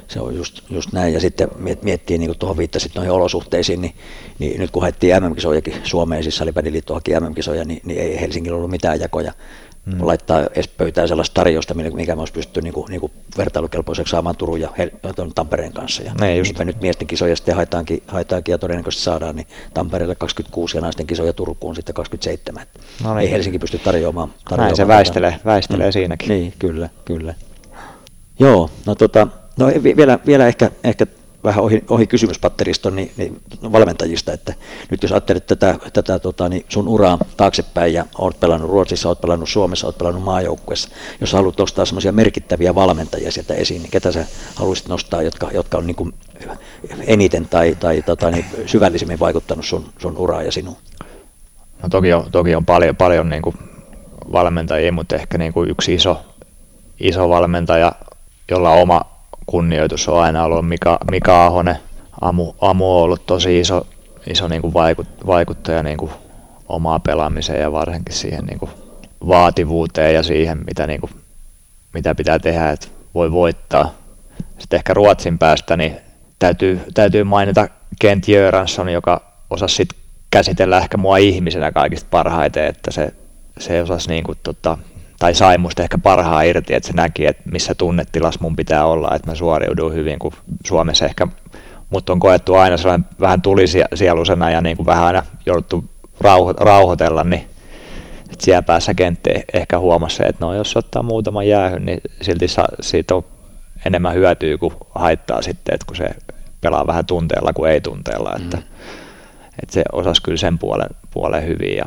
se 0.08 0.20
on 0.20 0.36
just, 0.36 0.60
just 0.70 0.92
näin. 0.92 1.14
Ja 1.14 1.20
sitten 1.20 1.48
miettii, 1.82 2.18
niin 2.18 2.28
kuin 2.28 2.38
tuohon 2.38 2.56
viittasit 2.56 2.94
noihin 2.94 3.12
olosuhteisiin, 3.12 3.80
niin, 3.80 3.94
niin 4.38 4.60
nyt 4.60 4.70
kun 4.70 4.82
haettiin 4.82 5.22
MM-kisojakin 5.22 5.74
Suomeen, 5.82 6.22
siis 6.22 6.36
Salibändiliitto 6.36 6.94
haki 6.94 7.20
MM-kisoja, 7.20 7.64
niin, 7.64 7.80
niin 7.84 8.00
ei 8.00 8.20
Helsingillä 8.20 8.56
ollut 8.56 8.70
mitään 8.70 9.00
jakoja 9.00 9.32
mm. 9.94 10.06
laittaa 10.06 10.46
edes 10.54 10.68
pöytään 10.68 11.08
sellaista 11.08 11.34
tarjousta, 11.34 11.74
mikä 11.74 12.14
me 12.14 12.20
olisi 12.20 12.32
pystynyt 12.32 12.64
niin 12.64 12.74
kuin, 12.74 12.90
niin 12.90 13.00
kuin 13.00 13.12
vertailukelpoiseksi 13.38 14.10
saamaan 14.10 14.36
Turun 14.36 14.60
ja 14.60 14.70
Tampereen 15.34 15.72
kanssa. 15.72 16.02
Ja 16.02 16.12
ne, 16.20 16.36
just. 16.36 16.58
nyt 16.58 16.80
miesten 16.80 17.06
kisoja 17.06 17.36
sitten 17.36 17.54
haetaankin, 17.54 18.02
haetaankin 18.06 18.52
ja 18.52 18.58
todennäköisesti 18.58 19.04
saadaan, 19.04 19.36
niin 19.36 19.46
Tampereelle 19.74 20.14
26 20.14 20.76
ja 20.76 20.80
naisten 20.80 21.06
kisoja 21.06 21.32
Turkuun 21.32 21.74
sitten 21.74 21.94
27. 21.94 22.66
No 23.04 23.14
niin. 23.14 23.22
Ei 23.22 23.30
Helsinki 23.30 23.58
pysty 23.58 23.78
tarjoamaan. 23.78 24.28
tarjoamaan 24.28 24.66
Näin 24.66 24.76
se 24.76 24.88
väistelee, 24.88 25.40
väistelee 25.44 25.88
mm. 25.88 25.92
siinäkin. 25.92 26.28
Niin, 26.28 26.54
kyllä, 26.58 26.88
kyllä. 27.04 27.34
Joo, 28.38 28.70
no 28.86 28.94
tota, 28.94 29.28
no 29.58 29.66
vielä, 29.96 30.18
vielä 30.26 30.46
ehkä, 30.46 30.70
ehkä 30.84 31.06
vähän 31.48 31.64
ohi, 31.64 31.84
ohi 31.90 32.06
kysymyspatteriston 32.06 32.96
niin, 32.96 33.12
niin 33.16 33.40
valmentajista, 33.72 34.32
että 34.32 34.54
nyt 34.90 35.02
jos 35.02 35.12
ajattelet 35.12 35.46
tätä, 35.46 35.78
tätä 35.92 36.18
tota, 36.18 36.48
niin 36.48 36.64
sun 36.68 36.88
uraa 36.88 37.18
taaksepäin 37.36 37.94
ja 37.94 38.04
olet 38.18 38.40
pelannut 38.40 38.70
Ruotsissa, 38.70 39.08
olet 39.08 39.20
pelannut 39.20 39.48
Suomessa, 39.48 39.86
olet 39.86 39.98
pelannut 39.98 40.24
maajoukkueessa, 40.24 40.88
jos 41.20 41.32
haluat 41.32 41.58
nostaa 41.58 41.84
semmoisia 41.84 42.12
merkittäviä 42.12 42.74
valmentajia 42.74 43.32
sieltä 43.32 43.54
esiin, 43.54 43.82
niin 43.82 43.90
ketä 43.90 44.12
sä 44.12 44.26
haluaisit 44.54 44.88
nostaa, 44.88 45.22
jotka, 45.22 45.50
jotka 45.52 45.78
on 45.78 45.86
niin 45.86 45.96
kuin 45.96 46.14
eniten 47.06 47.48
tai, 47.48 47.76
tai 47.80 48.02
tota, 48.02 48.30
niin 48.30 48.44
syvällisemmin 48.66 49.20
vaikuttanut 49.20 49.64
sun, 49.64 49.84
sun 49.98 50.16
uraa 50.16 50.42
ja 50.42 50.52
sinuun? 50.52 50.76
No 51.82 51.88
toki 51.88 52.12
on, 52.12 52.30
toki 52.32 52.54
on 52.54 52.66
paljon, 52.66 52.96
paljon 52.96 53.28
niin 53.28 53.42
kuin 53.42 53.56
valmentajia, 54.32 54.92
mutta 54.92 55.16
ehkä 55.16 55.38
niin 55.38 55.52
kuin 55.52 55.70
yksi 55.70 55.94
iso, 55.94 56.20
iso 57.00 57.28
valmentaja, 57.28 57.92
jolla 58.50 58.70
on 58.70 58.82
oma 58.82 59.17
kunnioitus 59.50 60.08
on 60.08 60.22
aina 60.22 60.44
ollut 60.44 60.68
Mika, 60.68 60.98
Mika 61.10 61.46
Ahonen. 61.46 61.76
Amu, 62.20 62.52
Amu 62.60 62.96
on 62.96 63.02
ollut 63.02 63.26
tosi 63.26 63.60
iso, 63.60 63.86
iso 64.26 64.48
niin 64.48 64.62
kuin 64.62 64.74
vaikut, 64.74 65.06
vaikuttaja 65.26 65.82
niin 65.82 65.98
kuin 65.98 66.10
omaa 66.68 67.00
pelaamiseen 67.00 67.60
ja 67.60 67.72
varsinkin 67.72 68.14
siihen 68.14 68.44
niin 68.44 68.58
kuin 68.58 68.70
vaativuuteen 69.28 70.14
ja 70.14 70.22
siihen, 70.22 70.58
mitä, 70.66 70.86
niin 70.86 71.00
kuin, 71.00 71.10
mitä 71.94 72.14
pitää 72.14 72.38
tehdä, 72.38 72.70
että 72.70 72.88
voi 73.14 73.32
voittaa. 73.32 73.94
Sitten 74.58 74.76
ehkä 74.76 74.94
Ruotsin 74.94 75.38
päästä 75.38 75.76
niin 75.76 75.96
täytyy, 76.38 76.80
täytyy 76.94 77.24
mainita 77.24 77.68
Kent 78.00 78.28
Jöransson, 78.28 78.88
joka 78.88 79.22
osasi 79.50 79.74
sit 79.74 79.88
käsitellä 80.30 80.78
ehkä 80.78 80.96
mua 80.96 81.16
ihmisenä 81.16 81.72
kaikista 81.72 82.08
parhaiten, 82.10 82.66
että 82.66 82.90
se, 82.90 83.12
se 83.58 83.82
osasi 83.82 84.08
niin 84.08 84.24
kuin, 84.24 84.38
tota, 84.42 84.78
tai 85.18 85.34
sai 85.34 85.58
musta 85.58 85.82
ehkä 85.82 85.98
parhaa 85.98 86.42
irti, 86.42 86.74
että 86.74 86.86
se 86.86 86.92
näki, 86.92 87.26
että 87.26 87.42
missä 87.52 87.74
tunnetilas 87.74 88.40
mun 88.40 88.56
pitää 88.56 88.86
olla, 88.86 89.14
että 89.14 89.30
mä 89.30 89.34
suoriudun 89.34 89.94
hyvin, 89.94 90.18
kun 90.18 90.32
Suomessa 90.66 91.04
ehkä 91.04 91.26
mut 91.90 92.10
on 92.10 92.20
koettu 92.20 92.54
aina 92.54 92.76
sellainen 92.76 93.08
vähän 93.20 93.42
tulisielusena 93.42 94.50
ja 94.50 94.60
niin 94.60 94.76
kuin 94.76 94.86
vähän 94.86 95.04
aina 95.04 95.22
jouduttu 95.46 95.84
rauho, 96.20 96.52
rauhoitella, 96.52 97.24
niin 97.24 97.46
että 98.32 98.44
siellä 98.44 98.62
päässä 98.62 98.94
kentti 98.94 99.30
ehkä 99.52 99.78
huomasi 99.78 100.22
että 100.26 100.46
no 100.46 100.54
jos 100.54 100.76
ottaa 100.76 101.02
muutaman 101.02 101.48
jäähyn, 101.48 101.84
niin 101.84 102.00
silti 102.22 102.48
sa, 102.48 102.64
siitä 102.80 103.14
on 103.14 103.24
enemmän 103.86 104.14
hyötyä 104.14 104.58
kuin 104.58 104.74
haittaa 104.94 105.42
sitten, 105.42 105.74
että 105.74 105.86
kun 105.86 105.96
se 105.96 106.08
pelaa 106.60 106.86
vähän 106.86 107.06
tunteella 107.06 107.52
kuin 107.52 107.72
ei 107.72 107.80
tunteella, 107.80 108.32
että, 108.36 108.56
mm. 108.56 108.62
että 109.62 109.72
se 109.72 109.84
osasi 109.92 110.22
kyllä 110.22 110.38
sen 110.38 110.58
puolen, 110.58 110.88
puolen 111.10 111.46
hyvin 111.46 111.76
ja, 111.76 111.84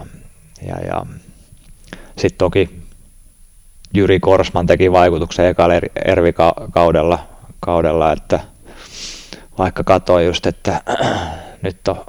ja, 0.68 0.76
ja 0.88 1.06
sitten 2.18 2.38
toki 2.38 2.81
Jyri 3.94 4.20
Korsman 4.20 4.66
teki 4.66 4.92
vaikutuksen 4.92 5.46
ekalla 5.46 5.74
Ervi-kaudella, 6.06 7.20
kaudella, 7.60 8.14
että 8.14 8.40
vaikka 9.58 9.84
katsoin 9.84 10.26
just, 10.26 10.46
että 10.46 10.82
nyt 11.64 11.88
on, 11.88 12.06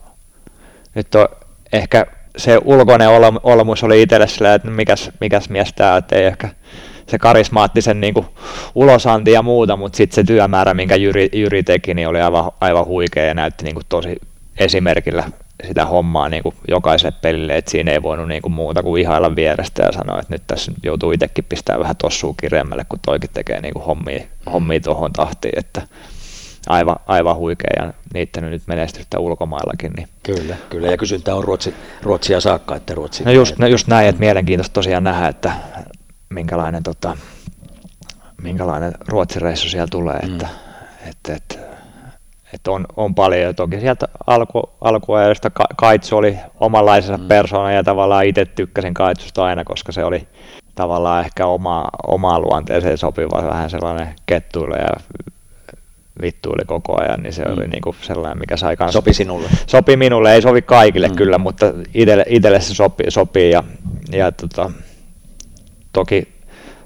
nyt 0.95 1.15
on 1.15 1.29
ehkä 1.73 2.07
se 2.37 2.59
ulkoinen 2.65 3.09
olemus 3.43 3.85
oli 3.85 4.03
itselle 4.03 4.27
sillä, 4.27 4.55
että 4.55 4.71
mikäs, 4.71 5.11
mikäs 5.21 5.49
mies 5.49 5.73
tämä, 5.73 5.97
että 5.97 6.17
ei 6.17 6.25
ehkä 6.25 6.49
se 7.07 7.19
karismaattisen 7.19 8.01
niin 8.01 8.15
kuin, 8.15 8.27
ulosanti 8.75 9.33
ja 9.33 9.43
muuta, 9.43 9.77
mutta 9.77 9.97
sitten 9.97 10.15
se 10.15 10.25
työmäärä, 10.25 10.75
minkä 10.75 10.97
Jyri, 10.97 11.29
Jyri 11.33 11.63
teki, 11.63 11.95
niin 11.95 12.09
oli 12.09 12.21
aivan, 12.21 12.51
aivan 12.61 12.87
huikea 12.87 13.25
ja 13.25 13.35
näytti 13.35 13.65
niin 13.65 13.75
kuin, 13.75 13.87
tosi 13.89 14.17
esimerkillä 14.59 15.25
sitä 15.67 15.85
hommaa 15.85 16.29
niin 16.29 16.43
kuin 16.43 16.55
jokaiselle 16.69 17.17
pelille, 17.23 17.57
että 17.57 17.71
siinä 17.71 17.93
ei 17.93 18.03
voinut 18.03 18.29
niin 18.29 18.43
kuin 18.43 18.53
muuta 18.53 18.83
kuin 18.83 19.03
ihailla 19.03 19.37
vierestä 19.37 19.83
ja 19.83 19.93
sanoa, 19.93 20.21
että 20.21 20.35
nyt 20.35 20.43
tässä 20.47 20.73
joutuu 20.83 21.13
itsekin 21.13 21.45
pistää 21.45 21.79
vähän 21.79 21.97
tossua 21.97 22.35
kireemmälle, 22.41 22.85
kun 22.89 22.99
toikin 23.07 23.31
tekee 23.35 23.61
niin 23.61 23.75
kuin 23.75 23.85
hommia, 23.85 24.25
hommia 24.53 24.81
tuohon 24.81 25.13
tahtiin, 25.13 25.59
että 25.59 25.83
aivan, 26.69 26.97
aivan 27.07 27.37
huikea 27.37 27.71
ja 27.77 27.93
niittänyt 28.15 28.51
nyt 28.51 28.63
menestystä 28.67 29.19
ulkomaillakin. 29.19 29.93
Niin. 29.97 30.09
Kyllä, 30.23 30.57
kyllä, 30.71 30.89
ja 30.89 30.97
kysyntä 30.97 31.35
on 31.35 31.45
Ruotsi, 31.45 31.75
Ruotsia 32.03 32.41
saakka, 32.41 32.77
että 32.77 32.95
Ruotsi... 32.95 33.25
No 33.25 33.31
just, 33.31 33.59
no 33.59 33.67
just 33.67 33.89
näin, 33.89 34.09
että 34.09 34.21
mielenkiintoista 34.21 34.75
tosiaan 34.75 35.05
nähdä, 35.05 35.29
että 35.29 35.53
minkälainen, 36.29 36.83
tota, 36.83 37.17
minkälainen 38.43 38.93
Ruotsin 39.09 39.43
reissu 39.43 39.69
siellä 39.69 39.87
tulee, 39.91 40.19
mm. 40.19 40.33
että, 40.33 40.49
että, 41.09 41.35
että 41.35 41.72
että 42.53 42.71
on, 42.71 42.87
on 42.97 43.15
paljon. 43.15 43.43
Ja 43.43 43.55
toki 43.55 43.81
sieltä 43.81 44.09
alku, 44.27 44.71
alkuajasta 44.81 45.51
Kaitsu 45.77 46.17
oli 46.17 46.39
omanlaisensa 46.61 47.23
mm. 47.23 47.29
persona 47.29 47.73
ja 47.73 47.85
tavallaan 47.85 48.27
itse 48.27 48.45
tykkäsin 48.45 48.95
Kaitsusta 48.95 49.45
aina, 49.45 49.65
koska 49.65 49.93
se 49.93 50.05
oli 50.05 50.29
tavallaan 50.75 51.25
ehkä 51.25 51.47
oma, 51.47 51.89
omaa 52.07 52.41
luonteeseen 52.41 52.99
sopiva 52.99 53.49
vähän 53.49 53.71
sellainen 53.71 54.15
kettuille 54.27 54.77
ja 54.77 55.21
vittuili 56.23 56.65
koko 56.67 57.03
ajan, 57.03 57.23
niin 57.23 57.33
se 57.33 57.45
mm. 57.45 57.53
oli 57.53 57.69
niinku 57.69 57.97
sellainen, 58.01 58.39
mikä 58.39 58.57
sai 58.57 58.77
kanssa... 58.77 58.99
Sopi 58.99 59.15
sinulle? 59.15 59.49
Sopi 59.67 59.97
minulle, 59.97 60.35
ei 60.35 60.43
sovi 60.43 60.63
kaikille 60.63 61.09
mm. 61.09 61.17
kyllä, 61.17 61.39
mutta 61.39 61.67
itselle, 61.95 62.25
itselle 62.29 62.61
se 62.61 62.75
sopii, 62.75 63.11
sopii 63.11 63.51
ja, 63.51 63.65
ja 64.13 64.33
tota, 64.33 64.71
toki 65.93 66.29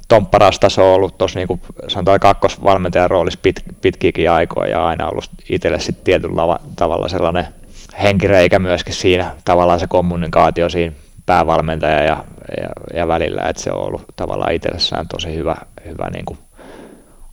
Tomppa 0.08 0.38
Rastas 0.38 0.78
on 0.78 0.84
ollut 0.84 1.18
tuossa 1.18 1.38
niin 1.38 1.60
sanotaan 1.88 2.20
kakkosvalmentajan 2.20 3.10
roolissa 3.10 3.40
pit, 3.42 3.62
pitkiäkin 3.80 4.30
aikoja 4.30 4.70
ja 4.70 4.86
aina 4.86 5.08
ollut 5.08 5.30
itselle 5.48 5.80
sitten 5.80 6.04
tietyllä 6.04 6.58
tavalla 6.76 7.08
sellainen 7.08 7.46
henkireikä 8.02 8.58
myöskin 8.58 8.94
siinä, 8.94 9.30
tavallaan 9.44 9.80
se 9.80 9.86
kommunikaatio 9.86 10.68
siinä 10.68 10.96
päävalmentaja 11.26 12.02
ja, 12.02 12.24
ja, 12.60 12.68
ja 12.94 13.08
välillä, 13.08 13.42
että 13.42 13.62
se 13.62 13.72
on 13.72 13.86
ollut 13.86 14.04
tavallaan 14.16 14.52
itsellessään 14.52 15.08
tosi 15.08 15.34
hyvä, 15.34 15.56
hyvä 15.84 16.10
niin 16.10 16.24
kuin 16.24 16.38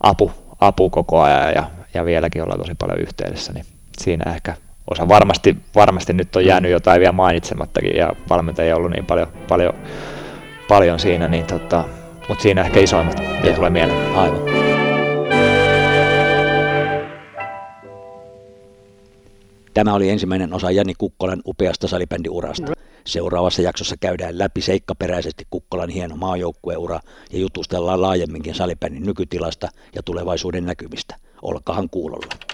apu, 0.00 0.32
apu 0.60 0.90
koko 0.90 1.20
ajan 1.20 1.52
ja, 1.54 1.70
ja 1.94 2.04
vieläkin 2.04 2.42
ollaan 2.42 2.60
tosi 2.60 2.74
paljon 2.74 3.00
yhteydessä, 3.00 3.52
niin 3.52 3.64
siinä 3.98 4.32
ehkä 4.32 4.54
osa. 4.90 5.08
Varmasti, 5.08 5.56
varmasti 5.74 6.12
nyt 6.12 6.36
on 6.36 6.46
jäänyt 6.46 6.70
jotain 6.70 7.00
vielä 7.00 7.12
mainitsemattakin 7.12 7.96
ja 7.96 8.12
valmentaja 8.30 8.74
on 8.74 8.78
ollut 8.78 8.90
niin 8.90 9.06
paljon, 9.06 9.28
paljon, 9.48 9.74
paljon 10.68 10.98
siinä, 10.98 11.28
niin 11.28 11.44
tota, 11.44 11.84
mutta 12.28 12.42
siinä 12.42 12.62
ehkä 12.62 12.80
isoimmat 12.80 13.20
ei 13.44 13.54
tulee 13.54 13.70
mieleen. 13.70 14.16
Aivan. 14.16 14.40
Tämä 19.74 19.94
oli 19.94 20.10
ensimmäinen 20.10 20.54
osa 20.54 20.70
Jani 20.70 20.94
Kukkolan 20.98 21.42
upeasta 21.46 21.88
salibändiurasta. 21.88 22.72
Seuraavassa 23.06 23.62
jaksossa 23.62 23.96
käydään 24.00 24.38
läpi 24.38 24.60
seikkaperäisesti 24.60 25.44
Kukkolan 25.50 25.88
hieno 25.90 26.16
maajoukkueura 26.16 27.00
ja 27.32 27.38
jutustellaan 27.38 28.02
laajemminkin 28.02 28.54
salibändin 28.54 29.06
nykytilasta 29.06 29.68
ja 29.94 30.02
tulevaisuuden 30.02 30.64
näkymistä. 30.64 31.16
Olkahan 31.42 31.90
kuulolla. 31.90 32.53